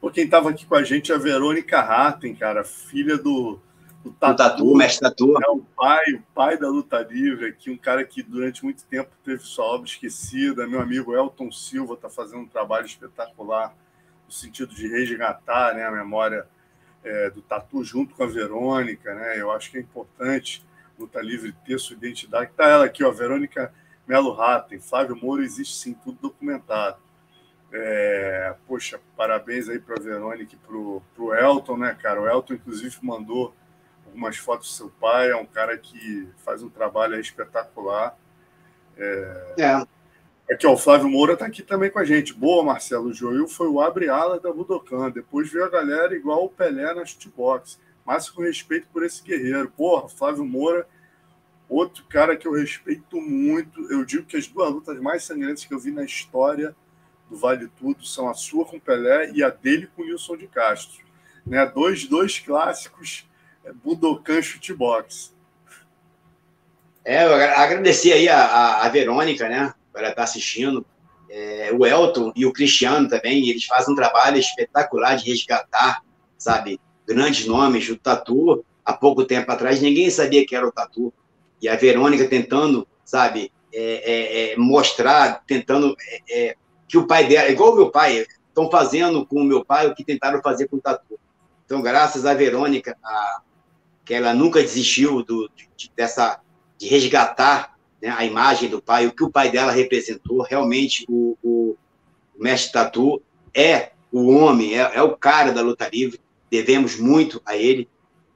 Pô, 0.00 0.10
quem 0.10 0.24
estava 0.24 0.50
aqui 0.50 0.64
com 0.66 0.74
a 0.74 0.82
gente 0.82 1.12
é 1.12 1.14
a 1.14 1.18
Verônica 1.18 1.80
Ratten, 1.80 2.34
cara, 2.34 2.64
filha 2.64 3.16
do, 3.18 3.60
do 4.06 4.12
Tatu, 4.12 4.32
o 4.32 4.36
tatu 4.36 4.76
mestre 4.76 5.08
Tatu. 5.08 5.34
É 5.42 5.50
o 5.50 5.58
pai, 5.76 6.12
o 6.12 6.22
pai 6.34 6.56
da 6.56 6.68
luta 6.68 6.98
livre 7.00 7.46
aqui, 7.46 7.70
um 7.70 7.76
cara 7.76 8.04
que 8.04 8.22
durante 8.22 8.62
muito 8.64 8.84
tempo 8.84 9.10
teve 9.24 9.42
sua 9.42 9.64
obra 9.64 9.88
esquecida. 9.88 10.66
Meu 10.66 10.80
amigo 10.80 11.14
Elton 11.14 11.50
Silva 11.50 11.94
está 11.94 12.08
fazendo 12.08 12.42
um 12.42 12.46
trabalho 12.46 12.86
espetacular 12.86 13.74
no 14.24 14.32
sentido 14.32 14.74
de 14.74 14.86
resgatar 14.86 15.74
né, 15.74 15.84
a 15.84 15.90
memória 15.90 16.46
é, 17.02 17.30
do 17.30 17.42
Tatu 17.42 17.82
junto 17.82 18.14
com 18.14 18.22
a 18.22 18.26
Verônica, 18.26 19.14
né? 19.14 19.40
Eu 19.40 19.50
acho 19.50 19.70
que 19.70 19.78
é 19.78 19.80
importante 19.80 20.64
Luta 20.98 21.20
Livre 21.20 21.52
ter 21.64 21.78
sua 21.78 21.96
identidade. 21.96 22.50
Está 22.50 22.68
ela 22.68 22.84
aqui, 22.84 23.02
ó, 23.04 23.10
Verônica 23.10 23.72
Melo 24.06 24.32
Ratten, 24.32 24.80
Flávio 24.80 25.16
Moura 25.16 25.44
existe 25.44 25.76
sim, 25.76 25.94
tudo 25.94 26.18
documentado. 26.20 26.98
É, 27.72 28.54
poxa, 28.68 29.00
parabéns 29.16 29.68
aí 29.68 29.80
para 29.80 29.96
a 29.98 30.02
Verônica 30.02 30.54
e 30.54 30.56
para 30.56 30.76
o 30.76 31.34
Elton, 31.34 31.76
né, 31.76 31.96
cara? 32.00 32.20
O 32.22 32.28
Elton, 32.28 32.54
inclusive, 32.54 32.96
mandou 33.02 33.52
algumas 34.06 34.36
fotos 34.36 34.68
do 34.68 34.74
seu 34.74 34.88
pai, 35.00 35.30
é 35.30 35.36
um 35.36 35.46
cara 35.46 35.76
que 35.76 36.28
faz 36.38 36.62
um 36.62 36.68
trabalho 36.68 37.18
espetacular. 37.20 38.16
É, 38.96 39.54
é. 39.58 39.96
Aqui, 40.52 40.66
ó, 40.66 40.72
o 40.72 40.78
Flávio 40.78 41.08
Moura 41.08 41.32
está 41.32 41.44
aqui 41.44 41.62
também 41.62 41.90
com 41.90 41.98
a 41.98 42.04
gente. 42.04 42.32
Boa, 42.32 42.64
Marcelo. 42.64 43.08
O 43.08 43.12
Joil 43.12 43.48
foi 43.48 43.66
o 43.66 43.80
abre-ala 43.80 44.38
da 44.38 44.52
Budokan. 44.52 45.10
Depois 45.10 45.50
veio 45.50 45.64
a 45.64 45.68
galera 45.68 46.14
igual 46.14 46.44
o 46.44 46.48
Pelé 46.48 46.94
na 46.94 47.04
shootbox. 47.04 47.80
Mas 48.04 48.30
com 48.30 48.42
respeito 48.42 48.86
por 48.92 49.04
esse 49.04 49.22
guerreiro. 49.24 49.70
Porra, 49.76 50.08
Flávio 50.08 50.44
Moura, 50.44 50.86
outro 51.68 52.04
cara 52.08 52.36
que 52.36 52.46
eu 52.46 52.52
respeito 52.52 53.20
muito. 53.20 53.90
Eu 53.92 54.04
digo 54.04 54.24
que 54.24 54.36
as 54.36 54.46
duas 54.46 54.70
lutas 54.70 54.98
mais 55.00 55.24
sangrentas 55.24 55.64
que 55.64 55.74
eu 55.74 55.80
vi 55.80 55.90
na 55.90 56.04
história 56.04 56.74
do 57.28 57.36
Vale 57.36 57.68
Tudo 57.76 58.06
são 58.06 58.28
a 58.28 58.34
sua 58.34 58.64
com 58.64 58.78
Pelé 58.78 59.32
e 59.32 59.42
a 59.42 59.50
dele 59.50 59.88
com 59.96 60.04
Nilson 60.04 60.36
de 60.36 60.46
Castro. 60.46 61.04
Né? 61.44 61.66
Dois, 61.66 62.06
dois 62.06 62.38
clássicos 62.38 63.26
é, 63.66 63.72
Budokan 63.72 64.40
Chutebox. 64.40 65.34
É, 67.04 67.24
eu 67.24 67.34
agradecer 67.34 68.12
aí 68.12 68.28
a, 68.28 68.44
a, 68.44 68.86
a 68.86 68.88
Verônica, 68.88 69.48
né? 69.48 69.74
Ela 69.94 70.10
está 70.10 70.22
assistindo. 70.22 70.86
É, 71.28 71.70
o 71.76 71.84
Elton 71.84 72.32
e 72.36 72.46
o 72.46 72.52
Cristiano 72.52 73.08
também, 73.08 73.48
eles 73.48 73.64
fazem 73.64 73.92
um 73.92 73.96
trabalho 73.96 74.38
espetacular 74.38 75.16
de 75.16 75.28
resgatar, 75.28 76.02
sabe, 76.38 76.80
grandes 77.06 77.46
nomes 77.46 77.86
do 77.88 77.96
Tatu. 77.96 78.64
Há 78.84 78.92
pouco 78.92 79.24
tempo 79.24 79.50
atrás, 79.50 79.80
ninguém 79.80 80.08
sabia 80.10 80.46
que 80.46 80.54
era 80.54 80.66
o 80.66 80.72
Tatu. 80.72 81.12
E 81.60 81.68
a 81.68 81.76
Verônica 81.76 82.28
tentando, 82.28 82.86
sabe, 83.04 83.52
é, 83.72 83.80
é, 83.82 84.52
é 84.52 84.56
mostrar, 84.56 85.42
tentando 85.46 85.96
é, 86.08 86.48
é, 86.48 86.56
que 86.88 86.96
o 86.96 87.06
pai 87.06 87.26
dela, 87.26 87.50
igual 87.50 87.72
o 87.72 87.76
meu 87.76 87.90
pai, 87.90 88.26
estão 88.48 88.70
fazendo 88.70 89.26
com 89.26 89.40
o 89.40 89.44
meu 89.44 89.64
pai 89.64 89.86
o 89.86 89.94
que 89.94 90.04
tentaram 90.04 90.40
fazer 90.40 90.68
com 90.68 90.76
o 90.76 90.80
Tatu. 90.80 91.18
Então, 91.64 91.82
graças 91.82 92.24
à 92.24 92.32
Verônica, 92.32 92.96
a, 93.04 93.40
que 94.06 94.14
ela 94.14 94.32
nunca 94.32 94.62
desistiu 94.62 95.22
do, 95.22 95.50
de, 95.76 95.90
dessa, 95.96 96.40
de 96.78 96.86
resgatar 96.86 97.76
né, 98.00 98.08
a 98.16 98.24
imagem 98.24 98.70
do 98.70 98.80
pai, 98.80 99.06
o 99.06 99.12
que 99.12 99.24
o 99.24 99.30
pai 99.30 99.50
dela 99.50 99.72
representou. 99.72 100.42
Realmente, 100.42 101.04
o, 101.08 101.36
o, 101.42 101.76
mestre 102.38 102.72
Tatu 102.72 103.20
é 103.52 103.90
o 104.12 104.30
homem, 104.30 104.78
é, 104.78 104.92
é, 104.94 105.02
o 105.02 105.16
cara 105.16 105.50
da 105.52 105.60
luta 105.60 105.90
livre. 105.92 106.20
Devemos 106.48 106.96
muito 106.96 107.42
a 107.44 107.56
ele. 107.56 107.88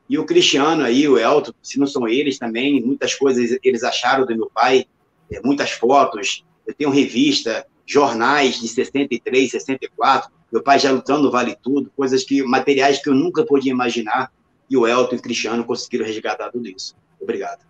E 0.08 0.18
o 0.18 0.26
Cristiano 0.26 0.82
aí, 0.82 1.06
o 1.06 1.16
Elton, 1.16 1.52
se 1.62 1.78
não 1.78 1.86
são 1.86 2.08
eles 2.08 2.36
também, 2.36 2.82
muitas 2.82 3.14
coisas 3.14 3.56
eles 3.62 3.84
acharam 3.84 4.26
do 4.26 4.36
meu 4.36 4.50
pai, 4.52 4.86
é, 5.30 5.40
muitas 5.40 5.70
fotos. 5.70 6.44
Eu 6.66 6.74
tenho 6.74 6.90
revista, 6.90 7.64
jornais 7.86 8.60
de 8.60 8.66
63, 8.66 9.52
64, 9.52 10.32
meu 10.50 10.62
pai 10.62 10.80
já 10.80 10.90
lutando 10.90 11.22
no 11.22 11.30
Vale 11.30 11.56
Tudo, 11.62 11.92
coisas 11.96 12.24
que, 12.24 12.42
materiais 12.42 13.00
que 13.00 13.08
eu 13.08 13.14
nunca 13.14 13.44
podia 13.44 13.70
imaginar, 13.70 14.32
e 14.70 14.76
o 14.76 14.86
Elton 14.86 15.16
e 15.16 15.18
o 15.18 15.22
Cristiano 15.22 15.64
conseguiram 15.64 16.06
resgatar 16.06 16.50
tudo 16.50 16.68
isso. 16.68 16.96
Obrigado. 17.20 17.66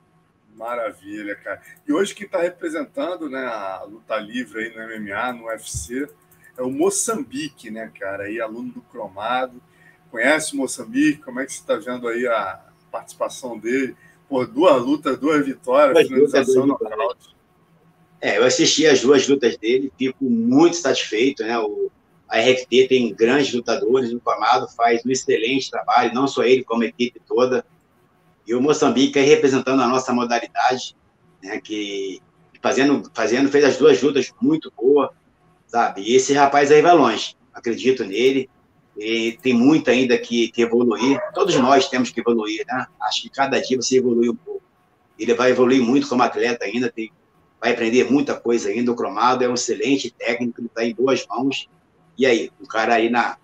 Maravilha, 0.54 1.34
cara. 1.34 1.62
E 1.88 1.92
hoje 1.92 2.14
quem 2.14 2.26
está 2.26 2.42
representando 2.42 3.30
né, 3.30 3.44
a 3.46 3.82
luta 3.84 4.16
livre 4.18 4.64
aí 4.64 4.76
no 4.76 4.86
MMA, 4.86 5.32
no 5.32 5.46
UFC, 5.46 6.06
é 6.58 6.62
o 6.62 6.70
Moçambique, 6.70 7.70
né, 7.70 7.90
cara? 7.98 8.24
Aí, 8.24 8.40
aluno 8.40 8.70
do 8.70 8.82
Cromado. 8.82 9.60
Conhece 10.10 10.52
o 10.52 10.58
Moçambique? 10.58 11.22
Como 11.22 11.40
é 11.40 11.46
que 11.46 11.52
você 11.52 11.60
está 11.60 11.76
vendo 11.76 12.06
aí 12.06 12.26
a 12.26 12.60
participação 12.92 13.58
dele? 13.58 13.96
Por 14.28 14.46
duas 14.46 14.82
lutas, 14.82 15.18
duas 15.18 15.44
vitórias, 15.44 15.94
duas 15.94 16.30
finalização 16.30 16.66
no 16.66 16.76
é, 18.20 18.36
eu 18.36 18.44
assisti 18.44 18.86
as 18.86 19.00
duas 19.00 19.26
lutas 19.26 19.56
dele, 19.56 19.90
fico 19.96 20.24
muito 20.24 20.76
satisfeito, 20.76 21.42
né? 21.42 21.58
O, 21.58 21.90
a 22.30 22.38
RFT 22.38 22.86
tem 22.88 23.12
grandes 23.12 23.52
lutadores, 23.52 24.12
o 24.12 24.20
Pamado 24.20 24.68
faz 24.68 25.04
um 25.04 25.10
excelente 25.10 25.68
trabalho, 25.68 26.14
não 26.14 26.28
só 26.28 26.44
ele, 26.44 26.62
como 26.62 26.84
a 26.84 26.86
equipe 26.86 27.20
toda. 27.26 27.66
E 28.46 28.54
o 28.54 28.62
Moçambique 28.62 29.18
aí 29.18 29.26
representando 29.26 29.82
a 29.82 29.88
nossa 29.88 30.12
modalidade, 30.12 30.96
né? 31.42 31.60
Que 31.60 32.20
fazendo, 32.62 33.10
fazendo, 33.12 33.48
fez 33.48 33.64
as 33.64 33.76
duas 33.76 34.00
lutas 34.00 34.30
muito 34.40 34.72
boa, 34.76 35.12
sabe? 35.66 36.02
E 36.02 36.14
esse 36.14 36.32
rapaz 36.32 36.70
aí 36.70 36.80
vai 36.80 36.94
longe, 36.94 37.34
acredito 37.52 38.04
nele. 38.04 38.48
E 38.96 39.32
tem 39.42 39.52
muito 39.52 39.90
ainda 39.90 40.16
que, 40.16 40.52
que 40.52 40.62
evoluir. 40.62 41.20
Todos 41.34 41.56
nós 41.56 41.88
temos 41.88 42.10
que 42.10 42.20
evoluir, 42.20 42.64
né? 42.64 42.86
Acho 43.02 43.22
que 43.22 43.30
cada 43.30 43.58
dia 43.60 43.76
você 43.76 43.98
evolui 43.98 44.28
um 44.28 44.36
pouco. 44.36 44.62
Ele 45.18 45.34
vai 45.34 45.50
evoluir 45.50 45.82
muito 45.82 46.08
como 46.08 46.22
atleta 46.22 46.64
ainda, 46.64 46.90
tem 46.90 47.10
vai 47.60 47.72
aprender 47.72 48.10
muita 48.10 48.38
coisa 48.38 48.68
ainda. 48.68 48.92
O 48.92 48.96
Cromado 48.96 49.44
é 49.44 49.48
um 49.48 49.54
excelente 49.54 50.10
técnico, 50.10 50.62
está 50.64 50.84
em 50.84 50.94
boas 50.94 51.26
mãos. 51.26 51.68
E 52.20 52.26
aí, 52.26 52.50
um 52.60 52.66
cara 52.66 52.96
aí 52.96 53.08
na 53.08 53.38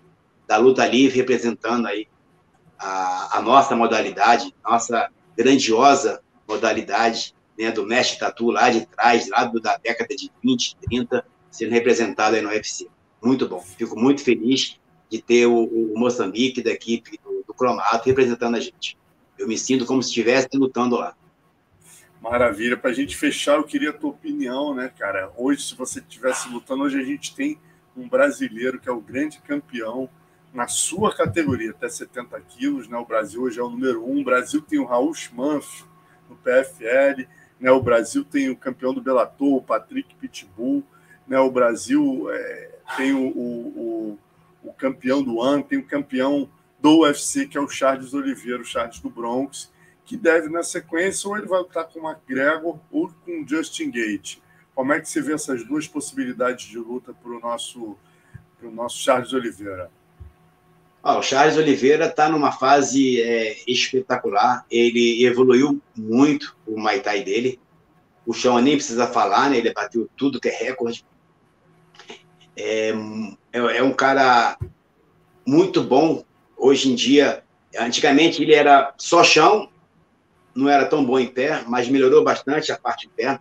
da 0.47 0.55
luta 0.57 0.85
livre 0.85 1.17
representando 1.17 1.87
aí 1.87 2.07
a, 2.77 3.39
a 3.39 3.41
nossa 3.41 3.75
modalidade, 3.75 4.53
nossa 4.63 5.09
grandiosa 5.35 6.21
modalidade 6.47 7.35
né, 7.57 7.71
do 7.71 7.87
mestre 7.87 8.19
tatu 8.19 8.51
lá 8.51 8.69
de 8.69 8.85
trás, 8.85 9.27
lá 9.29 9.45
do, 9.45 9.59
da 9.59 9.77
década 9.77 10.15
de 10.15 10.31
20, 10.43 10.77
30, 10.77 11.25
sendo 11.49 11.71
representado 11.71 12.35
aí 12.35 12.41
no 12.43 12.49
UFC. 12.49 12.87
Muito 13.19 13.49
bom. 13.49 13.59
Fico 13.59 13.99
muito 13.99 14.23
feliz 14.23 14.79
de 15.09 15.23
ter 15.23 15.47
o, 15.47 15.63
o 15.63 15.97
Moçambique 15.97 16.61
da 16.61 16.69
equipe 16.69 17.19
do, 17.23 17.43
do 17.47 17.55
Cromato 17.55 18.05
representando 18.05 18.57
a 18.57 18.59
gente. 18.59 18.95
Eu 19.39 19.47
me 19.47 19.57
sinto 19.57 19.87
como 19.87 20.03
se 20.03 20.09
estivesse 20.09 20.49
lutando 20.53 20.97
lá. 20.97 21.15
Maravilha. 22.21 22.77
Para 22.77 22.91
a 22.91 22.93
gente 22.93 23.17
fechar, 23.17 23.55
eu 23.55 23.63
queria 23.63 23.89
a 23.89 23.93
tua 23.93 24.11
opinião, 24.11 24.75
né, 24.75 24.93
cara? 24.95 25.31
Hoje, 25.35 25.63
se 25.63 25.75
você 25.75 25.97
estivesse 25.97 26.47
lutando, 26.47 26.83
hoje 26.83 26.99
a 26.99 27.03
gente 27.03 27.35
tem 27.35 27.59
um 27.97 28.07
brasileiro 28.07 28.79
que 28.79 28.87
é 28.87 28.91
o 28.91 29.01
grande 29.01 29.39
campeão 29.39 30.09
na 30.53 30.67
sua 30.67 31.15
categoria, 31.15 31.71
até 31.71 31.89
70 31.89 32.39
quilos, 32.41 32.87
né? 32.87 32.97
O 32.97 33.05
Brasil 33.05 33.41
hoje 33.41 33.59
é 33.59 33.63
o 33.63 33.69
número 33.69 34.03
um. 34.05 34.21
O 34.21 34.23
Brasil 34.23 34.61
tem 34.61 34.79
o 34.79 34.85
Raul 34.85 35.13
Schmanf 35.13 35.83
no 36.29 36.35
PFL, 36.35 37.27
né? 37.59 37.71
O 37.71 37.81
Brasil 37.81 38.23
tem 38.23 38.49
o 38.49 38.55
campeão 38.55 38.93
do 38.93 39.01
Bellator, 39.01 39.55
o 39.55 39.61
Patrick 39.61 40.15
Pitbull, 40.15 40.83
né? 41.27 41.39
O 41.39 41.51
Brasil 41.51 42.27
é, 42.31 42.75
tem 42.95 43.13
o, 43.13 43.27
o, 43.27 44.19
o, 44.63 44.69
o 44.69 44.73
campeão 44.73 45.21
do 45.21 45.41
ano, 45.41 45.63
tem 45.63 45.77
o 45.77 45.85
campeão 45.85 46.49
do 46.79 47.01
UFC, 47.01 47.47
que 47.47 47.57
é 47.57 47.61
o 47.61 47.67
Charles 47.67 48.13
Oliveira, 48.13 48.61
o 48.61 48.65
Charles 48.65 48.99
do 48.99 49.09
Bronx 49.09 49.71
que 50.07 50.15
deve, 50.15 50.47
na 50.47 50.63
sequência, 50.63 51.27
ou 51.27 51.37
ele 51.37 51.47
vai 51.47 51.59
lutar 51.59 51.85
com 51.85 51.99
o 51.99 52.09
McGregor 52.09 52.79
ou 52.89 53.11
com 53.25 53.41
o 53.41 53.47
Justin 53.47 53.91
Gate. 53.91 54.37
Como 54.77 54.93
é 54.93 54.99
que 54.99 55.09
você 55.09 55.19
vê 55.23 55.33
essas 55.33 55.63
duas 55.63 55.87
possibilidades 55.87 56.67
de 56.67 56.77
luta 56.77 57.11
para 57.11 57.31
o 57.31 57.39
nosso, 57.39 57.97
nosso 58.61 58.99
Charles 58.99 59.33
Oliveira? 59.33 59.89
Ah, 61.01 61.17
o 61.17 61.23
Charles 61.23 61.57
Oliveira 61.57 62.05
está 62.05 62.29
numa 62.29 62.51
fase 62.51 63.19
é, 63.19 63.57
espetacular. 63.67 64.63
Ele 64.69 65.25
evoluiu 65.25 65.81
muito 65.95 66.55
o 66.67 66.79
Muay 66.79 66.99
Thai 66.99 67.23
dele. 67.23 67.59
O 68.23 68.33
chão 68.33 68.59
nem 68.59 68.75
precisa 68.75 69.07
falar, 69.07 69.49
né? 69.49 69.57
Ele 69.57 69.73
bateu 69.73 70.07
tudo 70.15 70.39
que 70.39 70.47
é 70.47 70.55
recorde. 70.55 71.03
É, 72.55 72.91
é, 73.51 73.77
é 73.77 73.81
um 73.81 73.93
cara 73.93 74.59
muito 75.43 75.83
bom. 75.83 76.23
Hoje 76.55 76.91
em 76.91 76.93
dia, 76.93 77.43
antigamente 77.75 78.43
ele 78.43 78.53
era 78.53 78.93
só 78.95 79.23
chão, 79.23 79.71
não 80.53 80.69
era 80.69 80.85
tão 80.85 81.03
bom 81.03 81.17
em 81.17 81.25
pé, 81.25 81.63
mas 81.65 81.89
melhorou 81.89 82.23
bastante 82.23 82.71
a 82.71 82.77
parte 82.77 83.07
de 83.07 83.13
pé. 83.15 83.39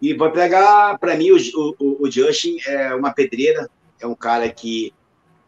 E 0.00 0.14
vai 0.14 0.30
pegar, 0.30 0.98
para 0.98 1.16
mim, 1.16 1.30
o, 1.30 1.74
o, 1.78 2.06
o 2.06 2.10
Justin 2.10 2.58
é 2.66 2.94
uma 2.94 3.12
pedreira, 3.12 3.68
é 4.00 4.06
um 4.06 4.14
cara 4.14 4.48
que 4.50 4.92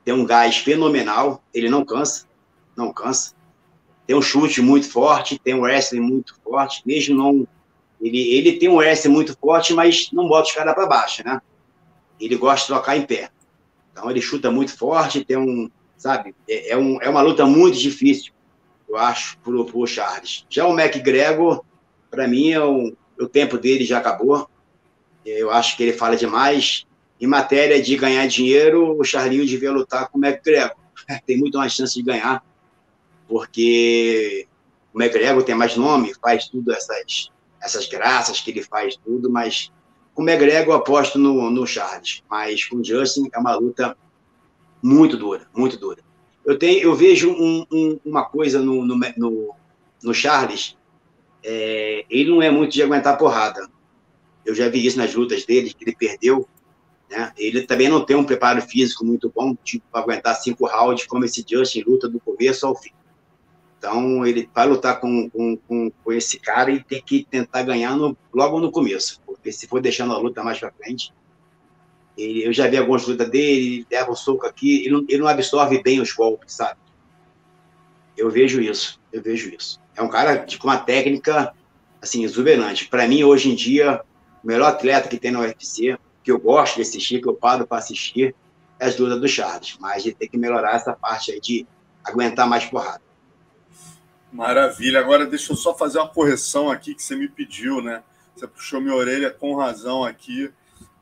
tem 0.05 0.14
um 0.14 0.24
gás 0.24 0.57
fenomenal, 0.57 1.42
ele 1.53 1.68
não 1.68 1.84
cansa, 1.84 2.26
não 2.76 2.92
cansa. 2.92 3.34
Tem 4.07 4.16
um 4.16 4.22
chute 4.22 4.62
muito 4.62 4.90
forte, 4.90 5.38
tem 5.38 5.55
um 5.55 5.61
wrestling 5.61 6.01
muito 6.01 6.34
forte, 6.42 6.82
mesmo 6.86 7.16
não. 7.16 7.46
Ele, 8.01 8.18
ele 8.34 8.53
tem 8.59 8.70
um 8.70 8.76
wrestling 8.76 9.12
muito 9.12 9.36
forte, 9.38 9.74
mas 9.74 10.11
não 10.12 10.26
bota 10.26 10.49
os 10.49 10.55
caras 10.55 10.74
para 10.74 10.86
baixo, 10.86 11.22
né? 11.24 11.42
Ele 12.18 12.36
gosta 12.36 12.66
de 12.66 12.78
tocar 12.78 12.96
em 12.96 13.03
pé. 13.03 13.28
Então 13.92 14.11
ele 14.11 14.22
chuta 14.22 14.51
muito 14.51 14.76
forte, 14.76 15.24
tem 15.24 15.36
um. 15.36 15.70
Sabe? 15.96 16.34
É, 16.49 16.70
é, 16.70 16.76
um, 16.76 17.03
é 17.03 17.09
uma 17.11 17.20
luta 17.20 17.44
muito 17.44 17.76
difícil 17.76 18.32
eu 18.88 18.96
acho, 18.96 19.38
pro, 19.38 19.64
pro 19.66 19.86
Charles. 19.86 20.46
Já 20.49 20.66
o 20.66 20.78
McGregor, 20.78 21.62
para 22.11 22.26
mim, 22.26 22.51
é 22.51 22.64
um, 22.64 22.96
o 23.18 23.28
tempo 23.28 23.58
dele 23.58 23.84
já 23.84 23.98
acabou. 23.98 24.48
Eu 25.24 25.50
acho 25.50 25.76
que 25.76 25.82
ele 25.82 25.92
fala 25.92 26.16
demais. 26.16 26.86
Em 27.20 27.26
matéria 27.26 27.82
de 27.82 27.96
ganhar 27.96 28.26
dinheiro, 28.26 28.98
o 28.98 29.04
Charlinho 29.04 29.46
devia 29.46 29.72
lutar 29.72 30.08
com 30.08 30.18
o 30.18 30.24
McGregor. 30.24 30.76
Tem 31.26 31.36
muito 31.36 31.58
mais 31.58 31.72
chance 31.72 31.94
de 31.94 32.02
ganhar, 32.02 32.44
porque 33.26 34.46
o 34.92 35.00
McGregor 35.02 35.42
tem 35.42 35.54
mais 35.54 35.76
nome, 35.76 36.14
faz 36.20 36.48
tudo 36.48 36.72
essas, 36.72 37.30
essas 37.62 37.86
graças 37.86 38.40
que 38.40 38.50
ele 38.50 38.62
faz 38.62 38.96
tudo, 38.96 39.30
mas 39.30 39.70
com 40.14 40.22
o 40.22 40.28
McGregor 40.28 40.74
aposto 40.74 41.18
no, 41.18 41.50
no 41.50 41.66
Charles. 41.66 42.22
Mas 42.28 42.64
com 42.64 42.76
o 42.76 42.84
Justin 42.84 43.28
é 43.32 43.38
uma 43.38 43.54
luta 43.54 43.96
muito 44.82 45.16
dura, 45.16 45.46
muito 45.54 45.76
dura. 45.76 46.02
Eu, 46.44 46.58
tenho, 46.58 46.80
eu 46.80 46.94
vejo 46.94 47.30
um, 47.30 47.66
um, 47.70 48.00
uma 48.04 48.24
coisa 48.24 48.60
no, 48.60 48.84
no, 48.84 48.98
no, 49.16 49.54
no 50.02 50.14
Charles, 50.14 50.78
é, 51.43 52.05
ele 52.09 52.30
não 52.30 52.43
é 52.43 52.51
muito 52.51 52.72
de 52.72 52.82
aguentar 52.82 53.16
porrada. 53.16 53.68
Eu 54.45 54.55
já 54.55 54.68
vi 54.68 54.84
isso 54.84 54.99
nas 54.99 55.14
lutas 55.14 55.45
dele, 55.45 55.72
que 55.72 55.84
ele 55.84 55.97
perdeu. 55.97 56.49
Né? 57.11 57.32
Ele 57.36 57.62
também 57.62 57.89
não 57.89 58.05
tem 58.05 58.16
um 58.16 58.24
preparo 58.24 58.61
físico 58.62 59.05
muito 59.05 59.30
bom, 59.34 59.55
tipo, 59.57 59.84
para 59.91 60.01
aguentar 60.03 60.34
cinco 60.36 60.66
rounds, 60.66 61.07
como 61.07 61.24
esse 61.24 61.45
Justin 61.49 61.84
luta 61.86 62.09
do 62.09 62.20
começo 62.20 62.66
ao 62.66 62.74
fim. 62.74 62.91
Então, 63.78 64.26
ele 64.26 64.49
vai 64.53 64.66
lutar 64.66 65.01
com, 65.01 65.30
com, 65.30 65.57
com, 65.57 65.91
com 65.91 66.12
esse 66.12 66.41
cara 66.41 66.70
e 66.70 66.82
tem 66.82 67.01
que 67.01 67.24
tentar 67.24 67.62
ganhar 67.62 67.97
no, 67.97 68.16
logo 68.34 68.59
no 68.59 68.72
começo, 68.72 69.22
porque 69.24 69.53
se 69.53 69.68
for 69.68 69.80
deixando 69.80 70.12
a 70.12 70.18
luta 70.18 70.43
mais 70.43 70.59
para 70.59 70.72
frente, 70.72 71.12
ele, 72.16 72.45
eu 72.45 72.53
já 72.53 72.66
vi 72.66 72.76
algumas 72.76 73.07
lutas 73.07 73.30
dele, 73.30 73.86
leva 73.89 74.11
um 74.11 74.16
soco 74.16 74.45
aqui, 74.47 74.80
ele 74.80 74.91
não, 74.91 75.05
ele 75.09 75.18
não 75.18 75.28
absorve 75.28 75.80
bem 75.80 76.01
os 76.01 76.12
golpes, 76.12 76.55
sabe? 76.55 76.80
Eu 78.16 78.28
vejo 78.28 78.61
isso, 78.61 79.01
eu 79.12 79.22
vejo 79.22 79.55
isso. 79.55 79.80
É 79.99 80.03
um 80.03 80.09
cara 80.09 80.36
de, 80.36 80.57
com 80.59 80.68
uma 80.68 80.78
técnica, 80.78 81.53
assim, 82.01 82.22
exuberante. 82.22 82.86
Para 82.86 83.09
mim, 83.09 83.24
hoje 83.24 83.51
em 83.51 83.55
dia, 83.57 84.01
o 84.44 84.46
melhor 84.46 84.68
atleta 84.68 85.09
que 85.09 85.18
tem 85.18 85.32
na 85.32 85.40
UFC, 85.40 85.99
que 86.22 86.30
eu 86.30 86.38
gosto 86.38 86.76
de 86.76 86.82
assistir, 86.82 87.20
que 87.20 87.28
eu 87.28 87.34
paro 87.34 87.66
para 87.66 87.78
assistir, 87.78 88.32
é 88.78 88.86
as 88.86 88.96
lutas 88.96 89.20
do 89.20 89.26
Charles. 89.26 89.76
Mas 89.80 90.05
gente 90.05 90.14
tem 90.14 90.28
que 90.28 90.38
melhorar 90.38 90.76
essa 90.76 90.92
parte 90.92 91.32
aí 91.32 91.40
de 91.40 91.66
aguentar 92.05 92.49
mais 92.49 92.64
porrada. 92.64 93.03
Maravilha. 94.32 95.01
Agora 95.01 95.26
deixa 95.26 95.53
eu 95.53 95.57
só 95.57 95.76
fazer 95.76 95.99
uma 95.99 96.09
correção 96.09 96.70
aqui 96.70 96.94
que 96.94 97.03
você 97.03 97.16
me 97.16 97.28
pediu, 97.28 97.82
né? 97.82 98.05
Você 98.36 98.46
puxou 98.46 98.80
minha 98.80 98.94
orelha 98.94 99.32
com 99.32 99.57
razão 99.57 100.05
aqui, 100.05 100.49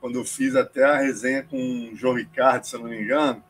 quando 0.01 0.19
eu 0.19 0.25
fiz 0.25 0.57
até 0.57 0.85
a 0.85 0.97
resenha 0.97 1.43
com 1.43 1.91
o 1.93 1.95
João 1.95 2.15
Ricardo, 2.15 2.65
se 2.65 2.75
eu 2.75 2.81
não 2.81 2.89
me 2.89 3.03
engano. 3.03 3.45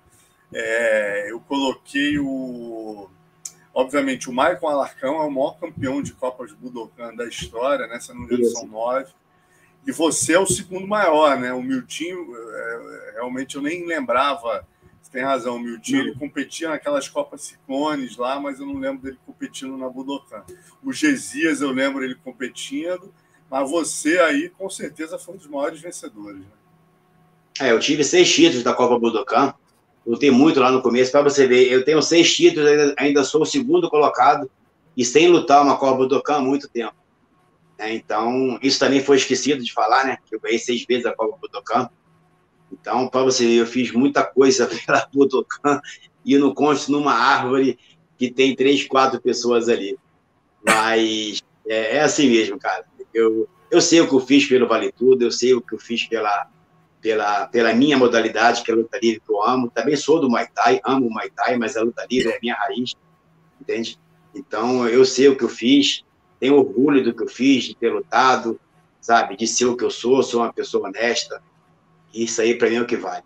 É, 0.53 1.31
eu 1.31 1.39
coloquei 1.39 2.19
o. 2.19 3.09
Obviamente, 3.79 4.31
o 4.31 4.33
Maicon 4.33 4.69
Alarcão 4.69 5.17
é 5.17 5.27
o 5.27 5.31
maior 5.31 5.59
campeão 5.61 6.01
de 6.01 6.15
Copas 6.15 6.51
Budokan 6.53 7.15
da 7.15 7.27
história, 7.27 7.87
né? 7.87 8.01
Se 8.01 8.09
não 8.09 8.21
me 8.21 8.25
engano, 8.25 8.45
são 8.47 8.67
nove. 8.67 9.13
E 9.87 9.93
você 9.93 10.33
é 10.33 10.41
o 10.41 10.47
segundo 10.47 10.87
maior, 10.87 11.39
né? 11.39 11.53
O 11.53 11.63
Miltinho, 11.63 12.35
é, 12.35 13.11
realmente 13.17 13.57
eu 13.57 13.63
nem 13.63 13.87
lembrava 13.87 14.67
você 15.07 15.13
tem 15.13 15.23
razão, 15.23 15.55
o 15.55 15.61
Miltinho 15.61 16.01
ele 16.01 16.15
competia 16.17 16.69
naquelas 16.69 17.09
Copas 17.09 17.43
Ciclones 17.43 18.17
lá, 18.17 18.41
mas 18.41 18.59
eu 18.59 18.67
não 18.67 18.75
lembro 18.75 19.05
dele 19.05 19.19
competindo 19.25 19.77
na 19.77 19.89
Budokan. 19.89 20.43
O 20.83 20.93
Gesias 20.93 21.61
eu 21.61 21.71
lembro 21.71 22.03
ele 22.03 22.17
competindo, 22.17 23.15
mas 23.49 23.71
você 23.71 24.19
aí 24.19 24.49
com 24.49 24.69
certeza 24.69 25.17
foi 25.17 25.35
um 25.35 25.39
dos 25.39 25.47
maiores 25.47 25.81
vencedores. 25.81 26.41
Né? 26.41 26.47
É, 27.61 27.71
eu 27.71 27.79
tive 27.79 28.03
seis 28.03 28.29
títulos 28.35 28.65
da 28.65 28.75
Copa 28.75 28.99
Budokan, 28.99 29.55
lutei 30.07 30.31
muito 30.31 30.61
lá 30.61 30.71
no 30.71 30.81
começo, 30.81 31.11
para 31.11 31.23
você 31.23 31.47
ver, 31.47 31.71
eu 31.71 31.85
tenho 31.85 32.01
seis 32.01 32.35
títulos, 32.35 32.69
ainda, 32.69 32.95
ainda 32.97 33.25
sou 33.25 33.43
o 33.43 33.47
segundo 33.47 33.91
colocado, 33.91 34.49
e 34.97 35.05
sem 35.05 35.29
lutar 35.29 35.63
uma 35.63 35.77
Copa 35.77 35.99
Budokan 35.99 36.37
há 36.37 36.41
muito 36.41 36.69
tempo. 36.69 36.95
É, 37.79 37.93
então, 37.93 38.59
isso 38.63 38.79
também 38.79 39.03
foi 39.03 39.17
esquecido 39.17 39.63
de 39.63 39.73
falar, 39.73 40.05
né? 40.07 40.17
Que 40.25 40.35
eu 40.35 40.41
ganhei 40.41 40.59
seis 40.59 40.85
vezes 40.87 41.05
a 41.05 41.15
Copa 41.15 41.37
Budokan. 41.37 41.91
Então, 42.73 43.07
para 43.09 43.23
você 43.23 43.47
ver, 43.47 43.57
eu 43.57 43.67
fiz 43.67 43.93
muita 43.93 44.25
coisa 44.25 44.67
pela 44.87 45.07
Budokan 45.13 45.81
e 46.25 46.39
não 46.39 46.55
consto 46.55 46.91
numa 46.91 47.13
árvore 47.13 47.79
que 48.17 48.31
tem 48.31 48.57
três, 48.57 48.87
quatro 48.87 49.21
pessoas 49.21 49.69
ali. 49.69 49.99
Mas 50.65 51.43
é, 51.69 51.97
é, 51.97 52.01
assim 52.01 52.31
mesmo, 52.31 52.59
cara. 52.59 52.87
Eu, 53.13 53.47
eu 53.71 53.81
sei 53.81 54.01
o 54.01 54.09
que 54.09 54.15
eu 54.15 54.21
fiz 54.21 54.47
pelo 54.47 54.67
Vale 54.67 54.91
Tudo, 54.93 55.23
eu 55.23 55.31
sei 55.31 55.53
o 55.53 55.61
que 55.61 55.75
eu 55.75 55.79
fiz 55.79 56.05
pela, 56.07 56.49
pela, 57.07 57.47
pela 57.47 57.73
minha 57.73 57.97
modalidade, 57.97 58.65
que 58.65 58.71
é 58.73 58.75
a 58.75 58.77
luta 58.77 58.99
livre, 59.01 59.23
que 59.25 59.31
eu 59.31 59.41
amo. 59.41 59.71
Também 59.71 59.95
sou 59.95 60.21
do 60.21 60.29
Muay 60.29 60.49
Thai, 60.53 60.81
amo 60.85 61.07
o 61.07 61.11
Muay 61.11 61.31
Thai, 61.31 61.57
mas 61.57 61.77
a 61.77 61.83
luta 61.83 62.05
livre 62.11 62.33
é 62.33 62.37
a 62.37 62.41
minha 62.43 62.57
raiz, 62.57 62.97
entende? 63.61 63.97
Então, 64.35 64.89
eu 64.89 65.05
sei 65.05 65.29
o 65.29 65.37
que 65.37 65.45
eu 65.45 65.49
fiz, 65.49 66.05
tenho 66.41 66.57
orgulho 66.57 67.05
do 67.05 67.15
que 67.15 67.23
eu 67.23 67.29
fiz, 67.29 67.63
de 67.63 67.77
ter 67.77 67.91
lutado, 67.91 68.59
sabe? 69.01 69.37
De 69.37 69.47
ser 69.47 69.67
o 69.67 69.77
que 69.77 69.85
eu 69.85 69.91
sou, 69.91 70.21
sou 70.21 70.41
uma 70.41 70.53
pessoa 70.53 70.89
honesta, 70.89 71.41
isso 72.13 72.43
aí, 72.43 72.59
para 72.59 72.69
mim, 72.69 72.75
é 72.75 72.83
o 72.83 72.87
que 72.87 72.97
vale. 72.97 73.23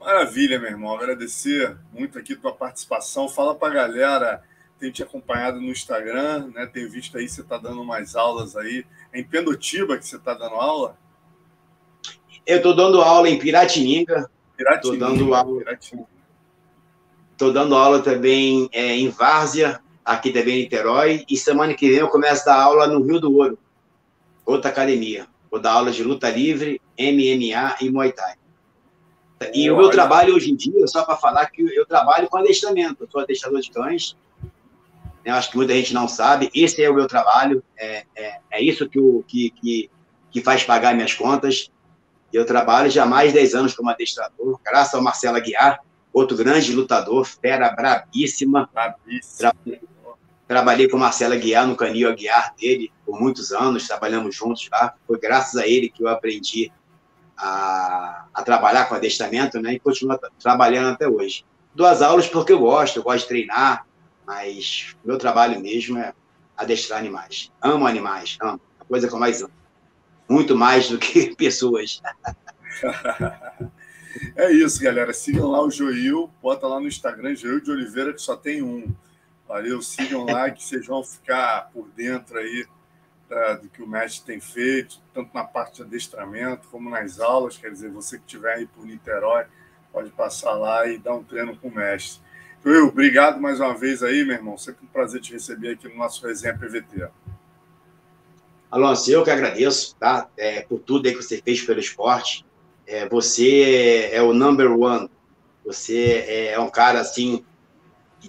Maravilha, 0.00 0.58
meu 0.58 0.70
irmão. 0.70 0.96
Agradecer 0.96 1.78
muito 1.92 2.18
aqui 2.18 2.34
tua 2.34 2.52
participação. 2.52 3.28
Fala 3.28 3.54
para 3.54 3.68
a 3.68 3.86
galera, 3.86 4.42
tem 4.80 4.90
te 4.90 5.00
acompanhado 5.00 5.60
no 5.60 5.70
Instagram, 5.70 6.50
né? 6.52 6.66
Tem 6.66 6.88
visto 6.88 7.18
aí 7.18 7.28
você 7.28 7.40
está 7.40 7.56
dando 7.56 7.82
umas 7.82 8.16
aulas 8.16 8.56
aí. 8.56 8.84
É 9.12 9.20
em 9.20 9.24
Pendotiba 9.24 9.96
que 9.96 10.04
você 10.04 10.16
está 10.16 10.34
dando 10.34 10.56
aula? 10.56 10.98
Eu 12.48 12.56
estou 12.56 12.74
dando 12.74 13.02
aula 13.02 13.28
em 13.28 13.38
Piratininga. 13.38 14.30
Piratininga. 14.56 14.94
Estou 14.94 14.96
dando 14.96 15.34
aula. 15.34 15.62
Estou 17.32 17.52
dando 17.52 17.74
aula 17.76 18.00
também 18.00 18.70
é, 18.72 18.96
em 18.96 19.10
Várzea, 19.10 19.82
aqui 20.02 20.30
também 20.30 20.60
em 20.60 20.62
Niterói. 20.62 21.26
E 21.28 21.36
semana 21.36 21.74
que 21.74 21.90
vem 21.90 21.98
eu 21.98 22.08
começo 22.08 22.48
a 22.48 22.54
dar 22.54 22.62
aula 22.62 22.86
no 22.86 23.02
Rio 23.02 23.20
do 23.20 23.36
Ouro, 23.36 23.58
outra 24.46 24.70
academia. 24.70 25.26
Vou 25.50 25.60
dar 25.60 25.72
aula 25.72 25.90
de 25.90 26.02
luta 26.02 26.30
livre, 26.30 26.80
MMA 26.98 27.76
e 27.82 27.90
Muay 27.90 28.12
Thai. 28.12 28.36
E 29.52 29.70
o 29.70 29.76
meu 29.76 29.90
trabalho 29.90 30.34
hoje 30.34 30.50
em 30.50 30.56
dia, 30.56 30.86
só 30.86 31.04
para 31.04 31.16
falar 31.16 31.50
que 31.50 31.60
eu 31.60 31.84
trabalho 31.84 32.28
com 32.28 32.38
adestramento. 32.38 33.04
Eu 33.04 33.10
sou 33.10 33.20
adestrador 33.20 33.60
de 33.60 33.70
cães. 33.70 34.16
Eu 35.22 35.34
acho 35.34 35.50
que 35.50 35.56
muita 35.58 35.74
gente 35.74 35.92
não 35.92 36.08
sabe. 36.08 36.50
Esse 36.54 36.82
é 36.82 36.88
o 36.88 36.94
meu 36.94 37.06
trabalho. 37.06 37.62
É, 37.76 38.06
é, 38.16 38.38
é 38.50 38.62
isso 38.62 38.88
que, 38.88 38.98
o, 38.98 39.22
que, 39.28 39.50
que, 39.50 39.90
que 40.30 40.40
faz 40.40 40.64
pagar 40.64 40.94
minhas 40.94 41.12
contas. 41.12 41.70
Eu 42.32 42.44
trabalho 42.44 42.90
já 42.90 43.04
há 43.04 43.06
mais 43.06 43.32
de 43.32 43.38
10 43.38 43.54
anos 43.54 43.74
como 43.74 43.90
adestrador, 43.90 44.60
graças 44.64 44.94
ao 44.94 45.02
Marcelo 45.02 45.36
Aguiar, 45.36 45.80
outro 46.12 46.36
grande 46.36 46.72
lutador, 46.72 47.24
fera 47.24 47.70
brabíssima. 47.70 48.68
Brabíssima. 48.72 49.52
Trabalhei 50.46 50.88
com 50.88 50.96
o 50.96 51.00
Marcelo 51.00 51.34
Aguiar 51.34 51.66
no 51.66 51.76
Canil 51.76 52.08
Aguiar 52.08 52.54
dele 52.58 52.90
por 53.04 53.20
muitos 53.20 53.52
anos, 53.52 53.86
trabalhamos 53.86 54.34
juntos 54.34 54.66
lá. 54.72 54.94
Foi 55.06 55.18
graças 55.18 55.56
a 55.56 55.66
ele 55.66 55.90
que 55.90 56.02
eu 56.02 56.08
aprendi 56.08 56.72
a, 57.36 58.24
a 58.32 58.42
trabalhar 58.42 58.86
com 58.86 58.94
adestramento, 58.94 59.60
né? 59.60 59.74
E 59.74 59.78
continuo 59.78 60.18
trabalhando 60.40 60.94
até 60.94 61.06
hoje. 61.06 61.44
Dou 61.74 61.86
as 61.86 62.02
aulas 62.02 62.26
porque 62.26 62.52
eu 62.52 62.58
gosto, 62.58 62.96
eu 62.96 63.02
gosto 63.02 63.22
de 63.22 63.28
treinar, 63.28 63.86
mas 64.26 64.96
meu 65.04 65.18
trabalho 65.18 65.60
mesmo 65.60 65.98
é 65.98 66.12
adestrar 66.56 66.98
animais. 66.98 67.52
Amo 67.62 67.86
animais, 67.86 68.36
amo. 68.40 68.60
A 68.80 68.84
coisa 68.84 69.06
que 69.06 69.14
eu 69.14 69.18
mais 69.18 69.42
amo. 69.42 69.52
Muito 70.28 70.56
mais 70.56 70.88
do 70.88 70.98
que 70.98 71.34
pessoas. 71.36 72.02
é 74.36 74.52
isso, 74.52 74.82
galera. 74.82 75.12
Sigam 75.12 75.50
lá 75.50 75.62
o 75.62 75.70
Joil, 75.70 76.30
bota 76.42 76.66
lá 76.66 76.80
no 76.80 76.86
Instagram, 76.86 77.34
Joil 77.34 77.60
de 77.60 77.70
Oliveira, 77.70 78.12
que 78.12 78.20
só 78.20 78.36
tem 78.36 78.62
um. 78.62 78.94
Valeu, 79.46 79.80
sigam 79.80 80.26
lá 80.26 80.50
que 80.50 80.62
vocês 80.62 80.86
vão 80.86 81.02
ficar 81.02 81.70
por 81.72 81.88
dentro 81.90 82.38
aí 82.38 82.66
do 83.60 83.68
que 83.68 83.82
o 83.82 83.86
mestre 83.86 84.24
tem 84.24 84.40
feito, 84.40 85.00
tanto 85.12 85.30
na 85.34 85.44
parte 85.44 85.76
de 85.76 85.82
adestramento 85.82 86.66
como 86.68 86.88
nas 86.88 87.20
aulas. 87.20 87.56
Quer 87.56 87.70
dizer, 87.70 87.90
você 87.90 88.18
que 88.18 88.24
estiver 88.24 88.54
aí 88.54 88.66
por 88.66 88.86
Niterói, 88.86 89.44
pode 89.92 90.10
passar 90.10 90.52
lá 90.52 90.86
e 90.86 90.98
dar 90.98 91.14
um 91.14 91.22
treino 91.22 91.56
com 91.56 91.68
o 91.68 91.74
mestre. 91.74 92.22
Will, 92.64 92.88
obrigado 92.88 93.40
mais 93.40 93.60
uma 93.60 93.76
vez 93.76 94.02
aí, 94.02 94.24
meu 94.24 94.34
irmão. 94.34 94.56
Sempre 94.58 94.84
um 94.84 94.88
prazer 94.88 95.20
te 95.20 95.32
receber 95.32 95.72
aqui 95.72 95.88
no 95.88 95.96
nosso 95.96 96.26
Resenha 96.26 96.56
PVT. 96.56 97.08
Alonso, 98.70 99.10
eu 99.10 99.24
que 99.24 99.30
agradeço 99.30 99.96
tá? 99.96 100.28
É, 100.36 100.60
por 100.60 100.78
tudo 100.80 101.06
aí 101.06 101.14
que 101.14 101.22
você 101.22 101.40
fez 101.42 101.62
pelo 101.62 101.80
esporte. 101.80 102.44
É, 102.86 103.08
você 103.08 104.10
é 104.12 104.22
o 104.22 104.32
number 104.34 104.70
one. 104.70 105.10
Você 105.64 106.50
é 106.52 106.58
um 106.58 106.70
cara 106.70 107.00
assim 107.00 107.44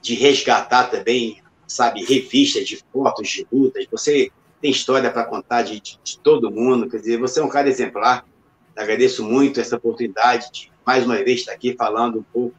de 0.02 0.14
resgatar 0.14 0.86
também, 0.86 1.42
sabe, 1.68 2.04
revistas 2.04 2.68
de 2.68 2.82
fotos 2.92 3.28
de 3.30 3.48
lutas. 3.52 3.86
Você 3.92 4.32
tem 4.62 4.72
história 4.72 5.10
para 5.10 5.26
contar 5.26 5.64
de, 5.64 5.80
de, 5.80 6.00
de, 6.04 6.20
todo 6.20 6.52
mundo. 6.52 6.90
Quer 6.90 6.98
dizer, 6.98 7.20
você 7.20 7.40
é 7.40 7.44
um 7.44 7.50
cara 7.50 7.70
exemplar. 7.70 8.26
Agradeço 8.76 9.24
muito 9.24 9.60
essa 9.60 9.76
oportunidade 9.76 10.52
de, 10.52 10.72
mais 10.86 11.06
uma 11.06 11.16
vez, 11.18 11.42
estar 11.42 11.54
aqui 11.54 11.76
falando 11.78 12.20
um 12.20 12.24
pouco 12.24 12.56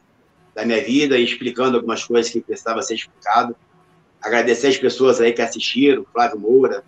da 0.54 0.64
minha 0.64 0.82
vida 0.82 1.18
e 1.18 1.24
explicando 1.24 1.76
algumas 1.76 2.04
coisas 2.04 2.30
que 2.30 2.40
precisava 2.40 2.82
ser 2.82 2.94
explicado. 2.94 3.56
Agradecer 4.20 4.66
as 4.66 4.76
pessoas 4.76 5.20
aí 5.20 5.32
que 5.32 5.40
assistiram, 5.40 6.04
Flávio 6.12 6.38
Moura, 6.38 6.84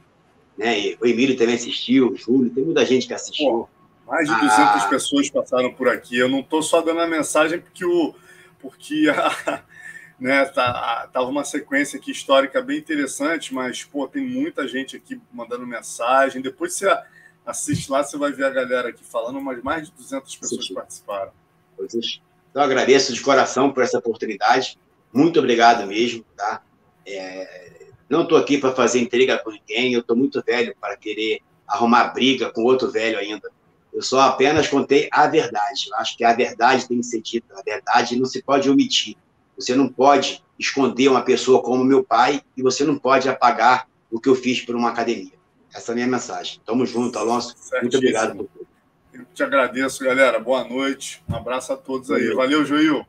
né? 0.57 0.95
o 1.01 1.07
Emílio 1.07 1.37
também 1.37 1.55
assistiu, 1.55 2.13
o 2.13 2.17
Júlio, 2.17 2.51
tem 2.51 2.65
muita 2.65 2.85
gente 2.85 3.07
que 3.07 3.15
assistiu. 3.15 3.47
Pô, 3.47 3.69
mais 4.07 4.29
de 4.29 4.35
200 4.35 4.59
ah, 4.59 4.89
pessoas 4.89 5.31
passaram 5.31 5.73
por 5.73 5.89
aqui. 5.89 6.19
Eu 6.19 6.29
não 6.29 6.41
estou 6.41 6.63
só 6.63 6.81
dando 6.83 7.01
a 7.01 7.07
mensagem 7.07 7.61
porque 7.61 7.85
o 7.85 8.15
porque 8.61 9.11
a, 9.11 9.63
né? 10.21 10.45
Tá, 10.47 11.09
tava 11.13 11.29
uma 11.29 11.45
sequência 11.45 11.99
aqui 11.99 12.13
histórica 12.13 12.63
bem 12.63 12.79
interessante, 12.79 13.53
mas 13.53 13.83
pô, 13.85 14.07
tem 14.07 14.25
muita 14.25 14.69
gente 14.69 14.97
aqui 14.97 15.21
mandando 15.33 15.67
mensagem. 15.67 16.41
Depois 16.41 16.75
você 16.75 16.89
assiste 17.45 17.91
lá, 17.91 18.05
você 18.05 18.17
vai 18.17 18.33
ver 18.33 18.45
a 18.45 18.51
galera 18.51 18.91
aqui 18.91 19.05
falando, 19.05 19.41
mas 19.41 19.63
mais 19.63 19.89
de 19.89 19.95
200 19.95 20.37
pessoas 20.37 20.67
Sim. 20.67 20.75
participaram. 20.75 21.33
Então, 22.51 22.63
agradeço 22.63 23.13
de 23.13 23.21
coração 23.21 23.73
por 23.73 23.83
essa 23.83 23.99
oportunidade. 23.99 24.79
Muito 25.13 25.39
obrigado 25.39 25.87
mesmo, 25.87 26.25
tá? 26.37 26.63
É, 27.05 27.72
não 28.13 28.25
estou 28.25 28.37
aqui 28.37 28.59
para 28.59 28.73
fazer 28.73 29.01
intriga 29.01 29.39
com 29.39 29.51
ninguém, 29.51 29.95
eu 29.95 30.01
estou 30.01 30.15
muito 30.15 30.43
velho 30.47 30.77
para 30.79 30.99
querer 30.99 31.41
arrumar 31.67 32.09
briga 32.09 32.53
com 32.53 32.63
outro 32.63 32.91
velho 32.91 33.19
ainda. 33.19 33.51
Eu 33.91 34.03
só 34.03 34.21
apenas 34.21 34.69
contei 34.69 35.09
a 35.11 35.27
verdade. 35.27 35.89
Eu 35.91 35.97
acho 35.97 36.15
que 36.15 36.23
a 36.23 36.35
verdade 36.35 36.87
tem 36.87 36.99
que 36.99 37.07
ser 37.07 37.23
dita, 37.23 37.55
a 37.59 37.63
verdade 37.63 38.19
não 38.19 38.27
se 38.27 38.43
pode 38.43 38.69
omitir. 38.69 39.17
Você 39.57 39.75
não 39.75 39.89
pode 39.89 40.45
esconder 40.59 41.09
uma 41.09 41.23
pessoa 41.23 41.63
como 41.63 41.83
meu 41.83 42.05
pai 42.05 42.43
e 42.55 42.63
você 42.63 42.85
não 42.85 42.99
pode 42.99 43.31
apagar 43.31 43.89
o 44.11 44.21
que 44.21 44.29
eu 44.29 44.35
fiz 44.35 44.61
por 44.61 44.77
uma 44.77 44.91
academia. 44.91 45.33
Essa 45.75 45.93
é 45.93 45.95
a 45.95 45.95
minha 45.95 46.07
mensagem. 46.07 46.61
Tamo 46.67 46.85
junto, 46.85 47.19
Alonso. 47.19 47.57
Muito 47.81 47.97
obrigado 47.97 48.37
por 48.37 48.47
tudo. 48.47 48.67
Eu 49.15 49.25
te 49.33 49.43
agradeço, 49.43 50.05
galera. 50.05 50.39
Boa 50.39 50.65
noite. 50.65 51.23
Um 51.27 51.37
abraço 51.37 51.73
a 51.73 51.77
todos 51.79 52.11
aí. 52.11 52.35
Valeu, 52.35 52.63
Joil. 52.63 53.07